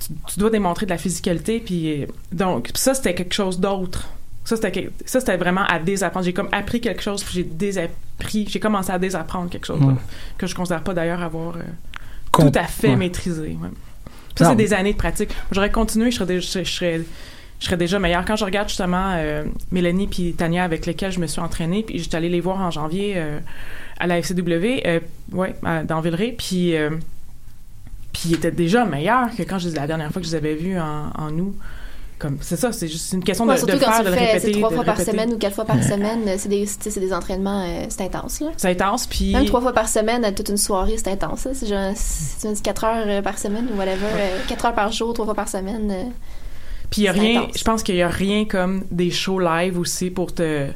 Tu, 0.00 0.08
tu 0.32 0.38
dois 0.40 0.50
démontrer 0.50 0.86
de 0.86 0.90
la 0.90 0.98
physicalité, 0.98 1.60
puis 1.60 2.02
euh, 2.02 2.06
donc, 2.32 2.70
ça, 2.74 2.94
c'était 2.94 3.14
quelque 3.14 3.34
chose 3.34 3.58
d'autre. 3.60 4.08
Ça, 4.44 4.56
c'était 4.56 4.90
ça, 5.06 5.20
c'était 5.20 5.36
vraiment 5.38 5.64
à 5.64 5.78
désapprendre. 5.78 6.26
J'ai 6.26 6.34
comme 6.34 6.50
appris 6.52 6.80
quelque 6.80 7.00
chose, 7.02 7.24
puis 7.24 7.34
j'ai 7.36 7.44
désappris, 7.44 8.46
j'ai 8.48 8.60
commencé 8.60 8.90
à 8.90 8.98
désapprendre 8.98 9.48
quelque 9.50 9.66
chose, 9.66 9.80
là, 9.80 9.94
que 10.36 10.46
je 10.46 10.54
considère 10.54 10.82
pas 10.82 10.92
d'ailleurs 10.92 11.22
avoir 11.22 11.56
euh, 11.56 11.60
Com- 12.30 12.50
tout 12.50 12.58
à 12.58 12.64
fait 12.64 12.88
ouais. 12.90 12.96
maîtrisé. 12.96 13.56
ouais. 13.60 13.68
Ça, 14.36 14.50
c'est 14.50 14.56
des 14.56 14.74
années 14.74 14.92
de 14.92 14.98
pratique. 14.98 15.30
J'aurais 15.52 15.70
continué, 15.70 16.10
je 16.10 16.16
serais, 16.16 16.26
déjà, 16.26 16.62
je, 16.64 16.68
serais, 16.68 17.00
je 17.60 17.64
serais 17.64 17.76
déjà 17.76 17.98
meilleure. 18.00 18.24
Quand 18.24 18.34
je 18.36 18.44
regarde 18.44 18.68
justement 18.68 19.12
euh, 19.16 19.44
Mélanie 19.70 20.08
puis 20.08 20.34
Tania 20.34 20.64
avec 20.64 20.84
lesquelles 20.86 21.12
je 21.12 21.20
me 21.20 21.26
suis 21.28 21.40
entraînée, 21.40 21.84
puis 21.84 22.00
j'étais 22.00 22.16
allée 22.16 22.28
les 22.28 22.40
voir 22.40 22.60
en 22.60 22.70
janvier 22.72 23.14
euh, 23.16 23.38
à 23.98 24.08
la 24.08 24.18
FCW, 24.20 24.82
ouais, 25.32 25.54
à- 25.64 25.84
dans 25.84 26.00
Villeray, 26.00 26.32
puis 26.36 26.74
puis 28.14 28.30
ils 28.30 28.34
étaient 28.36 28.50
déjà 28.50 28.86
meilleurs 28.86 29.28
que 29.36 29.42
quand 29.42 29.58
je 29.58 29.68
la 29.68 29.86
dernière 29.86 30.10
fois 30.10 30.22
que 30.22 30.26
je 30.26 30.32
les 30.32 30.38
avais 30.38 30.54
vus 30.54 30.78
en, 30.78 31.10
en 31.18 31.38
août. 31.38 31.54
Comme 32.16 32.38
c'est 32.40 32.56
ça, 32.56 32.70
c'est 32.70 32.86
juste 32.86 33.12
une 33.12 33.24
question 33.24 33.44
Ouais, 33.44 33.56
de, 33.56 33.60
de 33.62 33.66
surtout 33.72 33.84
quand 33.84 33.90
faire, 33.90 34.04
tu 34.04 34.10
de 34.10 34.14
fais 34.14 34.24
répéter, 34.26 34.52
c'est 34.52 34.52
trois 34.52 34.70
fois 34.70 34.84
par 34.84 35.00
semaine 35.00 35.32
ou 35.34 35.36
quatre 35.36 35.54
fois 35.56 35.64
par 35.64 35.82
semaine, 35.82 36.20
euh, 36.28 36.36
c'est 36.38 36.48
des, 36.48 36.62
tu 36.62 36.68
sais, 36.78 36.90
c'est 36.90 37.00
des 37.00 37.12
entraînements, 37.12 37.64
euh, 37.66 37.86
c'est 37.88 38.02
intense. 38.02 38.38
Là. 38.40 38.46
C'est 38.56 38.70
intense, 38.70 39.08
puis 39.08 39.32
Même 39.32 39.44
trois 39.46 39.60
fois 39.60 39.72
par 39.72 39.88
semaine, 39.88 40.24
euh, 40.24 40.30
toute 40.30 40.48
une 40.48 40.56
soirée, 40.56 40.94
c'est 40.96 41.10
intense. 41.10 41.48
C'est 41.52 41.66
genre, 41.66 41.90
si 41.96 42.38
tu 42.40 42.46
me 42.48 42.54
dis 42.54 42.62
quatre 42.62 42.84
heures 42.84 43.04
euh, 43.04 43.20
par 43.20 43.36
semaine 43.36 43.66
ou 43.74 43.76
whatever, 43.76 44.06
euh, 44.14 44.38
quatre 44.48 44.64
heures 44.64 44.74
par 44.76 44.92
jour, 44.92 45.12
trois 45.12 45.24
fois 45.26 45.34
par 45.34 45.48
semaine. 45.48 45.90
euh, 45.90 46.04
Puis 46.88 47.02
il 47.02 47.04
y 47.04 47.08
a 47.08 47.12
rien, 47.12 47.42
intense. 47.42 47.58
je 47.58 47.64
pense 47.64 47.82
qu'il 47.82 47.96
y 47.96 48.02
a 48.02 48.08
rien 48.08 48.44
comme 48.44 48.84
des 48.92 49.10
shows 49.10 49.40
live 49.40 49.76
aussi 49.78 50.08
pour 50.10 50.32
te. 50.32 50.68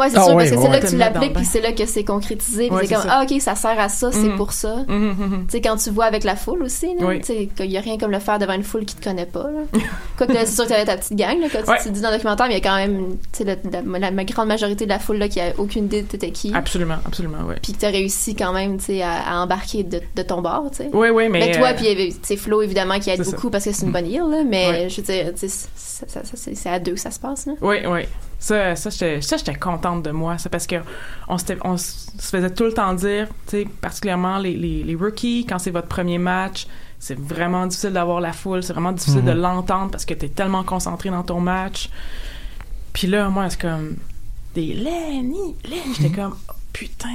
Ouais, 0.00 0.08
c'est 0.10 0.16
Ah 0.18 0.24
sûr, 0.24 0.34
ouais, 0.34 0.44
parce 0.50 0.50
que 0.50 0.56
ouais, 0.56 0.62
c'est 0.62 0.70
là 0.72 0.78
que 0.80 0.86
Te 0.86 0.90
tu 0.90 0.96
l'appliques, 0.96 1.32
puis 1.34 1.44
c'est 1.44 1.60
là 1.60 1.72
que 1.72 1.86
c'est 1.86 2.04
concrétisé. 2.04 2.68
puis 2.68 2.76
Ouais, 2.76 2.86
c'est 2.86 2.94
comme, 2.94 3.02
ça. 3.04 3.18
ah, 3.20 3.24
OK, 3.30 3.40
ça 3.40 3.54
sert 3.54 3.78
à 3.78 3.88
ça, 3.88 4.10
c'est 4.12 4.18
Mhm. 4.18 4.36
pour 4.36 4.52
ça. 4.52 4.76
Mhm, 4.88 5.14
mhm. 5.18 5.44
Tu 5.46 5.52
sais, 5.52 5.60
quand 5.60 5.76
tu 5.76 5.90
vois 5.90 6.06
avec 6.06 6.24
la 6.24 6.36
foule 6.36 6.62
aussi, 6.62 6.88
tu 6.98 7.22
sais, 7.22 7.48
qu'il 7.54 7.70
y 7.70 7.76
a 7.76 7.80
rien 7.80 7.98
comme 7.98 8.10
le 8.10 8.18
faire 8.18 8.38
devant 8.38 8.54
une 8.54 8.62
foule 8.64 8.84
qui 8.86 8.96
te 8.96 9.04
connaît 9.04 9.26
pas. 9.26 9.46
Quoique, 10.16 10.32
c'est 10.32 10.46
sûr 10.46 10.64
que 10.64 10.70
t'avais 10.70 10.84
ta 10.86 10.96
petite 10.96 11.16
gang, 11.16 11.38
là, 11.40 11.46
quand 11.52 11.62
tu- 11.62 11.70
Ouais. 11.70 11.76
tu, 11.82 11.90
dis 11.90 12.00
dans 12.00 12.08
le 12.10 12.14
documentaire, 12.16 12.46
mais 12.48 12.54
il 12.58 12.64
y 12.64 12.66
a 12.66 12.70
quand 12.70 12.76
même, 12.76 13.16
tu 13.32 13.38
sais, 13.38 13.44
la, 13.44 13.56
la- 13.70 13.98
la- 13.98 14.10
la 14.10 14.24
grande 14.24 14.48
majorité 14.48 14.84
de 14.84 14.90
la 14.90 14.98
foule, 14.98 15.18
là, 15.18 15.28
qui 15.28 15.40
a 15.40 15.52
aucune 15.58 15.84
idée 15.84 16.02
de 16.02 16.06
t'étais 16.08 16.30
qui. 16.30 16.52
Absolument, 16.54 16.96
absolument, 17.06 17.42
ouais. 17.46 17.56
Puis 17.62 17.74
que 17.74 17.78
t'as 17.80 17.90
réussi 17.90 18.34
quand 18.34 18.52
même, 18.52 18.78
tu 18.78 18.86
sais, 18.86 19.02
à, 19.02 19.20
à 19.30 19.42
embarquer 19.42 19.82
de, 19.82 20.00
de 20.16 20.22
ton 20.22 20.40
bord, 20.40 20.64
tu 20.70 20.78
sais. 20.78 20.90
Oui, 20.92 21.08
oui, 21.10 21.28
mais. 21.28 21.40
Mais 21.40 21.52
toi, 21.52 21.68
euh, 21.68 21.74
puis 21.74 21.86
il 21.86 21.88
y 21.88 21.92
avait, 22.02 22.12
tu 22.26 22.36
Flo, 22.36 22.62
évidemment, 22.62 22.98
qui 23.00 23.10
aide 23.10 23.22
beaucoup 23.22 23.50
parce 23.50 23.64
que 23.64 23.72
c'est 23.72 23.84
une 23.84 23.92
bonne 23.92 24.06
île, 24.06 24.46
mais 24.48 24.88
je 24.88 24.96
veux 24.96 25.02
dire, 25.02 25.32
tu 25.38 25.46
ça- 25.48 25.66
c'est 26.34 26.54
c'est 26.54 26.68
à 26.70 26.78
deux 26.78 26.92
que 26.94 27.00
ça 27.00 27.10
se 27.10 27.18
passe, 27.18 27.46
là. 27.46 27.52
Oui, 27.60 27.76
oui. 27.86 28.00
Ça, 28.40 28.74
ça 28.74 28.90
j'étais 29.36 29.54
contente 29.54 30.02
de 30.02 30.10
moi. 30.10 30.38
C'est 30.38 30.48
parce 30.48 30.66
que 30.66 30.76
on, 31.28 31.36
on 31.62 31.76
se 31.76 32.08
faisait 32.18 32.50
tout 32.50 32.64
le 32.64 32.72
temps 32.72 32.94
dire, 32.94 33.28
tu 33.46 33.58
sais, 33.58 33.68
particulièrement 33.80 34.38
les, 34.38 34.56
les, 34.56 34.82
les 34.82 34.94
rookies, 34.96 35.44
quand 35.46 35.58
c'est 35.58 35.70
votre 35.70 35.88
premier 35.88 36.16
match, 36.18 36.66
c'est 36.98 37.18
vraiment 37.18 37.66
difficile 37.66 37.92
d'avoir 37.92 38.20
la 38.20 38.32
foule, 38.32 38.62
c'est 38.62 38.72
vraiment 38.72 38.92
difficile 38.92 39.20
Mhm. 39.22 39.26
de 39.26 39.32
l'entendre 39.40 39.90
parce 39.90 40.04
que 40.06 40.14
t'es 40.14 40.28
tellement 40.28 40.64
concentré 40.64 41.10
dans 41.10 41.22
ton 41.22 41.38
match. 41.40 41.90
Puis 42.92 43.06
là, 43.06 43.28
moi, 43.28 43.48
c'est 43.50 43.60
comme 43.60 43.96
des 44.54 44.74
Lenny, 44.74 45.54
Lenny, 45.64 45.94
j'étais 45.96 46.10
comme 46.14 46.34
oh, 46.48 46.52
putain, 46.72 47.08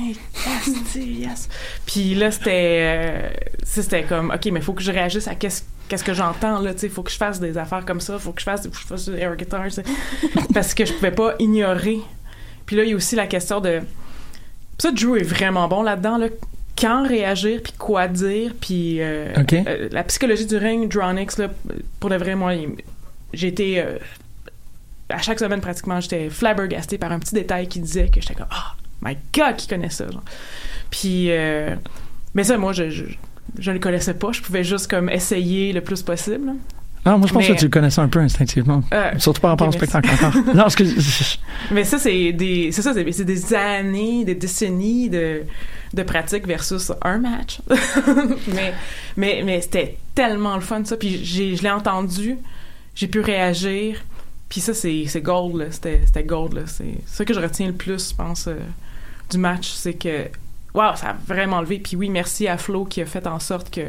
yes, 0.46 0.96
yes. 0.96 1.50
Puis 1.86 2.16
là, 2.16 2.32
c'était 2.32 2.80
euh, 2.82 3.30
c'était 3.64 4.04
comme 4.04 4.32
OK, 4.32 4.46
mais 4.52 4.62
faut 4.62 4.74
que 4.74 4.84
je 4.84 4.92
réagisse 4.92 5.28
à 5.28 5.36
qu'est-ce 5.36 5.64
qu'est-ce 5.88 6.04
que 6.04 6.14
j'entends 6.14 6.60
là, 6.60 6.74
tu 6.74 6.82
sais, 6.82 6.90
faut 6.90 7.04
que 7.04 7.12
je 7.12 7.18
fasse 7.18 7.40
des 7.40 7.58
affaires 7.58 7.86
comme 7.86 8.02
ça, 8.02 8.18
faut 8.20 8.32
que 8.32 8.42
je 8.42 8.46
fasse 8.46 8.64
faut 8.64 8.70
que 8.70 8.78
je 8.78 8.86
fasse 8.86 9.10
du 9.10 9.18
air 9.18 9.36
guitar, 9.36 9.64
parce 10.54 10.74
que 10.74 10.86
je 10.86 10.94
pouvais 10.94 11.12
pas 11.12 11.36
ignorer. 11.40 12.00
Puis 12.66 12.76
là, 12.76 12.84
il 12.84 12.90
y 12.90 12.94
a 12.94 12.96
aussi 12.96 13.16
la 13.16 13.28
question 13.28 13.60
de 13.62 13.82
ça 14.78 14.92
Drew 14.92 15.18
est 15.18 15.24
vraiment 15.24 15.68
bon 15.68 15.84
là-dedans 15.84 16.18
là 16.18 16.28
quand 16.78 17.08
réagir 17.08 17.62
puis 17.64 17.74
quoi 17.78 18.08
dire 18.08 18.54
puis 18.60 19.02
euh, 19.02 19.34
euh, 19.54 19.90
la 19.92 20.04
psychologie 20.04 20.46
du 20.46 20.58
ring 20.58 20.92
Dronix 20.92 21.38
là 21.38 21.50
pour 22.00 22.10
le 22.10 22.18
vrai 22.18 22.36
moi 22.36 22.54
j'ai 23.34 23.48
été 23.48 23.80
euh, 23.80 23.98
à 25.10 25.20
chaque 25.20 25.40
semaine 25.40 25.62
pratiquement 25.62 26.02
j'étais 26.02 26.30
flabbergasté 26.30 26.98
par 26.98 27.12
un 27.12 27.20
petit 27.20 27.34
détail 27.34 27.68
qui 27.68 27.80
disait 27.80 28.10
que 28.10 28.20
j'étais 28.20 28.36
comme 28.36 28.48
oh 28.52 28.82
my 29.02 29.18
god 29.34 29.56
qui 29.56 29.68
connaît 29.68 29.90
ça 29.90 30.06
genre. 30.12 30.24
puis 30.90 31.32
euh, 31.32 31.76
mais 32.34 32.44
ça 32.44 32.58
moi 32.58 32.74
je, 32.74 32.90
je 32.90 33.06
je 33.60 33.72
le 33.72 33.80
connaissais 33.80 34.14
pas 34.14 34.32
je 34.32 34.42
pouvais 34.42 34.64
juste 34.64 34.90
comme 34.90 35.10
essayer 35.10 35.74
le 35.74 35.82
plus 35.82 36.02
possible. 36.02 36.54
Ah, 37.08 37.18
moi, 37.18 37.28
je 37.28 37.34
pense 37.34 37.48
Mais- 37.48 37.54
que 37.54 37.60
tu 37.60 37.66
le 37.66 37.70
connaissais 37.70 38.02
un 38.02 38.08
peu 38.08 38.18
instinctivement. 38.20 38.82
Euh, 38.92 39.12
Surtout 39.20 39.40
par 39.40 39.52
rapport 39.52 39.68
ok, 39.68 39.76
au 39.76 39.78
spectacle 39.78 40.10
encore. 40.12 40.34
non, 40.56 40.66
que. 40.70 40.84
Mais 41.72 41.84
ça, 41.84 42.00
c'est 42.00 42.34
des, 42.34 42.72
c'est 42.72 42.82
ça, 42.82 42.96
c'est, 42.96 43.12
c'est 43.12 43.26
des 43.26 43.54
années, 43.54 44.26
des 44.26 44.34
décennies 44.34 45.08
de, 45.12 45.44
de 45.94 46.02
pratique 46.04 46.48
versus 46.48 46.92
un 47.04 47.20
match. 47.20 47.62
mais, 48.56 48.74
mais, 49.18 49.44
mais 49.46 49.62
c'était 49.62 49.98
tellement 50.16 50.56
le 50.56 50.62
fun, 50.62 50.84
ça. 50.84 50.98
Puis 50.98 51.24
j'ai, 51.24 51.56
je 51.56 51.62
l'ai 51.62 51.70
entendu, 51.70 52.38
j'ai 52.96 53.08
pu 53.08 53.20
réagir. 53.20 54.02
Puis 54.50 54.62
ça, 54.62 54.74
c'est, 54.74 55.06
c'est 55.08 55.22
gold, 55.22 55.58
là. 55.58 55.66
C'était, 55.70 56.02
c'était 56.08 56.24
gold, 56.24 56.54
là. 56.54 56.62
C'est 56.66 56.96
ça 57.06 57.24
que 57.24 57.36
je 57.36 57.40
retiens 57.40 57.68
le 57.68 57.74
plus, 57.74 58.10
je 58.10 58.16
pense, 58.16 58.48
euh, 58.48 58.56
du 59.30 59.38
match. 59.38 59.70
C'est 59.74 59.94
que, 59.94 60.26
waouh, 60.76 60.96
ça 60.96 61.10
a 61.10 61.16
vraiment 61.28 61.62
levé. 61.62 61.80
Puis 61.80 61.96
oui, 61.96 62.10
merci 62.10 62.48
à 62.48 62.58
Flo 62.58 62.86
qui 62.86 63.02
a 63.02 63.06
fait 63.06 63.26
en 63.28 63.40
sorte 63.40 63.70
que 63.74 63.82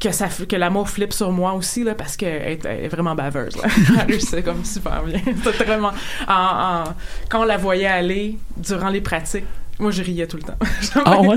que 0.00 0.12
ça 0.12 0.28
que 0.48 0.56
l'amour 0.56 0.88
flippe 0.88 1.12
sur 1.12 1.30
moi 1.30 1.52
aussi 1.52 1.84
là 1.84 1.94
parce 1.94 2.16
qu'elle 2.16 2.42
est, 2.52 2.64
elle 2.64 2.84
est 2.84 2.88
vraiment 2.88 3.14
baveuse 3.14 3.54
là. 3.56 3.68
elle 4.08 4.42
comme 4.44 4.64
super 4.64 5.02
bien 5.02 5.20
C'était 5.44 5.64
vraiment 5.64 5.92
en- 6.26 6.32
en- 6.32 6.84
quand 7.28 7.42
on 7.42 7.44
la 7.44 7.58
voyait 7.58 7.84
aller 7.86 8.38
durant 8.56 8.88
les 8.88 9.02
pratiques 9.02 9.44
moi 9.78 9.90
je 9.90 10.02
riais 10.02 10.26
tout 10.26 10.38
le 10.38 10.42
temps 10.44 10.56
Ah 11.04 11.20
ouais? 11.20 11.36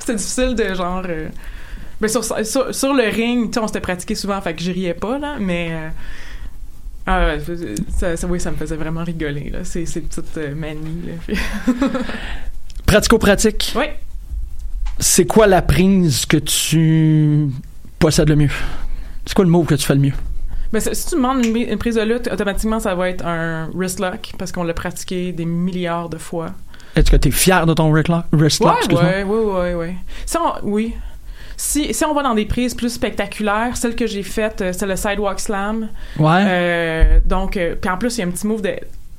c'était 0.00 0.16
difficile 0.16 0.56
de 0.56 0.74
genre 0.74 1.04
euh, 1.08 1.28
mais 2.00 2.08
sur, 2.08 2.24
sur, 2.24 2.74
sur 2.74 2.92
le 2.92 3.04
ring 3.08 3.46
tu 3.46 3.54
sais 3.54 3.60
on 3.60 3.68
s'était 3.68 3.78
pratiqué 3.80 4.16
souvent 4.16 4.40
fait 4.40 4.54
que 4.54 4.60
je 4.62 4.72
riais 4.72 4.94
pas 4.94 5.18
là 5.18 5.36
mais 5.38 5.68
euh, 5.70 5.88
ah 7.06 7.26
ouais, 7.26 7.40
ça, 7.94 8.16
ça, 8.16 8.26
oui, 8.26 8.40
ça 8.40 8.50
me 8.50 8.56
faisait 8.56 8.76
vraiment 8.76 9.04
rigoler, 9.04 9.50
là, 9.50 9.64
ces, 9.64 9.84
ces 9.86 10.00
petites 10.00 10.38
euh, 10.38 10.54
manies. 10.54 11.02
Pratico-pratique. 12.86 13.72
Oui. 13.76 13.84
C'est 14.98 15.26
quoi 15.26 15.46
la 15.46 15.60
prise 15.62 16.24
que 16.26 16.36
tu 16.36 17.48
possèdes 17.98 18.28
le 18.28 18.36
mieux? 18.36 18.50
C'est 19.26 19.34
quoi 19.34 19.44
le 19.44 19.50
mot 19.50 19.64
que 19.64 19.74
tu 19.74 19.84
fais 19.84 19.94
le 19.94 20.00
mieux? 20.00 20.12
Ben, 20.72 20.80
si 20.80 21.08
tu 21.08 21.14
demandes 21.16 21.44
une, 21.44 21.56
une 21.56 21.78
prise 21.78 21.96
de 21.96 22.02
lutte, 22.02 22.28
automatiquement, 22.32 22.80
ça 22.80 22.94
va 22.94 23.08
être 23.08 23.24
un 23.24 23.68
wrist 23.74 24.00
lock 24.00 24.32
parce 24.38 24.50
qu'on 24.50 24.64
l'a 24.64 24.74
pratiqué 24.74 25.32
des 25.32 25.44
milliards 25.44 26.08
de 26.08 26.18
fois. 26.18 26.52
Est-ce 26.96 27.10
que 27.10 27.16
tu 27.16 27.28
es 27.28 27.30
fier 27.32 27.66
de 27.66 27.74
ton 27.74 27.90
wrist 27.92 28.08
lock? 28.08 28.24
Wrist 28.32 28.60
lock, 28.62 28.76
Ouais, 28.90 29.22
ouais, 29.22 29.24
ouais, 29.24 29.52
ouais, 29.52 29.74
ouais. 29.74 29.94
Si 30.26 30.36
on, 30.36 30.52
oui. 30.62 30.94
Si, 31.56 31.94
si 31.94 32.04
on 32.04 32.14
va 32.14 32.22
dans 32.22 32.34
des 32.34 32.44
prises 32.46 32.74
plus 32.74 32.90
spectaculaires, 32.92 33.76
celle 33.76 33.94
que 33.96 34.06
j'ai 34.06 34.22
faite, 34.22 34.60
euh, 34.60 34.72
c'est 34.72 34.86
le 34.86 34.96
sidewalk 34.96 35.38
slam. 35.40 35.88
Ouais. 36.18 36.42
Euh, 36.46 37.20
donc, 37.24 37.56
euh, 37.56 37.74
puis 37.80 37.90
en 37.90 37.96
plus, 37.96 38.16
il 38.16 38.20
y 38.20 38.24
a 38.24 38.26
un 38.26 38.30
petit 38.30 38.46
move 38.46 38.62
de. 38.62 38.74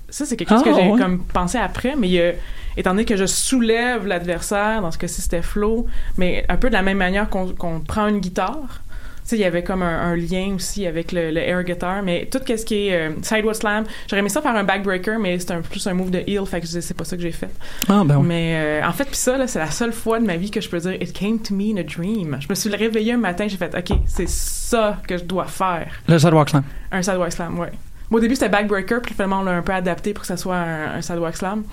Ça, 0.10 0.26
c'est 0.26 0.36
quelque 0.38 0.50
chose 0.50 0.62
Ah, 0.66 0.70
que 0.70 0.76
j'ai 0.76 0.90
ouais. 0.90 1.00
comme 1.00 1.20
pensé 1.24 1.58
après, 1.58 1.96
mais 1.98 2.08
il 2.08 2.14
y 2.14 2.22
a- 2.22 2.34
étant 2.78 2.92
donné 2.92 3.06
que 3.06 3.16
je 3.18 3.26
soulève 3.26 4.06
l'adversaire, 4.06 4.82
dans 4.82 4.92
ce 4.92 4.98
cas-ci, 4.98 5.22
c'était 5.22 5.42
Flo, 5.42 5.88
mais 6.18 6.46
un 6.50 6.58
peu 6.58 6.68
de 6.70 6.74
la 6.74 6.82
même 6.82 6.98
manière 6.98 7.30
qu'on 7.30 7.48
qu'on 7.54 7.80
prend 7.80 8.08
une 8.08 8.20
guitare. 8.20 8.82
Tu 9.26 9.30
sais, 9.32 9.36
il 9.38 9.42
y 9.42 9.46
avait 9.46 9.64
comme 9.64 9.82
un, 9.82 10.12
un 10.12 10.16
lien 10.16 10.54
aussi 10.56 10.86
avec 10.86 11.12
le, 11.12 11.32
le 11.32 11.40
air 11.40 11.64
guitar, 11.64 12.04
mais 12.04 12.30
tout 12.32 12.38
ce 12.46 12.64
qui 12.64 12.90
est 12.90 13.10
euh, 13.10 13.12
sidewalk 13.24 13.56
slam, 13.56 13.84
j'aurais 14.08 14.20
aimé 14.20 14.30
ça 14.30 14.40
faire 14.40 14.56
un 14.56 14.64
backbreaker, 14.64 15.18
mais 15.18 15.40
c'est 15.40 15.50
un, 15.50 15.62
plus 15.62 15.88
un 15.88 15.96
move 15.96 16.12
de 16.12 16.20
heel, 16.28 16.46
fait 16.46 16.62
que 16.62 16.68
c'est 16.68 16.94
pas 16.94 17.06
ça 17.06 17.16
que 17.16 17.24
j'ai 17.24 17.32
fait. 17.32 17.50
Ah, 17.90 18.04
ben. 18.06 18.22
Mais 18.22 18.54
euh, 18.56 18.88
en 18.88 18.92
fait, 18.94 19.06
puis 19.06 19.16
ça, 19.16 19.48
c'est 19.48 19.58
la 19.58 19.72
seule 19.72 19.94
fois 19.94 20.20
de 20.20 20.26
ma 20.26 20.38
vie 20.38 20.52
que 20.52 20.62
je 20.62 20.70
peux 20.70 20.78
dire 20.78 20.94
It 21.02 21.12
came 21.12 21.40
to 21.40 21.56
me 21.56 21.74
in 21.74 21.78
a 21.78 21.84
dream. 21.84 22.38
Je 22.40 22.46
me 22.48 22.54
suis 22.54 22.70
réveillée 22.70 23.14
un 23.14 23.18
matin, 23.18 23.48
j'ai 23.48 23.58
fait 23.58 23.74
OK, 23.76 23.98
c'est 24.06 24.30
ça 24.30 25.02
que 25.08 25.18
je 25.18 25.24
dois 25.24 25.46
faire. 25.46 25.88
Le 26.08 26.20
sidewalk 26.20 26.50
slam. 26.50 26.64
Un 26.92 27.02
sidewalk 27.02 27.32
slam, 27.32 27.58
ouais. 27.58 27.72
Au 28.12 28.20
début, 28.20 28.36
c'était 28.36 28.50
backbreaker, 28.50 29.02
puis 29.02 29.14
finalement, 29.14 29.40
on 29.40 29.44
l'a 29.44 29.52
un 29.54 29.62
peu 29.62 29.74
adapté 29.74 30.14
pour 30.14 30.22
que 30.22 30.28
ça 30.28 30.38
soit 30.38 30.56
un, 30.58 30.96
un 30.98 31.02
sidewalk 31.02 31.36
slam. 31.36 31.64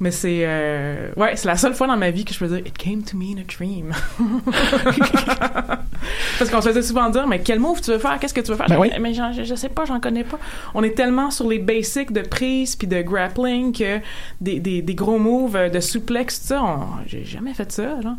Mais 0.00 0.10
c'est. 0.10 0.42
euh, 0.44 1.10
ouais, 1.16 1.36
c'est 1.36 1.46
la 1.48 1.56
seule 1.56 1.74
fois 1.74 1.86
dans 1.86 1.96
ma 1.96 2.10
vie 2.10 2.24
que 2.24 2.32
je 2.32 2.38
peux 2.38 2.46
dire 2.46 2.58
It 2.58 2.78
came 2.78 3.02
to 3.02 3.16
me 3.18 3.24
in 3.36 3.40
a 3.40 3.44
dream. 3.44 3.92
Parce 6.38 6.50
qu'on 6.50 6.60
se 6.62 6.68
faisait 6.68 6.82
souvent 6.82 7.10
dire 7.10 7.26
Mais 7.26 7.40
quel 7.40 7.58
move 7.60 7.80
tu 7.80 7.90
veux 7.90 7.98
faire? 7.98 8.18
Qu'est-ce 8.18 8.32
que 8.34 8.40
tu 8.40 8.50
veux 8.50 8.56
faire? 8.56 8.66
Ben 8.68 8.78
oui. 8.78 8.90
Mais 9.00 9.12
je, 9.12 9.42
je 9.44 9.54
sais 9.54 9.68
pas, 9.68 9.84
j'en 9.84 10.00
connais 10.00 10.24
pas. 10.24 10.38
On 10.74 10.82
est 10.82 10.96
tellement 10.96 11.30
sur 11.30 11.46
les 11.48 11.58
basics 11.58 12.12
de 12.12 12.22
prise 12.22 12.76
puis 12.76 12.86
de 12.86 13.02
grappling 13.02 13.72
que 13.76 13.98
des, 14.40 14.58
des, 14.60 14.82
des 14.82 14.94
gros 14.94 15.18
moves 15.18 15.56
euh, 15.56 15.68
de 15.68 15.80
suplex, 15.80 16.40
tout 16.40 16.46
ça, 16.48 16.78
j'ai 17.06 17.24
jamais 17.24 17.52
fait 17.54 17.70
ça, 17.70 18.00
genre. 18.00 18.14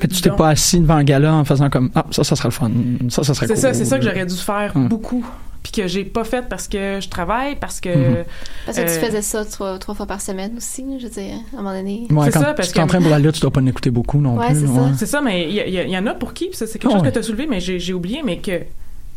Mais 0.00 0.08
tu 0.08 0.22
t'es 0.22 0.30
pas 0.30 0.50
assis 0.50 0.80
devant 0.80 0.94
un 0.96 1.04
gala 1.04 1.34
en 1.34 1.44
faisant 1.44 1.68
comme 1.68 1.90
Ah, 1.94 2.06
ça, 2.10 2.24
ça 2.24 2.34
serait 2.36 2.48
le 2.48 2.52
fun. 2.54 2.70
Ça, 3.10 3.24
ça 3.24 3.34
serait 3.34 3.46
C'est 3.48 3.54
cool. 3.54 3.62
ça, 3.62 3.74
c'est 3.74 3.84
ça 3.84 3.98
que 3.98 4.04
j'aurais 4.04 4.24
dû 4.24 4.34
faire 4.36 4.72
Hum. 4.74 4.88
beaucoup. 4.88 5.26
Puis 5.62 5.70
que 5.70 5.86
j'ai 5.86 6.04
pas 6.04 6.24
fait 6.24 6.48
parce 6.48 6.66
que 6.66 6.98
je 7.00 7.08
travaille, 7.08 7.54
parce 7.56 7.80
que. 7.80 7.88
Mhm. 7.88 8.24
Parce 8.66 8.78
que 8.78 8.82
euh, 8.82 8.86
tu 9.00 9.06
faisais 9.06 9.22
ça 9.22 9.44
trois, 9.44 9.78
trois 9.78 9.94
fois 9.94 10.06
par 10.06 10.20
semaine 10.20 10.56
aussi, 10.56 10.84
je 10.98 11.04
veux 11.06 11.12
dire, 11.12 11.34
à 11.54 11.58
un 11.58 11.62
moment 11.62 11.72
donné. 11.76 12.06
Ouais, 12.10 12.26
C'est 12.26 12.32
quand 12.32 12.40
ça, 12.40 12.54
parce 12.54 12.72
tu 12.72 12.80
que- 12.80 12.96
pour 13.00 13.10
la 13.10 13.18
lutte, 13.20 13.34
tu 13.36 13.40
dois 13.42 13.52
pas 13.52 13.60
en 13.60 13.66
écouter 13.66 13.90
beaucoup 13.90 14.18
non 14.20 14.36
Ouais, 14.38 14.48
plus. 14.48 14.60
c'est 14.60 14.66
ça. 14.66 14.90
C'est 14.98 15.06
ça, 15.06 15.20
mais 15.20 15.48
il 15.48 15.68
y, 15.90 15.96
en 15.98 16.06
a 16.08 16.14
pour 16.14 16.34
qui, 16.34 16.48
puis 16.48 16.56
ça, 16.56 16.66
c'est 16.66 16.80
quelque 16.80 16.90
Ah 16.90 16.94
chose 16.94 17.02
ouais. 17.02 17.08
que 17.10 17.12
tu 17.14 17.18
as 17.20 17.22
soulevé, 17.22 17.46
mais 17.46 17.60
j'ai 17.60 17.78
j'ai 17.78 17.92
oublié, 17.94 18.22
mais 18.24 18.38
que 18.38 18.60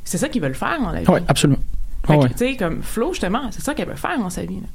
c'est 0.04 0.20
ça 0.20 0.30
qu'ils 0.30 0.41
veulent 0.41 0.54
faire 0.54 0.80
dans 0.80 0.91
la 0.91 1.00
vie. 1.02 1.06
Oui, 1.10 1.20
absolument. 1.28 1.60
Fait 2.06 2.14
que, 2.18 2.24
ouais. 2.24 2.30
tu 2.30 2.38
sais, 2.38 2.56
comme 2.58 2.84
Flo, 2.84 3.12
justement, 3.14 3.41
c'est 3.50 3.64
ça 3.64 3.74
qu'elle 3.74 3.88
veut 3.89 3.96
faire 3.96 4.20
dans 4.20 4.30
sa 4.30 4.43
vie. 4.43 4.58
là. 4.58 4.68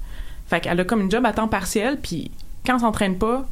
Fait 0.49 0.59
qu'elle 0.61 0.81
a 0.81 0.85
comme 0.85 1.03
une 1.03 1.11
job 1.11 1.25
à 1.25 1.33
temps 1.33 1.47
partiel, 1.47 1.99
puis 2.03 2.33
quand 2.66 2.75
elle 2.75 2.81
s'entraîne 2.81 3.16
pas, 3.16 3.47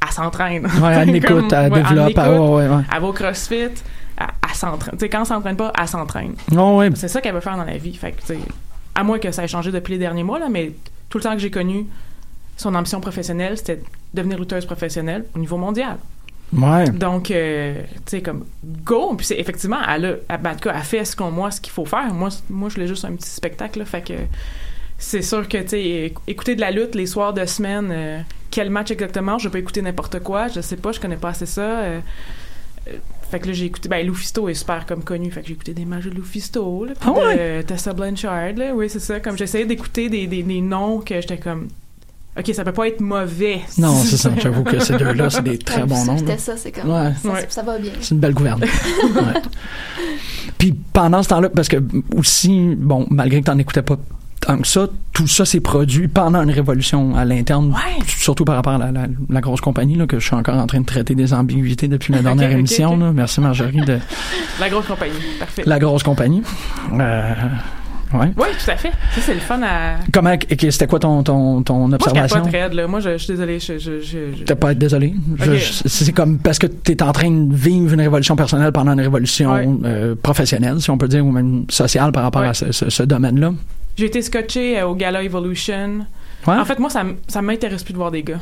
elle 0.00 0.12
s'entraîne. 0.12 0.64
Ouais, 0.66 0.94
elle 0.94 1.08
écoute, 1.16 1.52
elle 1.52 1.72
développe, 1.72 2.12
elle- 2.16 2.30
ouais, 2.30 2.38
ouais, 2.38 2.68
ouais. 2.68 2.82
Elle 2.94 3.00
va 3.02 3.06
au 3.08 3.12
CrossFit, 3.12 3.70
elle, 4.18 4.54
s'entraîne. 4.54 4.94
Tu 4.94 5.00
sais, 5.00 5.08
quand 5.08 5.20
elle 5.20 5.26
s'entraîne 5.26 5.56
pas, 5.56 5.72
elle 5.78 5.88
s'entraîne. 5.88 6.34
Ouais. 6.52 6.90
C'est 6.94 7.08
ça 7.08 7.20
qu'elle 7.20 7.34
veut 7.34 7.40
faire 7.40 7.56
dans 7.56 7.64
la 7.64 7.76
vie. 7.76 7.94
Fait 7.94 8.12
que, 8.12 8.34
à 8.94 9.02
moins 9.02 9.18
que 9.18 9.30
ça 9.32 9.44
ait 9.44 9.48
changé 9.48 9.72
depuis 9.72 9.92
les 9.92 9.98
derniers 9.98 10.22
mois, 10.22 10.38
là, 10.38 10.48
mais 10.48 10.72
tout 11.08 11.18
le 11.18 11.24
temps 11.24 11.32
que 11.32 11.40
j'ai 11.40 11.50
connu, 11.50 11.86
son 12.56 12.74
ambition 12.74 13.00
professionnelle, 13.00 13.56
c'était 13.58 13.82
devenir 14.12 14.38
lutteuse 14.38 14.64
professionnelle 14.66 15.24
au 15.34 15.38
niveau 15.38 15.56
mondial. 15.56 15.96
Ouais. 16.52 16.88
Donc, 16.90 17.32
euh, 17.32 17.82
tu 18.06 18.10
sais, 18.10 18.22
comme, 18.22 18.44
go! 18.84 19.14
Puis 19.16 19.26
c'est 19.26 19.38
effectivement, 19.40 19.78
elle 19.88 20.20
a, 20.28 20.36
ben, 20.38 20.50
en 20.50 20.54
tout 20.54 20.60
cas, 20.68 20.74
elle 20.76 20.82
fait, 20.82 21.04
selon 21.04 21.32
moi, 21.32 21.50
ce 21.50 21.60
qu'il 21.60 21.72
faut 21.72 21.84
faire. 21.84 22.12
Moi, 22.14 22.28
moi 22.48 22.68
je 22.68 22.74
voulais 22.76 22.86
juste 22.86 23.04
un 23.04 23.12
petit 23.16 23.28
spectacle, 23.28 23.80
là, 23.80 23.84
fait 23.84 24.02
que 24.06 24.12
c'est 24.98 25.22
sûr 25.22 25.48
que, 25.48 25.58
tu 25.58 25.68
sais, 25.70 25.80
éc- 25.82 26.18
écouter 26.28 26.54
de 26.54 26.60
la 26.60 26.70
lutte 26.70 26.94
les 26.94 27.06
soirs 27.06 27.32
de 27.32 27.44
semaine, 27.46 27.88
euh, 27.90 28.20
quel 28.52 28.70
match 28.70 28.92
exactement? 28.92 29.36
Je 29.38 29.48
vais 29.48 29.52
pas 29.52 29.58
écouter 29.58 29.82
n'importe 29.82 30.20
quoi, 30.20 30.46
je 30.46 30.60
sais 30.60 30.76
pas, 30.76 30.92
je 30.92 31.00
connais 31.00 31.16
pas 31.16 31.30
assez 31.30 31.46
ça. 31.46 31.60
euh, 31.62 32.00
euh, 32.86 32.92
fait 33.34 33.40
que 33.40 33.46
là, 33.48 33.52
j'ai 33.52 33.64
écouté. 33.66 33.88
Ben, 33.88 34.06
Lufisto 34.06 34.48
est 34.48 34.54
super 34.54 34.86
comme 34.86 35.02
connu. 35.02 35.30
Fait 35.32 35.40
que 35.40 35.48
j'ai 35.48 35.54
écouté 35.54 35.74
des 35.74 35.84
matchs 35.84 36.04
de 36.04 36.10
Lufisto, 36.10 36.84
là. 36.84 36.92
Puis 36.98 37.10
Ah 37.12 37.18
ouais? 37.18 37.64
Tessa 37.64 37.92
Blanchard, 37.92 38.52
là. 38.56 38.72
Oui, 38.74 38.88
c'est 38.88 39.00
ça. 39.00 39.18
Comme 39.18 39.36
j'essayais 39.36 39.66
d'écouter 39.66 40.08
des, 40.08 40.26
des, 40.28 40.42
des 40.44 40.60
noms 40.60 41.00
que 41.00 41.20
j'étais 41.20 41.38
comme. 41.38 41.68
OK, 42.38 42.52
ça 42.54 42.64
peut 42.64 42.72
pas 42.72 42.88
être 42.88 43.00
mauvais. 43.00 43.60
Non, 43.78 43.94
c'est 43.94 44.16
ça. 44.16 44.30
J'avoue 44.38 44.62
que 44.64 44.78
ces 44.78 44.96
deux-là, 44.96 45.30
c'est 45.30 45.42
des 45.42 45.58
très 45.70 45.82
Ouais, 45.82 45.86
bons 45.88 46.04
noms. 46.04 46.18
C'était 46.18 46.38
ça, 46.38 46.56
c'est 46.56 46.72
comme. 46.72 46.90
Ouais. 46.90 47.12
Ça, 47.22 47.28
Ouais. 47.28 47.46
ça 47.48 47.62
va 47.62 47.78
bien. 47.78 47.92
C'est 48.00 48.14
une 48.14 48.20
belle 48.20 48.34
gouverne. 48.34 48.60
Ouais. 49.14 49.42
Puis 50.58 50.72
pendant 50.92 51.22
ce 51.22 51.28
temps-là, 51.30 51.48
parce 51.48 51.68
que 51.68 51.76
aussi, 52.16 52.74
bon, 52.76 53.06
malgré 53.10 53.40
que 53.40 53.46
t'en 53.46 53.58
écoutais 53.58 53.82
pas 53.82 53.96
tant 54.46 54.58
que 54.58 54.66
ça, 54.66 54.86
tout 55.12 55.26
ça 55.26 55.44
s'est 55.44 55.60
produit 55.60 56.08
pendant 56.08 56.42
une 56.42 56.50
révolution 56.50 57.14
à 57.16 57.24
l'interne, 57.24 57.68
Ouais. 57.68 58.02
surtout 58.06 58.44
par 58.44 58.56
rapport 58.56 58.74
à 58.74 58.78
la, 58.78 58.92
la- 58.92 59.06
la 59.30 59.40
grosse 59.40 59.60
compagnie, 59.60 59.96
là, 59.96 60.06
que 60.06 60.18
je 60.18 60.26
suis 60.26 60.34
encore 60.36 60.56
en 60.56 60.66
train 60.66 60.80
de 60.80 60.86
traiter 60.86 61.14
des 61.14 61.32
ambiguïtés 61.32 61.88
depuis 61.88 62.12
la 62.12 62.22
dernière 62.22 62.50
émission. 62.50 62.96
là. 62.96 63.12
Merci 63.12 63.40
Marjorie 63.40 63.80
de 63.80 63.98
La 64.60 64.68
grosse 64.68 64.86
compagnie. 64.86 65.12
Parfait. 65.38 65.62
la 65.66 65.78
grosse 65.78 66.02
compagnie. 66.02 66.42
Euh, 66.92 67.32
ouais. 68.12 68.30
Oui, 68.36 68.46
tout 68.64 68.70
à 68.70 68.76
fait. 68.76 68.90
Ça, 69.14 69.20
c'est 69.20 69.34
le 69.34 69.40
fun 69.40 69.60
à. 69.62 69.96
Comment, 70.12 70.34
c'était 70.48 70.86
quoi 70.86 70.98
ton, 70.98 71.22
ton, 71.22 71.62
ton 71.62 71.88
Moi, 71.88 71.88
je 71.90 71.94
observation? 72.06 72.38
capote 72.42 72.52
raide. 72.52 72.86
Moi, 72.88 73.00
je, 73.00 73.10
je 73.12 73.16
suis 73.18 73.32
désolée. 73.32 73.58
Je, 73.58 73.78
je, 73.78 74.00
je, 74.00 74.44
T'as 74.44 74.54
pas 74.54 74.68
à 74.68 74.72
être 74.72 74.78
désolé. 74.78 75.14
C'est 75.86 76.12
comme 76.12 76.38
parce 76.38 76.58
que 76.58 76.66
t'es 76.66 77.02
en 77.02 77.12
train 77.12 77.30
de 77.30 77.54
vivre 77.54 77.94
une 77.94 78.00
révolution 78.00 78.36
personnelle 78.36 78.72
pendant 78.72 78.92
une 78.92 79.00
révolution 79.00 79.52
Ouais. 79.52 79.68
euh, 79.84 80.14
professionnelle, 80.22 80.80
si 80.80 80.90
on 80.90 80.98
peut 80.98 81.08
dire, 81.08 81.24
ou 81.26 81.30
même 81.32 81.64
sociale 81.68 82.12
par 82.12 82.22
rapport 82.24 82.42
Ouais. 82.42 82.48
à 82.48 82.54
ce, 82.54 82.70
ce- 82.72 82.90
ce 82.90 83.02
domaine-là. 83.02 83.52
J'ai 83.96 84.06
été 84.06 84.22
scotché 84.22 84.78
euh, 84.78 84.86
au 84.88 84.94
Gala 84.94 85.22
Evolution. 85.22 86.06
Ouais. 86.46 86.54
En 86.54 86.64
fait, 86.64 86.78
moi, 86.78 86.90
ça, 86.90 87.04
ça 87.28 87.42
m'intéresse 87.42 87.82
plus 87.84 87.92
de 87.92 87.98
voir 87.98 88.10
des 88.10 88.22
gars. 88.22 88.40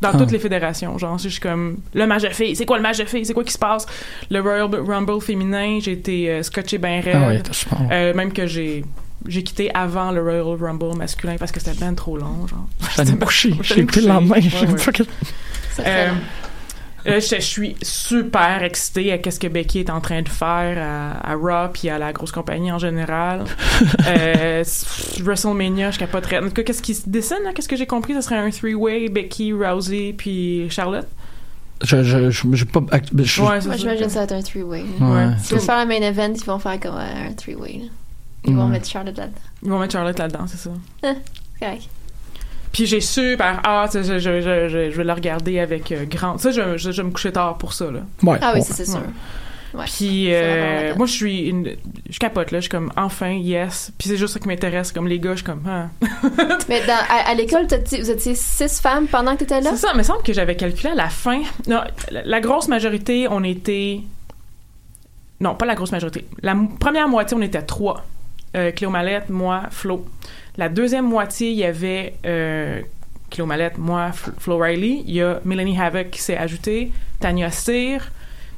Dans 0.00 0.10
Ah. 0.12 0.18
toutes 0.18 0.32
les 0.32 0.38
fédérations. 0.38 0.98
Genre, 0.98 1.16
je 1.18 1.28
suis 1.28 1.40
comme, 1.40 1.78
le 1.94 2.06
match 2.06 2.22
de 2.22 2.28
filles, 2.28 2.54
c'est 2.56 2.66
quoi 2.66 2.76
le 2.76 2.82
match 2.82 2.98
de 2.98 3.04
filles? 3.04 3.24
C'est 3.24 3.32
quoi 3.32 3.44
qui 3.44 3.52
se 3.52 3.58
passe? 3.58 3.86
Le 4.30 4.40
Royal 4.40 4.68
Rumble 4.86 5.20
féminin, 5.22 5.78
j'ai 5.80 5.92
été 5.92 6.28
euh, 6.30 6.42
scotché 6.42 6.76
bien 6.78 7.00
raide. 7.00 7.16
Ah 7.16 7.28
ouais. 7.28 7.88
Euh, 7.92 8.14
même 8.14 8.32
que 8.32 8.46
j'ai 8.46 8.84
j'ai 9.26 9.42
quitté 9.42 9.70
avant 9.74 10.10
le 10.10 10.20
Royal 10.20 10.58
Rumble 10.62 10.94
masculin 10.98 11.36
parce 11.38 11.50
que 11.50 11.58
c'était 11.58 11.78
bien 11.78 11.94
trop 11.94 12.18
long, 12.18 12.46
genre. 12.46 12.66
J'allais 12.94 13.12
me 13.12 13.24
coucher. 13.24 13.54
L'ai 13.76 13.82
écouté 13.82 14.02
le 14.02 14.08
lendemain. 14.08 14.34
Ouais, 14.34 14.42
Je 14.42 15.02
Euh, 17.06 17.20
je, 17.20 17.36
je 17.36 17.40
suis 17.40 17.76
super 17.82 18.62
excitée 18.62 19.12
à 19.12 19.30
ce 19.30 19.38
que 19.38 19.46
Becky 19.46 19.80
est 19.80 19.90
en 19.90 20.00
train 20.00 20.22
de 20.22 20.28
faire 20.28 20.78
à, 20.78 21.32
à 21.32 21.34
Raw 21.34 21.68
puis 21.72 21.88
à 21.90 21.98
la 21.98 22.12
grosse 22.12 22.32
compagnie 22.32 22.72
en 22.72 22.78
général. 22.78 23.44
euh, 24.06 24.64
WrestleMania, 25.20 25.90
je 25.90 25.98
capoterais. 25.98 26.38
En 26.38 26.44
tout 26.48 26.52
cas, 26.54 26.62
qu'est-ce 26.62 26.82
qui 26.82 26.94
se 26.94 27.08
dessine, 27.08 27.38
là? 27.44 27.52
Qu'est-ce 27.54 27.68
que 27.68 27.76
j'ai 27.76 27.86
compris? 27.86 28.14
Ce 28.14 28.22
serait 28.22 28.36
un 28.38 28.50
three-way, 28.50 29.08
Becky, 29.10 29.52
Rousey 29.52 30.14
puis 30.16 30.68
Charlotte? 30.70 31.06
Je, 31.82 32.02
je, 32.02 32.30
je, 32.30 32.46
j'ai 32.52 32.64
pas. 32.64 32.80
je- 33.18 33.42
Ouais, 33.42 33.48
Moi, 33.48 33.60
ça. 33.60 33.76
j'imagine 33.76 34.08
ça 34.08 34.20
va 34.20 34.24
être 34.24 34.32
un 34.32 34.42
three-way. 34.42 34.84
Ouais. 35.00 35.26
Si 35.42 35.48
tu 35.48 35.54
veux 35.54 35.60
faire 35.60 35.76
un 35.76 35.84
main 35.84 36.00
event, 36.00 36.32
ils 36.34 36.44
vont 36.44 36.58
faire 36.58 36.80
comme 36.80 36.94
euh, 36.96 37.28
un 37.28 37.32
three-way. 37.32 37.80
là. 37.82 37.84
Ils 38.46 38.54
vont 38.54 38.64
Ouais. 38.64 38.70
mettre 38.70 38.88
Charlotte 38.88 39.16
là-dedans. 39.16 39.38
Ils 39.62 39.70
vont 39.70 39.78
mettre 39.78 39.92
Charlotte 39.92 40.18
là-dedans, 40.18 40.46
c'est 40.46 40.56
ça. 40.58 40.70
Correct. 41.60 41.82
Puis 42.74 42.84
j'ai 42.86 43.00
super 43.00 43.60
hâte, 43.64 43.92
je, 43.94 44.02
je, 44.02 44.18
je, 44.18 44.68
je, 44.68 44.90
je 44.90 44.96
vais 44.96 45.04
le 45.04 45.12
regarder 45.12 45.60
avec 45.60 45.90
euh, 45.92 46.04
grand... 46.04 46.36
Ça, 46.38 46.50
je, 46.50 46.76
je, 46.76 46.90
je 46.90 47.00
vais 47.02 47.08
me 47.08 47.12
coucher 47.12 47.32
tard 47.32 47.56
pour 47.56 47.72
ça, 47.72 47.86
là. 47.90 48.00
Ouais. 48.22 48.36
Ah 48.42 48.52
oui, 48.54 48.60
c'est 48.62 48.84
sûr. 48.84 49.00
Ouais. 49.72 49.86
Puis 49.86 50.32
euh, 50.32 50.94
moi 50.94 51.04
je 51.06 51.12
suis 51.12 51.48
une 51.48 51.74
je 52.08 52.18
capote 52.20 52.52
là, 52.52 52.58
je 52.58 52.62
suis 52.62 52.70
comme 52.70 52.92
enfin 52.96 53.32
yes. 53.32 53.90
Puis 53.98 54.08
c'est 54.08 54.16
juste 54.16 54.34
ça 54.34 54.38
qui 54.38 54.46
m'intéresse 54.46 54.92
comme 54.92 55.08
les 55.08 55.18
gars, 55.18 55.32
je 55.32 55.38
suis 55.38 55.44
comme 55.44 55.64
ah. 55.66 55.88
Mais 56.68 56.80
dans, 56.86 56.92
à, 56.92 57.28
à 57.30 57.34
l'école, 57.34 57.66
vous 57.66 58.10
étiez 58.10 58.36
six 58.36 58.80
femmes 58.80 59.08
pendant 59.08 59.32
que 59.34 59.40
t'étais 59.40 59.60
là? 59.60 59.70
C'est 59.70 59.78
ça, 59.78 59.88
il 59.92 59.98
me 59.98 60.04
semble 60.04 60.22
que 60.22 60.32
j'avais 60.32 60.54
calculé 60.54 60.90
à 60.90 60.94
la 60.94 61.08
fin. 61.08 61.42
Non, 61.66 61.80
la, 62.12 62.22
la 62.22 62.40
grosse 62.40 62.68
majorité, 62.68 63.26
on 63.28 63.42
était 63.42 64.00
Non, 65.40 65.56
pas 65.56 65.66
la 65.66 65.74
grosse 65.74 65.90
majorité. 65.90 66.24
La 66.42 66.56
première 66.78 67.08
moitié, 67.08 67.36
on 67.36 67.42
était 67.42 67.62
trois. 67.62 68.04
Euh, 68.56 68.70
Cléo 68.70 68.90
Mallette, 68.90 69.28
moi, 69.28 69.62
Flo. 69.72 70.06
La 70.56 70.68
deuxième 70.68 71.06
moitié, 71.06 71.50
il 71.50 71.56
y 71.56 71.64
avait 71.64 72.14
euh, 72.24 72.80
Cléo 73.30 73.46
Mallette, 73.46 73.78
moi, 73.78 74.12
Flo 74.38 74.58
Riley. 74.58 75.02
Il 75.06 75.14
y 75.14 75.22
a 75.22 75.40
Melanie 75.44 75.78
Havoc 75.78 76.10
qui 76.10 76.20
s'est 76.20 76.36
ajoutée, 76.36 76.92
Tania 77.20 77.50
Cyr. 77.50 78.10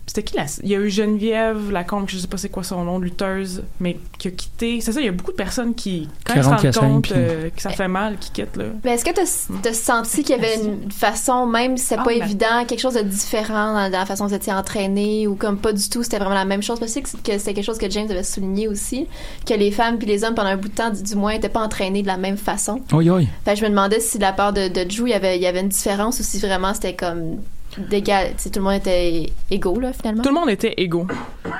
C'était 0.08 0.22
qui 0.22 0.36
la... 0.36 0.44
Il 0.62 0.68
y 0.68 0.74
a 0.76 0.78
eu 0.78 0.88
Geneviève 0.88 1.70
Lacombe, 1.72 2.04
je 2.08 2.16
sais 2.18 2.28
pas 2.28 2.36
c'est 2.36 2.48
quoi 2.48 2.62
son 2.62 2.84
nom, 2.84 2.98
lutteuse, 3.00 3.64
mais 3.80 3.98
qui 4.18 4.28
a 4.28 4.30
quitté. 4.30 4.80
C'est 4.80 4.92
ça, 4.92 5.00
il 5.00 5.06
y 5.06 5.08
a 5.08 5.12
beaucoup 5.12 5.32
de 5.32 5.36
personnes 5.36 5.74
qui, 5.74 6.08
quand 6.24 6.34
ils 6.34 6.44
se 6.44 6.48
rendent 6.48 6.92
compte 6.92 7.02
puis- 7.04 7.12
euh, 7.16 7.50
que 7.50 7.60
ça 7.60 7.70
fait 7.70 7.88
mal, 7.88 8.16
qui 8.18 8.30
quittent, 8.30 8.56
là. 8.56 8.66
Mais 8.84 8.92
est-ce 8.92 9.04
que 9.04 9.10
t'as 9.10 9.68
as 9.70 9.74
senti 9.74 10.22
qu'il 10.22 10.36
y 10.36 10.38
avait 10.38 10.56
une 10.62 10.92
façon, 10.92 11.46
même 11.46 11.76
si 11.76 11.86
c'est 11.86 11.96
Ah, 11.98 12.04
pas 12.04 12.10
ben- 12.16 12.22
évident, 12.22 12.64
quelque 12.68 12.80
chose 12.80 12.94
de 12.94 13.02
différent 13.02 13.74
dans, 13.74 13.90
dans 13.90 13.98
la 13.98 14.06
façon 14.06 14.24
dont 14.24 14.28
vous 14.30 14.36
étiez 14.36 14.52
entraîné 14.52 15.26
ou 15.26 15.34
comme 15.34 15.58
pas 15.58 15.72
du 15.72 15.88
tout, 15.88 16.02
c'était 16.04 16.18
vraiment 16.18 16.34
la 16.34 16.44
même 16.44 16.62
chose? 16.62 16.78
Parce 16.78 16.94
que 16.94 17.00
c'était 17.04 17.52
quelque 17.54 17.64
chose 17.64 17.78
que 17.78 17.90
James 17.90 18.10
avait 18.10 18.22
souligné 18.22 18.68
aussi, 18.68 19.08
que 19.44 19.54
les 19.54 19.72
femmes 19.72 19.98
puis 19.98 20.06
les 20.06 20.22
hommes 20.22 20.34
pendant 20.36 20.50
un 20.50 20.56
bout 20.56 20.68
de 20.68 20.74
temps, 20.74 20.90
du, 20.90 21.02
du 21.02 21.16
moins, 21.16 21.32
n'étaient 21.32 21.48
pas 21.48 21.60
entraînés 21.62 22.02
de 22.02 22.06
la 22.06 22.16
même 22.16 22.36
façon. 22.36 22.80
Oui, 22.92 23.10
oui. 23.10 23.26
Fait 23.44 23.54
que 23.54 23.58
je 23.60 23.64
me 23.64 23.70
demandais 23.70 23.98
si 24.00 24.18
de 24.18 24.22
la 24.22 24.32
part 24.32 24.52
de, 24.52 24.68
de 24.68 24.84
Drew, 24.84 25.06
il 25.06 25.10
y 25.10 25.14
avait, 25.14 25.36
il 25.36 25.42
y 25.42 25.46
avait 25.46 25.60
une 25.60 25.68
différence 25.68 26.20
ou 26.20 26.22
si 26.22 26.38
vraiment 26.38 26.72
c'était 26.74 26.94
comme 26.94 27.38
d'égal, 27.78 28.32
tout 28.42 28.50
le 28.56 28.60
monde 28.62 28.74
était 28.74 29.30
égaux, 29.50 29.78
là, 29.80 29.92
finalement. 29.92 30.22
Tout 30.22 30.28
le 30.30 30.34
monde 30.34 30.50
était 30.50 30.74
égaux. 30.76 31.06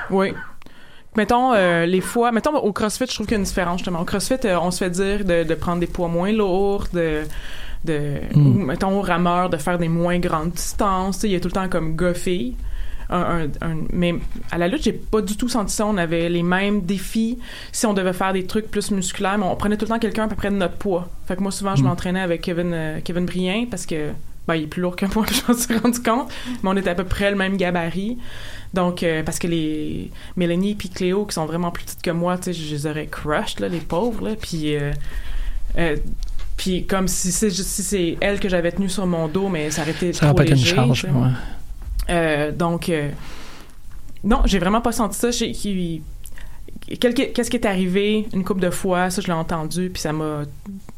Oui. 0.09 0.33
Mettons, 1.15 1.53
euh, 1.53 1.85
les 1.85 2.01
fois... 2.01 2.31
Mettons, 2.31 2.55
au 2.57 2.71
CrossFit, 2.73 3.05
je 3.07 3.13
trouve 3.15 3.25
qu'il 3.25 3.33
y 3.33 3.37
a 3.37 3.39
une 3.39 3.43
différence, 3.45 3.79
justement. 3.79 4.01
Au 4.01 4.05
CrossFit, 4.05 4.35
euh, 4.45 4.59
on 4.61 4.69
se 4.71 4.79
fait 4.83 4.89
dire 4.91 5.25
de, 5.25 5.43
de 5.43 5.55
prendre 5.55 5.79
des 5.79 5.87
poids 5.87 6.07
moins 6.07 6.31
lourds, 6.31 6.85
de... 6.93 7.23
de 7.85 8.17
Mm. 8.35 8.47
ou, 8.47 8.65
mettons, 8.65 8.99
au 8.99 9.01
rameur, 9.01 9.49
de 9.49 9.57
faire 9.57 9.77
des 9.77 9.87
moins 9.87 10.19
grandes 10.19 10.51
distances. 10.51 11.23
Il 11.23 11.31
y 11.31 11.35
a 11.35 11.39
tout 11.39 11.47
le 11.47 11.53
temps 11.53 11.69
comme 11.69 11.95
gars-filles. 11.95 12.55
Un, 13.09 13.19
un- 13.61 13.67
un- 13.71 13.77
mais 13.93 14.15
à 14.51 14.57
la 14.57 14.67
lutte, 14.67 14.83
j'ai 14.83 14.91
pas 14.91 15.21
du 15.21 15.37
tout 15.37 15.47
senti 15.47 15.73
ça. 15.73 15.85
On 15.85 15.95
avait 15.97 16.27
les 16.27 16.43
mêmes 16.43 16.81
défis. 16.81 17.39
Si 17.71 17.85
on 17.85 17.93
devait 17.93 18.11
faire 18.13 18.33
des 18.33 18.45
trucs 18.45 18.69
plus 18.69 18.91
musculaires, 18.91 19.37
mais 19.37 19.45
on 19.45 19.55
prenait 19.55 19.77
tout 19.77 19.85
le 19.85 19.89
temps 19.89 19.99
quelqu'un 19.99 20.25
à 20.25 20.27
peu 20.27 20.35
près 20.35 20.49
de 20.51 20.55
notre 20.55 20.75
poids. 20.75 21.07
Fait 21.27 21.35
que 21.37 21.41
moi, 21.41 21.51
souvent, 21.51 21.75
je 21.75 21.83
Mm. 21.83 21.85
m'entraînais 21.85 22.19
avec 22.19 22.41
Kevin, 22.41 22.71
euh, 22.73 22.99
Kevin 23.03 23.25
Brien 23.25 23.65
parce 23.69 23.85
que 23.85 24.09
ben, 24.47 24.55
il 24.55 24.63
est 24.63 24.67
plus 24.67 24.81
lourd 24.81 24.95
que 24.95 25.05
moi, 25.15 25.25
je 25.31 25.51
m'en 25.51 25.57
suis 25.57 25.77
rendu 25.77 26.01
compte. 26.01 26.29
Mais 26.63 26.69
on 26.69 26.77
était 26.77 26.89
à 26.89 26.95
peu 26.95 27.03
près 27.03 27.29
le 27.31 27.37
même 27.37 27.57
gabarit. 27.57 28.17
Donc, 28.73 29.01
euh, 29.03 29.23
parce 29.23 29.39
que 29.39 29.47
les 29.47 30.11
Mélanie 30.35 30.75
puis 30.75 30.89
Cléo, 30.89 31.25
qui 31.25 31.33
sont 31.33 31.45
vraiment 31.45 31.71
plus 31.71 31.85
petites 31.85 32.01
que 32.01 32.11
moi, 32.11 32.37
tu 32.37 32.43
sais, 32.45 32.53
je 32.53 32.73
les 32.73 32.85
aurais 32.87 33.07
crushed, 33.07 33.59
là, 33.59 33.67
les 33.69 33.79
pauvres, 33.79 34.27
là. 34.29 34.35
Puis, 34.39 34.75
euh, 34.75 34.91
euh, 35.77 35.95
puis 36.57 36.85
comme 36.85 37.07
si 37.07 37.31
c'est 37.31 37.49
si 37.49 37.83
c'est 37.83 38.17
elle 38.19 38.39
que 38.39 38.49
j'avais 38.49 38.71
tenue 38.71 38.89
sur 38.89 39.05
mon 39.05 39.27
dos, 39.27 39.47
mais 39.49 39.71
ça 39.71 39.83
aurait 39.83 39.91
été 39.91 40.11
Ça 40.13 40.25
aurait 40.25 40.33
trop 40.33 40.37
pas 40.37 40.43
été 40.43 40.51
une 40.53 40.57
léger, 40.59 40.75
charge. 40.75 41.05
ouais. 42.09 42.51
Donc, 42.53 42.91
non, 44.23 44.41
j'ai 44.45 44.59
vraiment 44.59 44.81
pas 44.81 44.91
senti 44.91 45.17
ça. 45.17 45.31
J'ai- 45.31 45.53
Qu'est-ce 46.87 47.49
qui 47.49 47.57
est 47.57 47.65
arrivé 47.65 48.27
une 48.33 48.45
couple 48.45 48.61
de 48.61 48.69
fois, 48.69 49.09
ça 49.09 49.21
je 49.21 49.27
l'ai 49.27 49.33
entendu, 49.33 49.89
puis 49.89 50.01
ça 50.01 50.13
m'a 50.13 50.43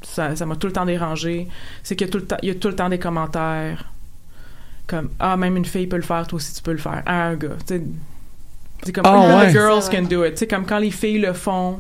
ça 0.04 0.36
ça 0.36 0.46
m'a 0.46 0.56
tout 0.56 0.68
le 0.68 0.74
temps 0.74 0.86
dérangé. 0.86 1.48
C'est 1.82 1.96
qu'il 1.96 2.06
y 2.06 2.10
a 2.10 2.12
tout 2.12 2.20
le 2.20 2.26
temps 2.26 2.38
il 2.44 2.50
y 2.50 2.52
a 2.52 2.56
tout 2.56 2.68
le 2.68 2.76
temps 2.76 2.90
des 2.90 3.00
commentaires 3.00 3.92
comme 4.86 5.10
ah 5.20 5.38
même 5.38 5.56
une 5.56 5.66
fille 5.66 5.88
peut 5.88 5.96
le 5.96 6.02
faire, 6.02 6.28
toi 6.28 6.38
aussi 6.38 6.54
tu 6.54 6.62
peux 6.62 6.72
le 6.72 6.78
faire. 6.78 7.04
À 7.06 7.28
un 7.28 7.36
gars, 7.36 7.50
tu 7.66 7.76
sais. 7.76 7.82
C'est 8.84 8.94
comme 8.94 9.06
Only 9.06 9.36
ouais. 9.36 9.48
the 9.48 9.52
girls 9.52 9.90
can 9.90 10.04
do 10.04 10.24
it. 10.24 10.34
Tu 10.34 10.38
sais 10.40 10.48
comme 10.48 10.66
quand 10.66 10.80
les 10.80 10.92
filles 10.92 11.20
le 11.20 11.34
font, 11.34 11.80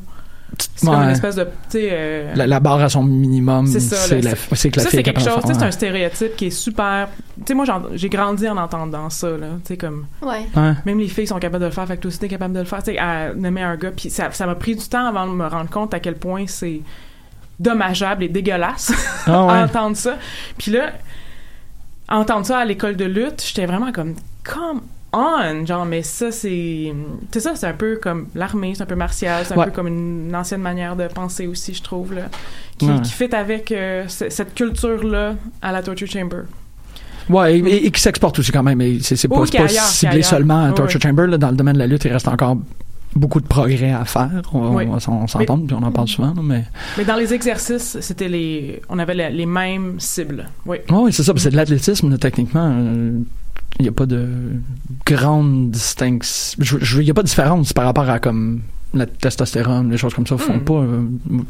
c'est 0.58 0.86
comme 0.86 0.96
une 1.04 1.10
espèce 1.10 1.36
de 1.36 1.48
euh, 1.76 2.34
La, 2.36 2.48
la 2.48 2.60
barre 2.60 2.82
à 2.82 2.90
son 2.90 3.04
minimum, 3.04 3.68
C'est 3.68 3.80
ça, 3.80 3.96
c'est 3.98 4.20
que 4.20 4.26
la 4.26 4.32
ça, 4.32 4.36
fille 4.36 4.58
c'est 4.58 4.98
est 5.00 5.04
quelque 5.04 5.18
capable 5.18 5.42
de 5.42 5.48
chose, 5.48 5.58
c'est 5.58 5.66
un 5.66 5.72
stéréotype 5.72 6.36
qui 6.36 6.46
est 6.48 6.50
super. 6.52 7.08
Tu 7.38 7.44
sais, 7.48 7.54
moi, 7.54 7.66
j'ai 7.94 8.10
grandi 8.10 8.48
en 8.48 8.58
entendant 8.58 9.10
ça, 9.10 9.30
là. 9.30 9.48
Tu 9.64 9.68
sais, 9.70 9.78
comme. 9.78 10.08
Ouais. 10.22 10.46
Ouais. 10.56 10.74
Même 10.86 11.00
les 11.00 11.08
filles 11.08 11.28
sont 11.28 11.40
capables 11.40 11.62
de 11.64 11.68
le 11.70 11.74
faire, 11.74 11.88
fait 11.88 11.98
que 11.98 12.02
toi 12.02 12.10
aussi 12.10 12.20
t'es 12.20 12.28
capable 12.28 12.54
de 12.54 12.60
le 12.60 12.66
faire. 12.66 12.84
Tu 12.84 12.92
sais, 12.94 12.98
à 12.98 13.34
nommer 13.34 13.62
un 13.62 13.76
gars, 13.76 13.92
puis 13.92 14.10
ça 14.10 14.32
ça 14.32 14.46
m'a 14.46 14.56
pris 14.56 14.76
du 14.76 14.88
temps 14.88 15.06
avant 15.06 15.28
de 15.28 15.34
me 15.34 15.48
rendre 15.48 15.70
compte 15.70 15.94
à 15.94 16.00
quel 16.00 16.16
point 16.16 16.46
c'est 16.48 16.82
dommageable 17.60 18.24
et 18.24 18.30
dégueulasse 18.30 18.92
Ah 19.28 19.46
ouais. 19.48 19.54
à 19.54 19.64
entendre 19.66 19.96
ça. 19.98 20.18
Puis 20.58 20.72
là, 20.72 20.92
entendre 22.08 22.46
ça 22.46 22.60
à 22.60 22.66
l'école 22.66 22.96
de 22.96 23.06
lutte, 23.06 23.44
j'étais 23.46 23.66
vraiment 23.66 23.92
comme, 23.92 24.16
come 24.44 24.82
on, 25.14 25.66
genre, 25.66 25.86
mais 25.86 26.04
ça, 26.04 26.32
c'est. 26.32 26.94
C'est 27.32 27.40
ça, 27.40 27.56
c'est 27.56 27.68
un 27.68 27.74
peu 27.74 28.00
comme 28.02 28.28
l'armée, 28.36 28.74
c'est 28.76 28.84
un 28.84 28.86
peu 28.86 28.96
martial, 28.96 29.44
c'est 29.46 29.54
un 29.54 29.58
Ouais. 29.58 29.66
peu 29.66 29.72
comme 29.72 29.88
une 29.88 30.36
ancienne 30.36 30.62
manière 30.62 30.96
de 30.96 31.08
penser 31.08 31.48
aussi, 31.48 31.74
je 31.74 31.82
trouve, 31.82 32.14
là. 32.14 32.24
Qui, 32.78 32.86
Ouais. 32.86 33.02
qui 33.02 33.12
fit 33.12 33.34
avec 33.36 33.72
euh, 33.72 34.06
cette 34.08 34.54
culture-là 34.54 35.36
à 35.62 35.72
la 35.72 35.82
Torture 35.84 36.08
Chamber. 36.08 36.44
Ouais, 37.30 37.58
et, 37.58 37.60
et- 37.60 37.86
et 37.88 37.92
qui 37.92 38.02
s'exporte 38.02 38.40
aussi 38.40 38.52
quand 38.52 38.64
même. 38.64 38.82
C'est 39.02 39.28
pas, 39.28 39.40
Oui, 39.40 39.50
ailleurs, 39.54 39.66
est 39.66 39.78
ciblé 39.78 40.22
seulement 40.24 40.64
à 40.66 40.70
Ouais, 40.70 40.76
Torture 40.76 41.00
ouais. 41.04 41.10
Chamber. 41.10 41.28
là. 41.28 41.38
dans 41.38 41.50
le 41.52 41.56
domaine 41.56 41.76
de 41.76 41.80
la 41.80 41.88
lutte, 41.88 42.06
il 42.06 42.12
reste 42.14 42.28
encore 42.28 42.58
beaucoup 43.16 43.40
de 43.42 43.48
progrès 43.48 43.92
à 43.92 44.06
faire. 44.06 44.30
On, 44.54 44.76
Oui. 44.76 44.86
s'entend, 45.00 45.58
puis 45.60 45.76
on 45.80 45.84
en 45.84 45.92
parle 45.92 46.08
souvent. 46.08 46.34
mais 46.42 46.64
Mais 46.98 47.06
dans 47.06 47.16
les 47.18 47.34
exercices, 47.34 47.98
c'était 48.02 48.28
les. 48.30 48.82
On 48.90 48.98
avait 49.00 49.14
les, 49.16 49.30
les 49.30 49.46
mêmes 49.46 50.00
cibles. 50.00 50.48
Oui. 50.66 50.78
Ouais, 50.90 50.98
oui, 50.98 51.14
c'est 51.14 51.24
ça. 51.24 51.34
C'est 51.36 51.50
de 51.52 51.56
l'athlétisme, 51.56 52.18
techniquement. 52.18 52.72
euh, 52.74 53.20
Il 53.78 53.84
n'y 53.84 53.90
a 53.90 53.92
pas 53.92 54.06
de 54.06 54.28
grande 55.06 55.72
distinction. 55.72 56.58
Il 56.98 57.04
n'y 57.06 57.12
a 57.12 57.14
pas 57.14 57.22
de 57.24 57.28
différence 57.28 57.72
par 57.74 57.86
rapport 57.86 58.10
à 58.10 58.20
comme 58.20 58.62
la 58.94 59.06
testostérone, 59.06 59.92
les 59.92 59.98
choses 59.98 60.14
comme 60.16 60.26
ça 60.28 60.38
font 60.38 60.58
Mm. 60.58 60.64
pas. 60.66 60.74
euh, 60.74 61.04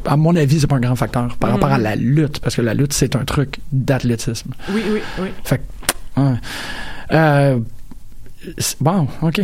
à 0.04 0.16
mon 0.16 0.36
avis, 0.36 0.60
c'est 0.60 0.66
pas 0.66 0.76
un 0.76 0.80
grand 0.80 0.94
facteur 0.96 1.36
par 1.38 1.50
rapport 1.50 1.70
à 1.72 1.78
la 1.78 1.96
lutte, 1.96 2.38
parce 2.40 2.54
que 2.54 2.60
la 2.62 2.74
lutte, 2.74 2.92
c'est 2.92 3.16
un 3.16 3.24
truc 3.24 3.58
d'athlétisme. 3.72 4.50
Oui, 4.72 4.82
oui, 4.92 5.00
oui. 5.20 5.28
Fait 5.44 5.58
que, 6.16 6.20
ouais. 6.20 6.34
Euh, 7.12 7.58
bon, 8.80 9.08
ok. 9.22 9.40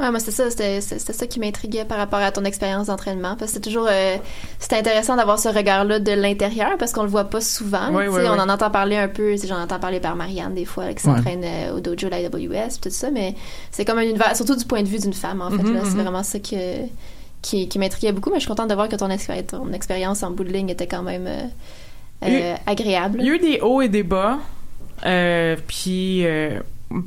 Ouais, 0.00 0.10
moi, 0.10 0.18
c'était 0.20 0.32
ça, 0.32 0.50
c'était, 0.50 0.80
ça 0.80 1.26
qui 1.26 1.38
m'intriguait 1.38 1.84
par 1.84 1.98
rapport 1.98 2.18
à 2.18 2.32
ton 2.32 2.44
expérience 2.44 2.86
d'entraînement. 2.86 3.36
Parce 3.36 3.50
que 3.50 3.56
c'est 3.56 3.60
toujours, 3.60 3.86
euh, 3.90 4.16
c'était 4.58 4.76
intéressant 4.76 5.16
d'avoir 5.16 5.38
ce 5.38 5.48
regard-là 5.48 5.98
de 5.98 6.12
l'intérieur 6.12 6.78
parce 6.78 6.92
qu'on 6.92 7.02
le 7.02 7.10
voit 7.10 7.24
pas 7.24 7.42
souvent. 7.42 7.90
Oui, 7.92 8.04
oui, 8.08 8.22
On 8.26 8.38
en 8.38 8.48
entend 8.48 8.70
parler 8.70 8.96
un 8.96 9.08
peu, 9.08 9.36
j'en 9.36 9.60
entends 9.60 9.78
parler 9.78 10.00
par 10.00 10.16
Marianne 10.16 10.54
des 10.54 10.64
fois, 10.64 10.86
là, 10.86 10.94
qui 10.94 11.02
s'entraîne 11.02 11.42
euh, 11.44 11.76
au 11.76 11.80
dojo 11.80 12.08
de 12.08 12.14
l'IWS, 12.14 12.80
tout 12.80 12.90
ça, 12.90 13.10
mais 13.10 13.34
c'est 13.70 13.84
comme 13.84 13.98
un 13.98 14.02
univers, 14.02 14.34
surtout 14.34 14.56
du 14.56 14.64
point 14.64 14.82
de 14.82 14.88
vue 14.88 14.98
d'une 14.98 15.12
femme, 15.12 15.42
en 15.42 15.50
fait. 15.50 15.62
Mhm, 15.62 15.74
là. 15.74 15.80
C'est 15.84 15.90
mhm. 15.90 16.02
vraiment 16.02 16.22
ça 16.22 16.38
que, 16.38 16.86
qui, 17.42 17.68
qui 17.68 17.78
m'intriguait 17.78 18.12
beaucoup, 18.12 18.30
mais 18.30 18.36
je 18.36 18.40
suis 18.40 18.48
contente 18.48 18.70
de 18.70 18.74
voir 18.74 18.88
que 18.88 18.96
ton, 18.96 19.08
expé- 19.08 19.44
ton 19.44 19.72
expérience 19.72 20.22
en 20.22 20.30
bout 20.30 20.44
de 20.44 20.52
ligne 20.52 20.70
était 20.70 20.86
quand 20.86 21.02
même 21.02 21.26
euh, 21.26 21.44
euh, 22.24 22.54
agréable. 22.66 23.18
Il 23.20 23.26
y 23.26 23.30
a 23.30 23.34
eu 23.34 23.38
des 23.38 23.60
hauts 23.60 23.82
et 23.82 23.88
des 23.88 24.02
bas. 24.02 24.38
Puis 25.66 26.24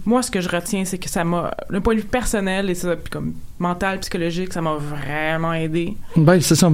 moi, 0.05 0.21
ce 0.21 0.31
que 0.31 0.41
je 0.41 0.49
retiens, 0.49 0.85
c'est 0.85 0.97
que 0.97 1.09
ça 1.09 1.23
m'a, 1.23 1.55
d'un 1.69 1.81
point 1.81 1.95
de 1.95 2.01
vue 2.01 2.07
personnel 2.07 2.69
et 2.69 2.75
ça, 2.75 2.95
puis 2.95 3.09
comme 3.09 3.33
mental, 3.59 3.99
psychologique, 3.99 4.51
ça 4.53 4.61
m'a 4.61 4.75
vraiment 4.75 5.53
aidé. 5.53 5.95
Ben, 6.15 6.39
c'est 6.41 6.55
ça. 6.55 6.69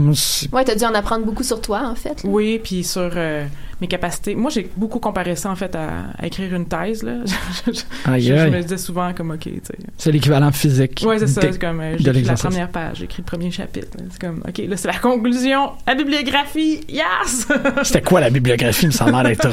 Ouais, 0.51 0.63
t'as 0.63 0.75
dû 0.75 0.84
en 0.86 0.93
apprendre 0.95 1.25
beaucoup 1.25 1.43
sur 1.43 1.61
toi, 1.61 1.84
en 1.86 1.95
fait. 1.95 2.23
là. 2.23 2.29
Oui, 2.29 2.59
puis 2.63 2.84
sur 2.84 3.11
euh, 3.15 3.45
mes 3.79 3.88
capacités. 3.88 4.34
Moi, 4.36 4.49
j'ai 4.49 4.69
beaucoup 4.75 4.99
comparé 4.99 5.36
ça, 5.36 5.49
en 5.51 5.55
fait, 5.55 5.75
à, 5.75 5.89
à 6.17 6.25
écrire 6.25 6.53
une 6.55 6.65
thèse, 6.67 7.03
là. 7.03 7.17
je, 7.67 7.71
je- 7.71 7.82
Aïe, 8.11 8.21
je- 8.21 8.34
je 8.36 8.39
aïe. 8.39 8.51
me 8.51 8.61
disais 8.61 8.77
souvent 8.79 9.13
comme, 9.13 9.32
OK, 9.32 9.41
tu 9.43 9.51
sais. 9.63 9.77
C'est 9.97 10.11
l'équivalent 10.11 10.51
physique. 10.51 11.03
Ouais, 11.05 11.19
c'est 11.19 11.27
ça. 11.27 11.41
C'est 11.41 11.59
comme, 11.59 11.82
euh, 11.82 11.97
la 11.99 12.34
première 12.34 12.69
page, 12.69 12.97
j'ai 12.97 13.03
écrit 13.05 13.21
le 13.21 13.25
premier 13.27 13.51
chapitre. 13.51 13.97
C'est 14.09 14.19
comme, 14.21 14.43
OK, 14.47 14.57
là, 14.67 14.75
c'est 14.77 14.88
la 14.88 14.97
conclusion. 14.97 15.71
La 15.86 15.93
bibliographie, 15.95 16.82
yes! 16.89 17.47
C'était 17.84 18.01
quoi 18.01 18.21
la 18.21 18.29
bibliographie? 18.32 18.86
Il 18.86 18.88
me 18.88 18.91
semble 18.91 19.23
d'être. 19.23 19.47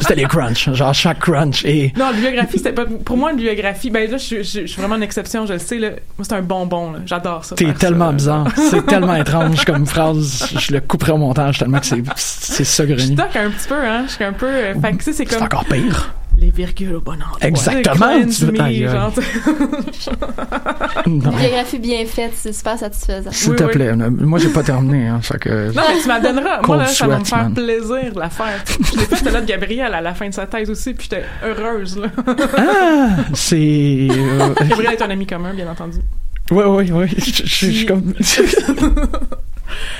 C'était 0.00 0.14
les 0.16 0.24
crunchs. 0.24 0.70
Genre, 0.72 0.94
chaque 0.94 1.18
crunch 1.20 1.64
et. 1.66 1.92
Non, 1.98 2.06
la 2.06 2.12
bibliographie, 2.12 2.56
c'était 2.58 2.72
pas. 2.72 2.86
Pour 2.86 3.16
moi, 3.18 3.30
une 3.30 3.36
bibliographie, 3.36 3.90
ben 3.90 4.10
là, 4.10 4.16
je, 4.16 4.22
suis- 4.22 4.44
je, 4.44 4.60
je 4.62 4.66
suis 4.66 4.80
vraiment 4.80 4.96
une 4.96 5.02
exception, 5.02 5.44
je 5.46 5.52
le 5.54 5.58
sais, 5.58 5.78
là. 5.78 5.90
Moi, 6.18 6.24
c'est 6.24 6.32
un 6.34 6.42
bonbon, 6.66 6.92
là. 6.92 6.98
J'adore 7.06 7.44
ça. 7.44 7.54
T'es 7.56 7.72
tellement 7.74 8.06
ça. 8.08 8.12
bizarre. 8.12 8.48
C'est 8.70 8.86
tellement 8.86 9.16
étrange 9.16 9.64
comme 9.64 9.86
phrase. 9.86 10.46
Je 10.58 10.72
le 10.72 10.80
couperai 10.80 11.12
au 11.12 11.18
montage 11.18 11.58
tellement 11.58 11.80
que 11.80 11.86
c'est, 11.86 12.02
c'est 12.16 12.64
Je 12.64 12.68
saugrenu. 12.68 13.14
toque 13.14 13.36
un 13.36 13.50
petit 13.50 13.68
peu, 13.68 13.74
hein. 13.74 14.04
Je 14.06 14.12
suis 14.12 14.24
un 14.24 14.32
peu. 14.32 14.46
euh, 14.46 14.74
fait 14.80 14.92
que, 14.92 14.96
tu 14.98 15.04
sais, 15.04 15.12
c'est 15.12 15.28
C'est 15.28 15.34
comme. 15.36 15.44
encore 15.44 15.64
pire. 15.64 16.14
Les 16.38 16.50
virgules 16.50 16.94
au 16.96 17.00
bon 17.00 17.12
endroit. 17.12 17.36
Exactement, 17.42 18.06
tu 18.24 18.46
veux- 18.46 18.52
me, 18.52 18.88
genre, 18.90 19.12
Une 21.06 21.18
biographie 21.20 21.78
bien 21.78 22.04
faite, 22.06 22.32
c'est 22.34 22.52
super 22.54 22.78
satisfaisant. 22.78 23.30
S'il 23.30 23.50
Oui, 23.50 23.56
te 23.56 23.64
oui. 23.64 23.70
plaît. 23.70 23.88
euh, 23.88 24.10
Moi, 24.10 24.38
j'ai 24.38 24.48
pas 24.48 24.62
terminé. 24.62 25.08
Hein, 25.08 25.20
fait 25.20 25.38
que... 25.38 25.66
Non, 25.74 25.82
mais 25.88 26.00
tu 26.00 26.08
m'en 26.08 26.20
donneras. 26.20 26.60
Moi, 26.66 26.76
là, 26.78 26.86
ça 26.86 27.06
va 27.06 27.18
me 27.18 27.24
faire 27.24 27.38
man. 27.44 27.54
plaisir 27.54 28.12
de 28.14 28.18
la 28.18 28.30
faire. 28.30 28.64
Je 28.66 28.98
l'ai 28.98 29.04
fait 29.04 29.30
là 29.30 29.40
de 29.42 29.46
Gabriel 29.46 29.92
à 29.94 30.00
la 30.00 30.14
fin 30.14 30.28
de 30.28 30.34
sa 30.34 30.46
thèse 30.46 30.70
aussi, 30.70 30.94
puis 30.94 31.08
j'étais 31.10 31.24
heureuse, 31.44 31.98
là. 31.98 32.08
Ah! 32.56 33.08
C'est. 33.34 34.08
euh, 34.10 34.54
Gabriel 34.68 34.94
est 34.94 35.02
un 35.02 35.10
ami 35.10 35.26
commun, 35.26 35.52
bien 35.54 35.70
entendu. 35.70 35.98
Oui, 36.50 36.64
oui, 36.66 36.90
oui. 36.92 37.06
Je 37.18 37.46
suis 37.46 37.86
comme. 37.86 38.14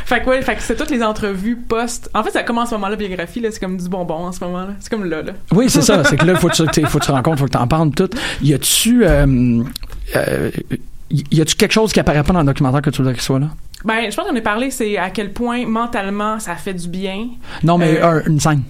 Fait 0.04 0.20
que, 0.20 0.28
ouais, 0.28 0.42
fait 0.42 0.56
que 0.56 0.62
c'est 0.62 0.76
toutes 0.76 0.90
les 0.90 1.02
entrevues 1.02 1.56
post. 1.56 2.10
En 2.12 2.22
fait, 2.22 2.30
ça 2.30 2.42
commence 2.42 2.66
à 2.68 2.70
ce 2.70 2.74
moment-là, 2.74 2.96
biographie, 2.96 3.40
là. 3.40 3.48
C'est 3.50 3.60
comme 3.60 3.78
du 3.78 3.88
bonbon 3.88 4.26
en 4.26 4.32
ce 4.32 4.44
moment-là. 4.44 4.74
C'est 4.80 4.90
comme 4.90 5.04
là, 5.06 5.22
là. 5.22 5.32
Oui, 5.52 5.70
c'est 5.70 5.80
ça. 5.80 6.04
C'est 6.04 6.16
que 6.18 6.26
là, 6.26 6.34
faut 6.34 6.48
que 6.48 6.54
tu, 6.70 6.84
faut 6.86 6.98
que 6.98 7.04
tu 7.04 7.08
te 7.08 7.12
rencontres, 7.12 7.38
faut 7.38 7.44
que 7.46 7.50
tu 7.52 7.56
en 7.56 7.66
parles 7.66 7.90
tout. 7.92 8.10
Y 8.42 8.52
a-tu. 8.52 9.06
Euh, 9.06 9.62
euh, 10.16 10.50
y 11.10 11.40
a-tu 11.40 11.54
quelque 11.56 11.72
chose 11.72 11.90
qui 11.92 12.00
apparaît 12.00 12.22
pas 12.22 12.34
dans 12.34 12.40
le 12.40 12.46
documentaire 12.46 12.82
que 12.82 12.90
tu 12.90 12.98
voudrais 12.98 13.14
qu'il 13.14 13.22
soit 13.22 13.38
là? 13.38 13.48
Ben, 13.84 14.10
je 14.10 14.14
pense 14.16 14.26
qu'on 14.28 14.36
a 14.36 14.40
parlé, 14.42 14.70
c'est 14.70 14.98
à 14.98 15.08
quel 15.08 15.32
point 15.32 15.64
mentalement 15.66 16.38
ça 16.38 16.54
fait 16.56 16.74
du 16.74 16.88
bien. 16.88 17.28
Non, 17.62 17.78
mais 17.78 17.98
Euh, 18.02 18.06
un- 18.06 18.22
une 18.26 18.40
scène. 18.40 18.62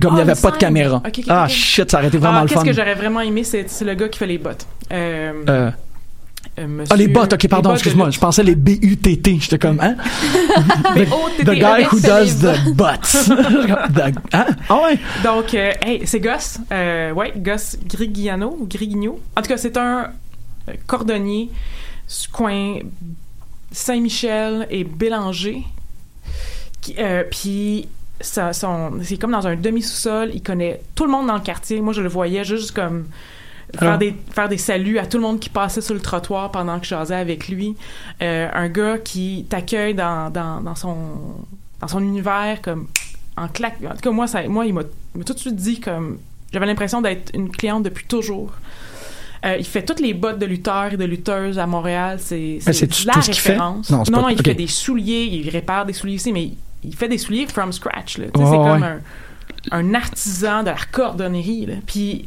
Comme 0.00 0.12
il 0.12 0.16
n'y 0.16 0.20
Ah, 0.20 0.30
avait 0.30 0.40
pas 0.40 0.52
de 0.52 0.56
caméra. 0.58 1.02
Ah, 1.28 1.48
shit, 1.48 1.90
ça 1.90 1.98
aurait 1.98 2.06
été 2.08 2.18
vraiment 2.18 2.38
Ah, 2.38 2.42
le 2.42 2.48
Qu'est-ce 2.48 2.60
fun. 2.60 2.66
que 2.66 2.72
j'aurais 2.72 2.94
vraiment 2.94 3.20
aimé, 3.20 3.42
c'est 3.42 3.68
c'est 3.68 3.84
le 3.84 3.94
gars 3.94 4.08
qui 4.08 4.18
fait 4.20 4.26
les 4.28 4.38
bottes. 4.38 4.66
Euh, 4.92 5.70
Euh, 6.58 6.66
euh, 6.80 6.84
ah, 6.90 6.96
les 6.96 7.08
bottes, 7.08 7.32
ok, 7.32 7.48
pardon, 7.48 7.72
excuse-moi. 7.72 8.06
lutte. 8.06 8.14
Je 8.16 8.20
pensais 8.20 8.42
les 8.42 8.54
B-U-T-T. 8.54 9.38
J'étais 9.40 9.58
comme, 9.58 9.78
hein? 9.80 9.94
B-O-T-T, 10.94 11.44
The 11.44 11.54
guy 11.54 11.84
who 11.90 12.00
does 12.00 12.38
the 12.40 12.74
butts. 12.74 13.28
The- 13.28 14.14
hein? 14.34 14.46
Ah 14.68 14.82
ouais? 14.82 14.98
Donc, 15.22 15.54
euh, 15.54 15.72
hey, 15.82 16.02
c'est 16.06 16.20
Goss. 16.20 16.58
Euh, 16.72 17.12
ouais, 17.12 17.32
Goss 17.36 17.76
Griggiano 17.86 18.56
ou 18.58 18.66
Grigno. 18.66 19.20
En 19.36 19.42
tout 19.42 19.48
cas, 19.48 19.56
c'est 19.56 19.76
un 19.76 20.10
euh, 20.68 20.72
cordonnier 20.86 21.50
du 22.08 22.28
coin 22.32 22.78
Saint-Michel 23.70 24.66
et 24.70 24.84
Bélanger. 24.84 25.64
Euh, 26.98 27.24
Puis, 27.30 27.86
c'est 28.20 29.16
comme 29.20 29.32
dans 29.32 29.46
un 29.46 29.56
demi-sous-sol. 29.56 30.30
Il 30.34 30.42
connaît 30.42 30.80
tout 30.94 31.04
le 31.04 31.10
monde 31.10 31.26
dans 31.26 31.34
le 31.34 31.40
quartier. 31.40 31.80
Moi, 31.80 31.92
je 31.92 32.00
le 32.02 32.08
voyais 32.08 32.44
juste 32.44 32.72
comme 32.72 33.06
faire, 33.76 33.92
Ah. 33.92 33.96
des, 33.96 34.14
faire 34.30 34.48
des 34.48 34.58
saluts 34.58 34.98
à 34.98 35.06
tout 35.06 35.16
le 35.18 35.22
monde 35.22 35.40
qui 35.40 35.48
passait 35.50 35.80
sur 35.80 35.94
le 35.94 36.00
trottoir 36.00 36.50
pendant 36.50 36.78
que 36.78 36.84
je 36.84 36.90
jasais 36.90 37.14
avec 37.14 37.48
lui. 37.48 37.76
Euh, 38.22 38.48
un 38.52 38.68
gars 38.68 38.98
qui 38.98 39.46
t'accueille 39.48 39.94
dans, 39.94 40.30
dans, 40.30 40.60
dans 40.60 40.74
son, 40.74 40.96
dans 41.80 41.88
son 41.88 42.00
univers 42.00 42.60
comme 42.62 42.86
en 43.36 43.48
claque. 43.48 43.76
En 43.84 43.90
tout 43.94 44.00
cas, 44.00 44.10
moi, 44.10 44.26
ça, 44.26 44.42
moi 44.48 44.66
il 44.66 44.74
m'a 44.74 44.82
tout 45.24 45.32
de 45.34 45.38
suite 45.38 45.56
dit 45.56 45.80
comme. 45.80 46.18
J'avais 46.52 46.64
l'impression 46.66 47.02
d'être 47.02 47.30
une 47.34 47.50
cliente 47.50 47.82
depuis 47.82 48.06
toujours. 48.06 48.52
Euh, 49.44 49.56
il 49.58 49.64
fait 49.66 49.84
toutes 49.84 50.00
les 50.00 50.14
bottes 50.14 50.38
de 50.38 50.46
lutteurs 50.46 50.94
et 50.94 50.96
de 50.96 51.04
lutteuses 51.04 51.58
à 51.58 51.66
Montréal. 51.66 52.18
C'est 52.20 52.58
c'est 52.62 53.04
la 53.04 53.12
tout 53.12 53.22
ce 53.22 53.30
référence. 53.30 53.90
Non, 53.90 54.02
non, 54.10 54.22
pas- 54.22 54.32
il 54.32 54.42
fait 54.42 54.54
des 54.54 54.66
souliers, 54.66 55.24
il 55.30 55.48
répare 55.50 55.84
des 55.86 55.92
souliers 55.92 56.14
aussi, 56.16 56.32
mais 56.32 56.50
il 56.82 56.94
fait 56.96 57.06
des 57.08 57.18
souliers 57.18 57.46
from 57.46 57.70
scratch. 57.70 58.18
Ouais, 58.18 58.30
c'est 58.34 58.40
comme 58.40 58.82
un, 58.82 58.98
un 59.70 59.94
artisan 59.94 60.62
de 60.62 60.70
la 60.70 60.76
cordonnerie. 60.90 61.66
là. 61.66 61.74
Puis, 61.86 62.26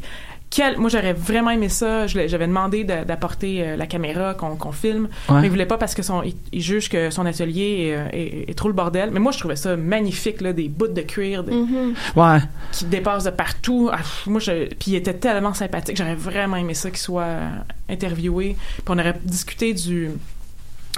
quel, 0.54 0.76
moi, 0.76 0.90
j'aurais 0.90 1.14
vraiment 1.14 1.50
aimé 1.50 1.70
ça. 1.70 2.06
J'avais 2.06 2.46
demandé 2.46 2.84
de- 2.84 3.04
d'apporter 3.04 3.62
euh, 3.66 3.76
la 3.76 3.86
caméra, 3.86 4.34
qu'on 4.34 4.70
filme. 4.72 5.08
Ouais. 5.30 5.40
Mais 5.40 5.46
il 5.46 5.50
voulait 5.50 5.64
pas 5.64 5.78
parce 5.78 5.94
que 5.94 6.02
son, 6.02 6.22
il, 6.22 6.34
il 6.52 6.60
juge 6.60 6.90
que 6.90 7.08
son 7.08 7.24
atelier 7.24 7.86
est, 7.88 7.94
euh, 7.96 8.08
est- 8.12 8.50
est 8.50 8.54
trop 8.54 8.68
le 8.68 8.74
bordel. 8.74 9.10
Mais 9.12 9.18
moi, 9.18 9.32
je 9.32 9.38
trouvais 9.38 9.56
ça 9.56 9.76
magnifique, 9.76 10.42
là, 10.42 10.52
des 10.52 10.68
bouts 10.68 10.88
de 10.88 11.00
cuir 11.00 11.42
de- 11.42 11.52
Mhm. 11.52 11.94
Ouais. 12.16 12.38
qui 12.70 12.84
dépassent 12.84 13.24
de 13.24 13.30
partout. 13.30 13.88
Ah, 13.90 14.00
moi, 14.26 14.40
je, 14.40 14.66
puis 14.74 14.90
il 14.90 14.94
était 14.96 15.14
tellement 15.14 15.54
sympathique. 15.54 15.96
J'aurais 15.96 16.14
vraiment 16.16 16.56
aimé 16.56 16.74
ça 16.74 16.90
qu'il 16.90 16.98
soit 16.98 17.22
euh, 17.22 17.48
interviewé. 17.88 18.56
Puis 18.76 18.84
on 18.88 18.98
aurait 18.98 19.18
discuté 19.24 19.72
du, 19.72 20.10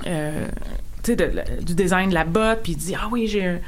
euh, 0.06 0.46
de- 1.06 1.14
de- 1.14 1.62
du 1.62 1.74
design 1.76 2.08
de 2.08 2.14
la 2.14 2.24
botte. 2.24 2.60
Puis 2.64 2.72
il 2.72 2.78
dit 2.78 2.94
ah 3.00 3.08
oui, 3.12 3.28
j'ai 3.28 3.44
un- 3.46 3.58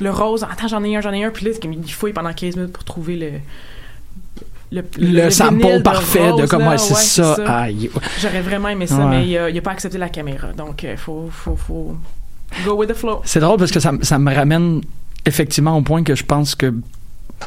le 0.00 0.10
rose. 0.10 0.44
Attends, 0.50 0.68
j'en 0.68 0.82
ai 0.84 0.96
un, 0.96 1.00
j'en 1.02 1.12
ai 1.12 1.24
un. 1.24 1.30
Puis 1.30 1.44
là, 1.44 1.50
il 1.62 1.92
fouille 1.92 2.12
pendant 2.12 2.32
15 2.32 2.56
minutes 2.56 2.72
pour 2.72 2.84
trouver 2.84 3.16
le 3.16 3.30
le, 4.70 4.82
Le, 4.98 5.30
sample 5.30 5.82
parfait 5.82 6.32
de 6.32 6.46
comment 6.46 6.76
c'est 6.76 6.94
ça. 6.94 7.36
J'aurais 8.20 8.42
vraiment 8.42 8.68
aimé 8.68 8.86
ça, 8.86 8.98
Ouais. 8.98 9.04
mais 9.18 9.26
il 9.28 9.38
a, 9.38 9.50
il 9.50 9.56
a 9.58 9.62
pas 9.62 9.70
accepté 9.72 9.96
la 9.98 10.08
caméra. 10.08 10.48
Donc, 10.52 10.82
il 10.82 10.96
faut, 10.96 11.28
faut, 11.32 11.56
faut 11.56 11.96
go 12.64 12.74
with 12.74 12.90
the 12.90 12.94
flow. 12.94 13.20
C'est 13.24 13.40
drôle 13.40 13.58
parce 13.58 13.70
que 13.70 13.80
ça, 13.80 13.92
ça 14.02 14.18
me 14.18 14.34
ramène 14.34 14.80
effectivement 15.24 15.76
au 15.76 15.82
point 15.82 16.02
que 16.02 16.14
je 16.14 16.24
pense 16.24 16.54
que 16.54 16.74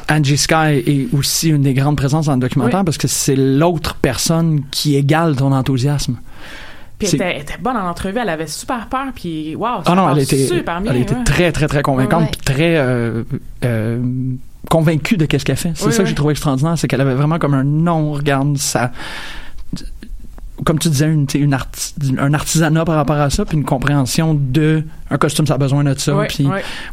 Angie 0.08 0.38
Sky 0.38 0.82
est 0.86 1.14
aussi 1.14 1.50
une 1.50 1.62
des 1.62 1.74
grandes 1.74 1.96
présences 1.96 2.26
dans 2.26 2.34
le 2.34 2.40
documentaire 2.40 2.80
Oui. 2.80 2.84
parce 2.84 2.98
que 2.98 3.08
c'est 3.08 3.36
l'autre 3.36 3.96
personne 4.00 4.62
qui 4.70 4.96
égale 4.96 5.36
ton 5.36 5.52
enthousiasme. 5.52 6.16
Puis 6.98 7.08
elle 7.08 7.14
était, 7.16 7.34
elle 7.34 7.42
était 7.42 7.58
bonne 7.60 7.76
en 7.76 7.88
entrevue, 7.88 8.18
elle 8.22 8.28
avait 8.28 8.46
super 8.46 8.86
peur, 8.88 9.06
puis 9.14 9.56
wow, 9.56 9.78
ça 9.78 9.82
Ah 9.86 9.94
non, 9.96 10.08
elle 10.10 10.20
était, 10.20 10.46
super 10.46 10.80
bien. 10.80 10.92
elle 10.92 11.00
était 11.02 11.14
ouais. 11.14 11.24
très, 11.24 11.50
très, 11.52 11.66
très 11.66 11.82
convaincante 11.82 12.22
Ouais. 12.22 12.28
puis 12.30 12.40
très 12.54 12.76
euh, 12.76 13.24
euh, 13.64 14.00
convaincue 14.70 15.16
de 15.16 15.26
qu'est-ce 15.26 15.44
qu'elle 15.44 15.56
fait. 15.56 15.72
C'est 15.74 15.86
Oui, 15.86 15.92
ça 15.92 16.02
que 16.02 16.08
j'ai 16.08 16.14
trouvé 16.14 16.32
extraordinaire, 16.32 16.78
c'est 16.78 16.88
qu'elle 16.88 17.00
avait 17.00 17.14
vraiment 17.14 17.38
comme 17.38 17.54
un 17.54 17.64
non, 17.64 18.12
regarde, 18.12 18.56
ça... 18.58 18.92
Comme 20.64 20.78
tu 20.78 20.88
disais, 20.90 21.06
une, 21.06 21.26
arti- 21.54 21.94
un 22.18 22.34
artisanat 22.34 22.84
par 22.84 22.94
rapport 22.94 23.16
à 23.16 23.30
ça, 23.30 23.44
puis 23.44 23.56
une 23.56 23.64
compréhension 23.64 24.34
de 24.34 24.84
un 25.10 25.18
costume, 25.18 25.44
ça 25.46 25.54
a 25.54 25.58
besoin 25.58 25.82
de 25.82 25.98
ça, 25.98 26.12
puis 26.28 26.46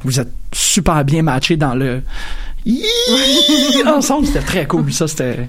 vous 0.04 0.20
êtes 0.20 0.32
super 0.52 1.06
bien 1.06 1.22
matchés 1.22 1.56
dans 1.56 1.76
le 1.76 2.02
ensemble, 3.88 4.26
c'était 4.26 4.40
très 4.42 4.66
cool. 4.68 4.92
Ça, 4.92 5.08
c'était 5.08 5.48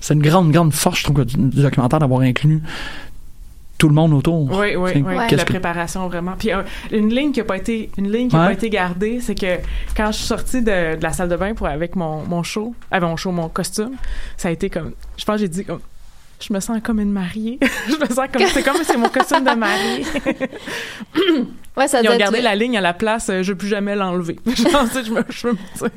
c'est 0.00 0.14
une 0.14 0.22
grande, 0.22 0.50
grande 0.50 0.72
force, 0.72 1.00
je 1.00 1.04
trouve, 1.04 1.24
du 1.24 1.36
documentaire 1.36 1.98
d'avoir 1.98 2.22
inclus 2.22 2.62
tout 3.82 3.88
le 3.88 3.94
monde 3.96 4.12
autour. 4.14 4.44
Oui, 4.52 4.76
oui, 4.76 4.90
oui. 5.04 5.14
qu'est-ce 5.28 5.38
La 5.38 5.44
préparation, 5.44 6.06
vraiment. 6.06 6.34
Puis 6.38 6.52
euh, 6.52 6.62
une 6.92 7.12
ligne 7.12 7.32
qui 7.32 7.40
n'a 7.40 7.44
pas 7.44 7.56
été, 7.56 7.90
une 7.98 8.12
ligne 8.12 8.28
qui 8.28 8.36
a 8.36 8.40
Ouais. 8.42 8.46
pas 8.46 8.52
été 8.52 8.70
gardée, 8.70 9.18
c'est 9.20 9.34
que 9.34 9.56
quand 9.96 10.12
je 10.12 10.18
suis 10.18 10.26
sortie 10.26 10.62
de, 10.62 10.94
de 10.94 11.02
la 11.02 11.12
salle 11.12 11.28
de 11.28 11.34
bain 11.34 11.52
pour 11.54 11.66
avec 11.66 11.96
mon, 11.96 12.22
mon 12.24 12.44
show, 12.44 12.76
avec 12.92 13.08
mon 13.08 13.16
show, 13.16 13.32
mon 13.32 13.48
costume, 13.48 13.94
ça 14.36 14.48
a 14.48 14.50
été 14.52 14.70
comme, 14.70 14.92
je 15.16 15.24
pense 15.24 15.34
que 15.34 15.40
j'ai 15.40 15.48
dit 15.48 15.64
comme, 15.64 15.80
je 16.40 16.52
me 16.54 16.60
sens 16.60 16.78
comme 16.80 17.00
une 17.00 17.10
mariée. 17.10 17.58
je 17.88 17.96
me 17.96 18.06
sens 18.06 18.26
comme, 18.32 18.42
c'est 18.46 18.62
comme 18.62 18.76
si 18.76 18.84
c'est 18.84 18.96
mon 18.96 19.08
costume 19.08 19.42
de 19.44 19.50
mariée. 19.56 20.04
Ouais, 21.74 21.88
ça 21.88 22.02
Ils 22.02 22.08
ont 22.10 22.12
être- 22.12 22.18
gardé 22.18 22.42
la 22.42 22.54
ligne 22.54 22.76
à 22.76 22.82
la 22.82 22.92
place, 22.92 23.30
euh, 23.30 23.42
je 23.42 23.52
veux 23.52 23.56
plus 23.56 23.68
jamais 23.68 23.96
l'enlever. 23.96 24.38
Sais, 24.54 25.04
je 25.06 25.10
me, 25.10 25.22
je 25.30 25.46
me- 25.48 25.54
Ça, 25.74 25.88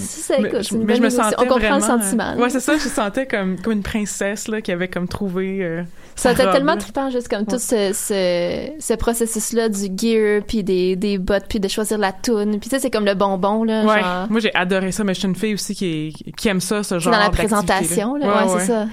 ça, 0.00 0.34
mais, 0.40 0.48
écoute, 0.48 0.62
je- 0.68 0.76
mais 0.76 0.96
je 0.96 1.02
me 1.02 1.08
sentais 1.08 1.36
On 1.38 1.42
comprend 1.42 1.58
vraiment, 1.60 1.76
le 1.76 1.82
sentiment. 1.82 2.32
euh, 2.32 2.42
ouais, 2.42 2.50
c'est 2.50 2.58
ça, 2.58 2.76
je 2.76 2.82
me 2.84 2.88
sentais 2.90 3.26
comme, 3.26 3.56
comme 3.60 3.74
une 3.74 3.82
princesse 3.84 4.48
là, 4.48 4.60
qui 4.60 4.72
avait 4.72 4.88
comme 4.88 5.06
trouvé. 5.06 5.58
euh, 5.62 5.82
Ça 6.20 6.32
était 6.32 6.50
tellement 6.52 6.76
trippant, 6.76 7.10
juste 7.10 7.28
comme 7.28 7.46
tout 7.46 7.58
ce, 7.58 7.92
ce, 7.92 8.70
ce 8.78 8.94
processus-là 8.94 9.68
du 9.68 9.86
gear, 9.96 10.42
puis 10.46 10.62
des, 10.62 10.96
des 10.96 11.18
bottes, 11.18 11.46
puis 11.48 11.60
de 11.60 11.68
choisir 11.68 11.98
la 11.98 12.12
toune. 12.12 12.52
Puis 12.60 12.68
tu 12.68 12.70
sais, 12.70 12.78
c'est 12.78 12.90
comme 12.90 13.04
le 13.06 13.14
bonbon, 13.14 13.64
là. 13.64 13.84
Ouais, 13.84 14.00
genre. 14.00 14.26
moi 14.30 14.40
j'ai 14.40 14.54
adoré 14.54 14.92
ça, 14.92 15.02
mais 15.04 15.14
je 15.14 15.20
suis 15.20 15.28
une 15.28 15.34
fille 15.36 15.54
aussi 15.54 15.74
qui, 15.74 16.08
est- 16.26 16.32
qui 16.32 16.48
aime 16.48 16.60
ça, 16.60 16.82
ce 16.82 16.98
genre 16.98 17.12
dans 17.12 17.18
la 17.18 17.30
présentation, 17.30 18.14
là. 18.16 18.26
Ouais, 18.46 18.58
c'est 18.60 18.66
ça. 18.66 18.86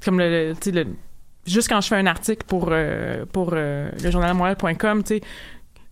C'est 0.00 0.04
comme 0.04 0.18
le, 0.18 0.54
le- 0.72 0.86
juste 1.46 1.68
quand 1.68 1.80
je 1.80 1.88
fais 1.88 1.96
un 1.96 2.06
article 2.06 2.44
pour, 2.46 2.68
euh, 2.70 3.24
pour 3.30 3.50
euh, 3.52 3.90
le 4.02 4.10
journal 4.10 4.32
montréal.com, 4.34 5.02
tu 5.02 5.16
sais, 5.16 5.20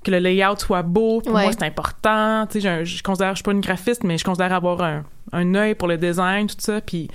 que 0.04 0.10
le 0.10 0.18
layout 0.18 0.56
soit 0.58 0.82
beau, 0.82 1.20
pour 1.20 1.34
Ouais. 1.34 1.42
moi, 1.42 1.52
c'est 1.52 1.64
important. 1.66 2.46
Tu 2.50 2.60
sais, 2.60 2.68
un- 2.68 2.84
je 2.84 3.02
considère, 3.02 3.30
je 3.30 3.36
suis 3.36 3.42
pas 3.42 3.52
une 3.52 3.60
graphiste, 3.60 4.04
mais 4.04 4.16
je 4.16 4.24
considère 4.24 4.52
avoir 4.52 4.80
un, 4.82 5.04
un 5.32 5.54
œil 5.54 5.74
pour 5.74 5.88
le 5.88 5.98
design, 5.98 6.46
tout 6.46 6.54
ça. 6.58 6.80
Puis 6.80 7.08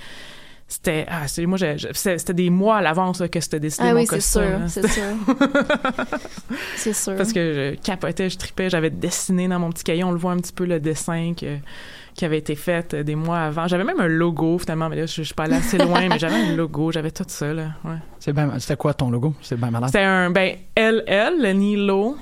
c'était, 0.74 1.06
ah, 1.08 1.26
c'est, 1.28 1.46
moi, 1.46 1.58
c'était 1.92 2.34
des 2.34 2.50
mois 2.50 2.76
à 2.78 2.82
l'avance 2.82 3.22
que 3.30 3.40
c'était 3.40 3.60
décidé 3.60 3.86
Ah 3.88 3.92
mon 3.94 4.00
oui, 4.00 4.06
c'est 4.06 4.16
costume, 4.16 4.68
sûr, 4.68 4.82
c'est 4.82 4.88
sûr. 4.88 5.02
c'est 6.76 6.92
sûr. 6.92 7.16
Parce 7.16 7.32
que 7.32 7.74
je 7.76 7.80
capotais, 7.82 8.28
je 8.30 8.38
tripais, 8.38 8.70
j'avais 8.70 8.90
dessiné 8.90 9.48
dans 9.48 9.58
mon 9.58 9.70
petit 9.70 9.84
cahier, 9.84 10.04
on 10.04 10.12
le 10.12 10.18
voit 10.18 10.32
un 10.32 10.38
petit 10.38 10.52
peu 10.52 10.64
le 10.64 10.80
dessin 10.80 11.32
que- 11.38 11.58
qui 12.14 12.24
avait 12.24 12.38
été 12.38 12.54
fait 12.54 12.94
euh, 12.94 13.02
des 13.02 13.14
mois 13.16 13.38
avant. 13.40 13.66
J'avais 13.66 13.84
même 13.84 13.98
un 14.00 14.06
logo 14.06 14.58
finalement, 14.58 14.88
mais 14.88 14.96
là 14.96 15.06
je, 15.06 15.14
je 15.16 15.22
suis 15.22 15.34
pas 15.34 15.44
allée 15.44 15.56
assez 15.56 15.78
loin, 15.78 16.08
mais 16.08 16.18
j'avais 16.18 16.34
un 16.34 16.54
logo, 16.56 16.92
j'avais 16.92 17.10
tout 17.10 17.24
ça 17.26 17.52
là. 17.52 17.70
Ouais. 17.84 17.96
C'est 18.20 18.32
ben, 18.32 18.52
c'était 18.58 18.76
quoi 18.76 18.94
ton 18.94 19.10
logo? 19.10 19.34
C'est 19.40 19.56
bien 19.58 19.70
malade. 19.70 19.88
C'était 19.90 20.04
un 20.04 20.30
ben 20.30 20.56
LL, 20.76 21.34
le 21.40 21.52
Nilo. 21.52 22.16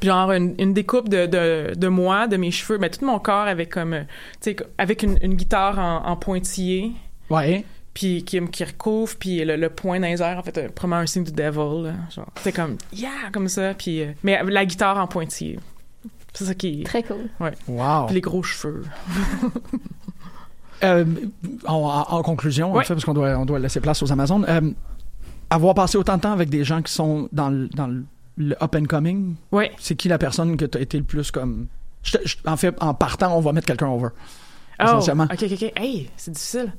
Puis 0.00 0.08
genre 0.08 0.30
une, 0.32 0.54
une 0.58 0.74
découpe 0.74 1.08
de, 1.08 1.24
de, 1.26 1.72
de 1.74 1.88
moi, 1.88 2.26
de 2.26 2.36
mes 2.36 2.50
cheveux, 2.50 2.78
mais 2.78 2.90
tout 2.90 3.04
mon 3.06 3.18
corps 3.18 3.46
avec 3.46 3.70
comme 3.70 3.94
euh, 3.94 4.02
tu 4.42 4.50
sais 4.50 4.56
avec 4.76 5.02
une, 5.02 5.16
une 5.22 5.34
guitare 5.34 5.78
en, 5.78 6.04
en 6.06 6.16
pointillé. 6.16 6.92
Ouais. 7.30 7.64
Puis 7.94 8.24
qui, 8.24 8.40
qui 8.50 8.64
recouvre, 8.64 9.14
puis 9.18 9.44
le, 9.44 9.56
le 9.56 9.70
point 9.70 9.98
dans 10.00 10.06
les 10.06 10.20
airs, 10.20 10.38
en 10.38 10.42
fait, 10.42 10.58
euh, 10.58 10.68
probablement 10.68 11.02
un 11.02 11.06
signe 11.06 11.24
du 11.24 11.32
devil. 11.32 11.84
là. 11.84 11.92
Genre, 12.14 12.26
c'était 12.36 12.52
comme, 12.52 12.76
yeah, 12.92 13.10
comme 13.32 13.48
ça. 13.48 13.72
Puis, 13.74 14.02
euh, 14.02 14.12
mais 14.22 14.42
la 14.44 14.66
guitare 14.66 14.98
en 14.98 15.06
pointillé. 15.06 15.58
C'est 16.34 16.44
ça 16.44 16.54
qui. 16.54 16.82
Très 16.82 17.02
cool. 17.02 17.30
Ouais. 17.40 17.52
Wow. 17.66 18.04
Puis 18.06 18.14
les 18.16 18.20
gros 18.20 18.42
cheveux. 18.42 18.84
Euh, 20.84 21.06
en, 21.66 22.22
conclusion, 22.22 22.72
en 22.72 22.76
Ouais. 22.76 22.84
fait, 22.84 22.92
parce 22.92 23.04
qu'on 23.06 23.14
doit, 23.14 23.30
on 23.38 23.46
doit 23.46 23.58
laisser 23.58 23.80
place 23.80 24.02
aux 24.02 24.12
Amazones, 24.12 24.44
euh, 24.46 24.60
avoir 25.48 25.74
passé 25.74 25.96
autant 25.96 26.16
de 26.16 26.20
temps 26.20 26.32
avec 26.32 26.50
des 26.50 26.64
gens 26.64 26.82
qui 26.82 26.92
sont 26.92 27.30
dans 27.32 27.48
le, 27.48 27.68
dans 27.68 27.86
le, 27.86 28.04
le 28.36 28.54
up 28.62 28.74
and 28.76 28.84
coming, 28.84 29.36
Ouais. 29.52 29.72
c'est 29.78 29.94
qui 29.96 30.08
la 30.08 30.18
personne 30.18 30.58
que 30.58 30.66
tu 30.66 30.76
as 30.76 30.82
été 30.82 30.98
le 30.98 31.04
plus 31.04 31.30
comme. 31.30 31.68
Je 32.02 32.18
te- 32.18 32.28
je- 32.28 32.36
en 32.44 32.58
fait, 32.58 32.74
en 32.82 32.92
partant, 32.92 33.34
on 33.34 33.40
va 33.40 33.52
mettre 33.54 33.66
quelqu'un 33.66 33.88
over. 33.88 34.08
Oh, 34.78 34.98
ok, 34.98 35.42
ok, 35.42 35.52
ok. 35.52 35.72
Hey, 35.76 36.10
c'est 36.16 36.30
difficile. 36.32 36.72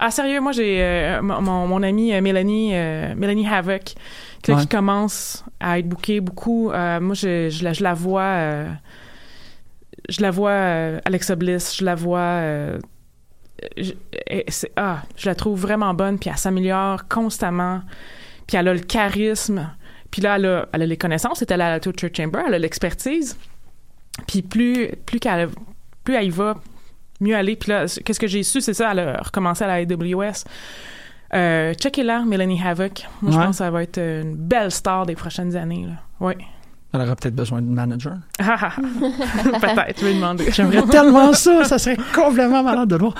Ah, 0.00 0.10
sérieux, 0.10 0.40
moi, 0.40 0.52
j'ai 0.52 0.82
euh, 0.82 1.20
mon, 1.22 1.66
mon- 1.66 1.82
amie 1.82 2.14
euh, 2.14 2.20
Mélanie, 2.22 2.70
euh, 2.74 3.14
Mélanie 3.14 3.46
Havoc, 3.46 3.94
qui, 4.42 4.52
Ouais. 4.52 4.60
qui 4.60 4.66
commence 4.68 5.44
à 5.60 5.78
être 5.78 5.86
bookée 5.88 6.20
beaucoup. 6.20 6.70
Euh, 6.70 6.98
moi, 7.00 7.14
je, 7.14 7.50
je, 7.50 7.62
la, 7.64 7.72
je 7.74 7.82
la 7.82 7.92
vois. 7.94 8.64
je 10.08 10.20
la 10.22 10.30
vois 10.30 10.52
Alexa 11.04 11.36
Bliss, 11.36 11.76
je 11.76 11.84
la 11.84 11.94
vois. 11.94 12.40
je, 13.76 13.92
c'est- 14.48 14.72
ah, 14.76 15.02
je 15.16 15.28
la 15.28 15.34
trouve 15.34 15.60
vraiment 15.60 15.92
bonne, 15.94 16.18
puis 16.18 16.30
elle 16.30 16.36
s'améliore 16.38 17.06
constamment, 17.08 17.82
puis 18.46 18.56
elle 18.56 18.66
a 18.68 18.74
le 18.74 18.80
charisme, 18.80 19.70
puis 20.10 20.20
là, 20.22 20.36
elle 20.36 20.46
a, 20.46 20.68
elle 20.72 20.82
a 20.82 20.86
les 20.86 20.96
connaissances, 20.96 21.38
c'était 21.38 21.54
à 21.54 21.58
la 21.58 21.80
Church 21.80 22.04
Chamber, 22.16 22.40
elle 22.46 22.54
a 22.54 22.58
l'expertise, 22.58 23.36
puis 24.26 24.42
plus, 24.42 24.88
plus 25.06 25.20
qu'elle 25.20 25.48
plus 26.02 26.14
elle 26.16 26.24
y 26.24 26.30
va, 26.30 26.56
mieux 27.22 27.36
aller. 27.36 27.56
Puis 27.56 27.70
là, 27.70 27.86
qu'est-ce 28.04 28.20
que 28.20 28.26
j'ai 28.26 28.42
su, 28.42 28.60
c'est 28.60 28.74
ça, 28.74 28.90
elle 28.92 28.98
a 29.00 29.22
recommencé 29.22 29.64
à 29.64 29.68
la 29.68 29.74
AWS. 29.74 30.44
Euh, 31.34 31.72
checkez-la, 31.74 32.20
Melanie 32.26 32.60
Havoc. 32.62 33.06
Moi, 33.22 33.32
je 33.32 33.38
Ouais. 33.38 33.44
pense 33.46 33.54
que 33.56 33.64
ça 33.64 33.70
va 33.70 33.82
être 33.82 33.98
une 33.98 34.34
belle 34.36 34.70
star 34.70 35.06
des 35.06 35.14
prochaines 35.14 35.56
années. 35.56 35.86
Là. 35.86 35.94
Oui. 36.20 36.34
Elle 36.94 37.00
aurait 37.00 37.16
peut-être 37.16 37.34
besoin 37.34 37.62
de 37.62 37.66
manager. 37.68 38.16
Ah, 38.38 38.54
ah, 38.60 38.68
ah. 38.76 38.80
Peut-être, 39.60 39.98
je 40.00 40.04
vais 40.04 40.10
lui 40.12 40.18
demander. 40.18 40.50
J'aimerais 40.52 40.82
tellement 40.82 41.32
ça, 41.32 41.64
ça 41.64 41.78
serait 41.78 41.96
complètement 42.14 42.62
malade 42.62 42.86
de 42.88 42.96
le 42.96 43.00
voir. 43.00 43.14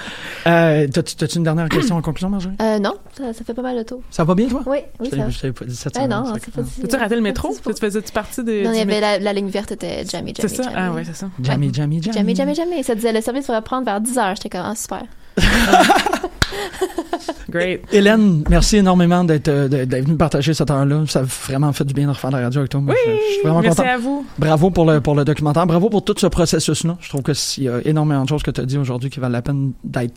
Euh, 0.47 0.87
t'as-tu, 0.93 1.39
une 1.39 1.43
dernière 1.45 1.71
question 1.71 1.97
en 1.97 2.03
conclusion, 2.03 2.29
Marjorie? 2.29 2.55
Euh, 2.61 2.79
non, 2.79 2.95
ça, 3.17 3.33
ça 3.33 3.45
fait 3.45 3.55
pas 3.55 3.63
mal 3.63 3.77
le 3.77 3.85
tour. 3.85 4.03
Ça 4.11 4.25
va 4.25 4.35
bien, 4.35 4.49
toi? 4.49 4.63
Oui, 4.67 4.79
oui, 5.01 5.07
Je 5.07 5.11
ça 5.11 5.11
t'avais- 5.11 5.23
va. 5.23 5.31
je 5.31 5.41
t'avais 5.41 5.53
pas 5.55 5.65
dit 5.65 5.75
cette 5.77 5.95
semaine, 5.95 6.11
non, 6.11 6.25
ça 6.27 6.33
c'est 6.35 6.45
fait- 6.53 6.61
pas 6.61 6.67
si- 6.69 6.83
As-tu 6.85 6.97
raté 6.97 7.15
le 7.15 7.21
métro? 7.23 7.57
Tu 7.65 7.73
faisais-tu 7.81 8.13
partie 8.13 8.45
de. 8.45 8.63
Non, 8.65 8.73
il 8.73 8.79
y 8.79 8.81
avait 8.83 9.01
la, 9.01 9.19
la 9.19 9.33
ligne 9.33 9.49
verte 9.49 9.73
était 9.73 10.05
Jamie, 10.07 10.35
C'est 10.37 10.43
Jamie, 10.49 10.57
ça? 10.57 10.63
Jamie. 10.65 10.77
Ah, 10.79 10.93
ouais, 10.93 11.05
c'est 11.05 11.17
ça. 11.17 11.29
Jamie, 11.43 11.71
Jamie, 11.73 12.03
Jamie. 12.03 12.15
Jamais, 12.19 12.35
jamais, 12.35 12.55
jamais. 12.55 12.83
Ça 12.83 12.95
disait 12.95 13.13
le 13.13 13.23
service 13.23 13.47
va 13.47 13.63
prendre 13.63 13.87
vers 13.87 14.03
10 14.03 14.19
heures. 14.19 14.35
J'étais 14.37 14.51
comme, 14.51 14.67
ah, 14.67 14.75
super. 14.77 15.03
Great. 17.51 17.83
Hélène, 17.93 18.45
merci 18.49 18.79
énormément 18.79 19.25
d'être, 19.25 19.49
euh, 19.49 19.69
venue 19.69 20.17
partager 20.17 20.55
cette 20.55 20.71
heure-là. 20.71 21.05
Ça 21.09 21.21
a 21.21 21.23
vraiment 21.23 21.73
fait 21.73 21.85
du 21.85 21.95
bien 21.95 22.07
de 22.07 22.11
refaire 22.13 22.31
la 22.31 22.41
radio 22.41 22.61
avec 22.61 22.71
toi. 22.71 22.81
Moi, 22.81 22.95
je, 23.07 23.11
je 23.11 23.33
suis 23.35 23.43
vraiment 23.43 23.61
merci 23.61 23.77
content. 23.77 23.89
à 23.89 23.99
vous. 23.99 24.27
Bravo 24.39 24.71
pour 24.71 24.85
le, 24.91 25.01
pour 25.01 25.15
le 25.15 25.25
documentaire. 25.25 25.67
Bravo 25.67 25.91
pour 25.91 26.05
tout 26.05 26.15
ce 26.19 26.27
processus-là. 26.27 26.97
Je 27.01 27.09
trouve 27.09 27.23
qu'il 27.23 27.65
y 27.65 27.69
a 27.69 27.81
énormément 27.85 28.25
de 28.25 28.29
choses 28.29 28.43
que 28.43 28.51
tu 28.51 28.61
as 28.61 28.65
dit 28.65 28.79
aujourd'hui 28.79 29.11
qui 29.11 29.21
valent 29.21 29.33
la 29.33 29.43
peine 29.43 29.73
d'être 29.85 30.15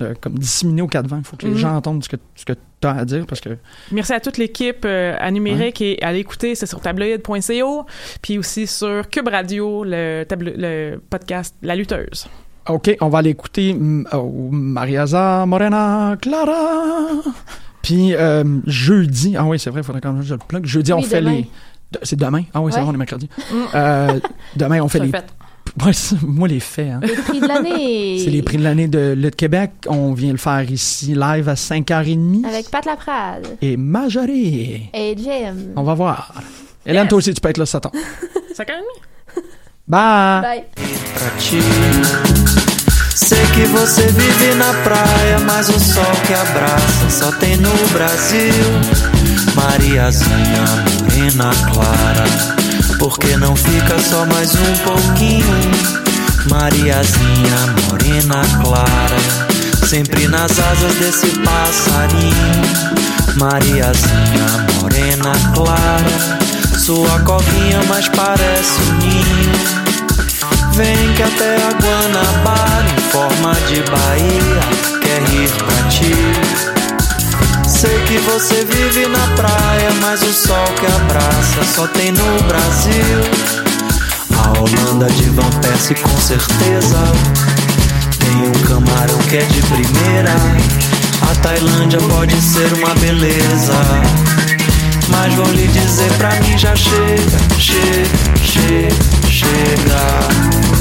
euh, 0.00 0.14
comme 0.20 0.38
disséminées 0.38 0.82
au 0.82 0.86
4 0.86 1.06
vents. 1.08 1.18
Il 1.18 1.24
faut 1.24 1.36
que 1.36 1.44
les 1.46 1.52
Mhm. 1.52 1.58
gens 1.58 1.74
entendent 1.76 2.04
ce 2.04 2.08
que, 2.08 2.16
ce 2.36 2.44
que 2.44 2.52
tu 2.52 2.86
as 2.86 2.92
à 2.92 3.04
dire 3.04 3.26
parce 3.26 3.40
que 3.40 3.50
Merci 3.90 4.12
à 4.12 4.20
toute 4.20 4.38
l'équipe 4.38 4.84
euh, 4.84 5.16
à 5.18 5.30
numérique 5.32 5.80
et 5.82 6.00
à 6.02 6.12
l'écouter, 6.12 6.54
c'est 6.54 6.66
sur 6.66 6.80
tabloïd.co, 6.80 7.84
puis 8.22 8.38
aussi 8.38 8.66
sur 8.68 9.08
Cube 9.10 9.26
Radio, 9.28 9.82
le, 9.84 10.24
le 10.30 10.98
podcast 11.10 11.56
La 11.62 11.74
Lutteuse. 11.74 12.28
OK, 12.68 12.96
on 13.00 13.08
va 13.08 13.18
aller 13.18 13.30
écouter 13.30 13.74
mm, 13.74 14.06
oh, 14.12 14.48
Mariaza 14.50 15.44
Morena 15.46 16.16
Clara. 16.20 17.08
Puis 17.82 18.14
euh, 18.14 18.44
jeudi, 18.66 19.34
ah 19.36 19.44
oui, 19.44 19.58
c'est 19.58 19.70
vrai, 19.70 19.80
il 19.80 19.84
faudrait 19.84 20.00
quand 20.00 20.12
même 20.12 20.22
que 20.22 20.26
je 20.28 20.34
le 20.34 20.40
plug. 20.46 20.64
Jeudi, 20.66 20.92
on 20.92 21.00
fait 21.02 21.20
demain. 21.20 21.30
les. 21.32 21.42
de- 21.92 21.98
C'est 22.02 22.16
demain? 22.18 22.42
Ah 22.52 22.60
oui, 22.60 22.72
c'est 22.72 22.80
vrai, 22.80 22.90
on 22.90 22.94
est 22.94 22.98
mercredi. 22.98 23.28
Euh, 23.74 24.18
demain, 24.56 24.80
on 24.82 24.88
fait 24.88 25.00
les. 25.00 25.08
fait. 25.10 25.24
Ouais, 25.84 25.92
c'est- 25.92 26.20
moi, 26.22 26.48
les 26.48 26.60
faits. 26.60 26.88
Hein. 26.90 27.00
Les 27.02 27.14
prix 27.14 27.40
de 27.40 27.46
l'année. 27.46 28.18
C'est 28.24 28.30
les 28.30 28.42
prix 28.42 28.56
de 28.56 28.64
l'année 28.64 28.88
de 28.88 29.12
Lutte 29.12 29.36
Québec. 29.36 29.70
On 29.86 30.12
vient 30.14 30.32
le 30.32 30.38
faire 30.38 30.68
ici 30.70 31.14
live 31.14 31.48
à 31.48 31.54
5h30. 31.54 32.46
Avec 32.46 32.70
Pat 32.70 32.84
Laprade 32.86 33.46
Et 33.60 33.76
Majorie. 33.76 34.88
et 34.94 35.14
Jim. 35.16 35.54
On 35.76 35.82
va 35.82 35.92
voir. 35.94 36.32
Hélène, 36.86 37.06
toi 37.06 37.18
aussi, 37.18 37.32
tu 37.34 37.40
peux 37.40 37.50
être 37.50 37.58
là, 37.58 37.66
Satan. 37.66 37.92
Ça 38.54 38.64
quand 38.64 38.72
même? 38.72 38.82
Bye! 39.88 40.42
Bye. 40.42 40.64
pra 41.14 41.30
ti. 41.38 41.62
Sei 43.14 43.42
que 43.54 43.64
você 43.68 44.02
vive 44.08 44.54
na 44.56 44.74
praia, 44.84 45.38
mas 45.46 45.70
o 45.70 45.80
sol 45.80 46.12
que 46.26 46.34
abraça 46.34 47.08
só 47.08 47.32
tem 47.32 47.56
no 47.56 47.70
Brasil. 47.94 48.52
Mariazinha, 49.54 50.64
morena 51.00 51.50
clara, 51.72 52.24
por 52.98 53.18
que 53.18 53.34
não 53.38 53.56
fica 53.56 53.98
só 53.98 54.26
mais 54.26 54.54
um 54.56 54.76
pouquinho? 54.84 55.56
Mariazinha, 56.50 57.56
morena 57.88 58.42
clara, 58.62 59.86
sempre 59.86 60.28
nas 60.28 60.50
asas 60.58 60.94
desse 60.96 61.28
passarinho. 61.38 62.62
Mariazinha, 63.36 64.66
morena 64.82 65.32
clara, 65.54 66.38
sua 66.78 67.20
copinha 67.20 67.82
mais 67.88 68.08
parece 68.08 68.80
um 68.80 68.98
ninho. 68.98 69.52
Vem 70.72 71.12
que 71.14 71.22
até 71.22 71.56
a 71.56 71.72
Guanabara 71.72 72.86
em 72.96 73.10
forma 73.10 73.52
de 73.66 73.82
Bahia 73.90 74.60
quer 75.02 75.22
rir 75.30 75.50
pra 75.50 75.88
ti. 75.88 76.14
Sei 77.68 77.98
que 78.04 78.18
você 78.18 78.64
vive 78.64 79.06
na 79.08 79.26
praia, 79.36 79.90
mas 80.00 80.22
o 80.22 80.32
sol 80.32 80.64
que 80.78 80.86
abraça 80.86 81.64
só 81.74 81.86
tem 81.88 82.12
no 82.12 82.42
Brasil. 82.44 83.20
A 84.36 84.58
Holanda 84.58 85.06
de 85.12 85.30
Van 85.30 85.50
Persie 85.60 85.96
com 85.96 86.16
certeza 86.20 86.98
tem 88.20 88.48
um 88.48 88.52
camarão 88.66 89.18
que 89.28 89.36
é 89.36 89.44
de 89.44 89.60
primeira. 89.62 90.34
A 91.30 91.34
Tailândia 91.42 91.98
pode 92.08 92.40
ser 92.40 92.72
uma 92.74 92.94
beleza. 92.94 93.74
Mas 95.10 95.34
vou 95.34 95.50
lhe 95.52 95.67
ze 95.88 96.04
prawiża 96.04 96.76
szyb, 96.76 97.30
szyb, 97.58 98.08
szyb, 98.42 98.94
szyb, 99.30 99.82
szyb, 99.86 100.77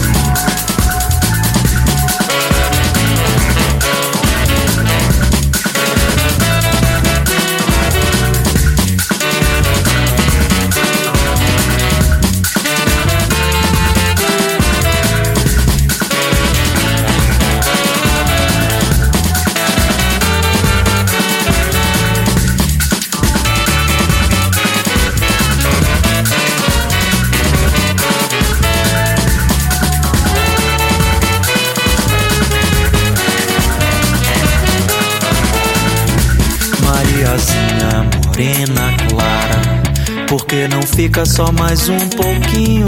fica 41.07 41.25
só 41.25 41.49
mais 41.53 41.87
um 41.87 42.09
pouquinho? 42.09 42.85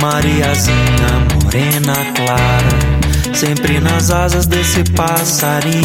Mariazinha 0.00 1.26
morena 1.34 1.94
clara, 2.14 3.34
sempre 3.34 3.80
nas 3.80 4.10
asas 4.12 4.46
desse 4.46 4.84
passarinho. 4.92 5.82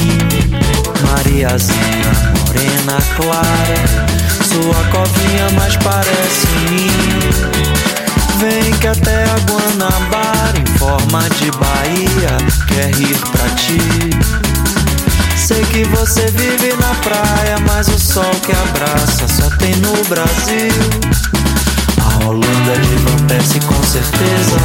Mariazinha, 1.08 2.12
morena 2.46 3.00
clara, 3.16 4.06
sua 4.48 4.84
covinha 4.92 5.50
mais 5.56 5.76
parece 5.78 6.48
ninho. 6.70 7.30
Vem 8.38 8.72
que 8.80 8.88
até 8.88 9.24
a 9.24 9.40
Guanabara, 9.50 10.60
em 10.60 10.78
forma 10.78 11.28
de 11.30 11.52
Bahia, 11.52 12.38
quer 12.68 12.94
rir 12.94 13.18
pra 13.32 13.50
ti. 13.56 13.80
Sei 15.36 15.64
que 15.66 15.84
você 15.86 16.28
vive 16.28 16.76
na 16.80 16.94
praia, 16.96 17.58
mas 17.68 17.88
o 17.88 18.00
sol 18.00 18.32
que 18.46 18.52
abraça 18.52 19.28
só 19.28 19.50
tem 19.58 19.76
no 19.78 19.94
Brasil. 20.06 21.29
Holanda 22.30 22.76
Van 23.08 23.26
Persie 23.26 23.60
com 23.62 23.82
certeza 23.82 24.60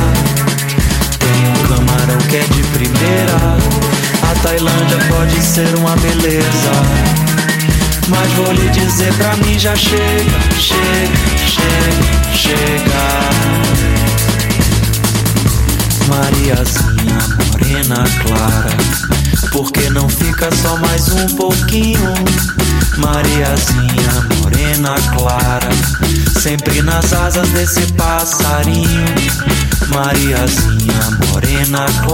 tem 1.19 1.49
um 1.49 1.67
camarão 1.67 2.19
que 2.29 2.37
é 2.37 2.41
de 2.41 2.63
primeira. 2.65 3.57
A 4.23 4.35
Tailândia 4.43 4.99
pode 5.09 5.43
ser 5.43 5.75
uma 5.77 5.97
beleza. 5.97 6.73
Mas 8.09 8.31
vou 8.33 8.53
lhe 8.53 8.69
dizer 8.69 9.15
pra 9.15 9.35
mim 9.37 9.59
já 9.59 9.75
chega, 9.75 10.39
chega, 10.61 11.17
chega, 11.47 12.35
chega. 12.35 13.05
Mariazinha, 16.07 17.19
morena 17.51 18.05
clara 18.21 19.14
por 19.51 19.71
que 19.73 19.91
não 19.91 20.09
fica 20.09 20.49
só 20.55 20.77
mais 20.79 21.09
um 21.09 21.27
pouquinho? 21.37 22.15
Mariazinha, 22.99 24.29
morena 24.41 24.95
clara, 25.17 25.69
sempre 26.41 26.83
nas 26.83 27.13
asas 27.13 27.49
desse 27.51 27.93
passarinho. 27.93 29.05
Mariazinha, 29.89 31.19
morena 31.29 31.87
clara. 31.87 31.95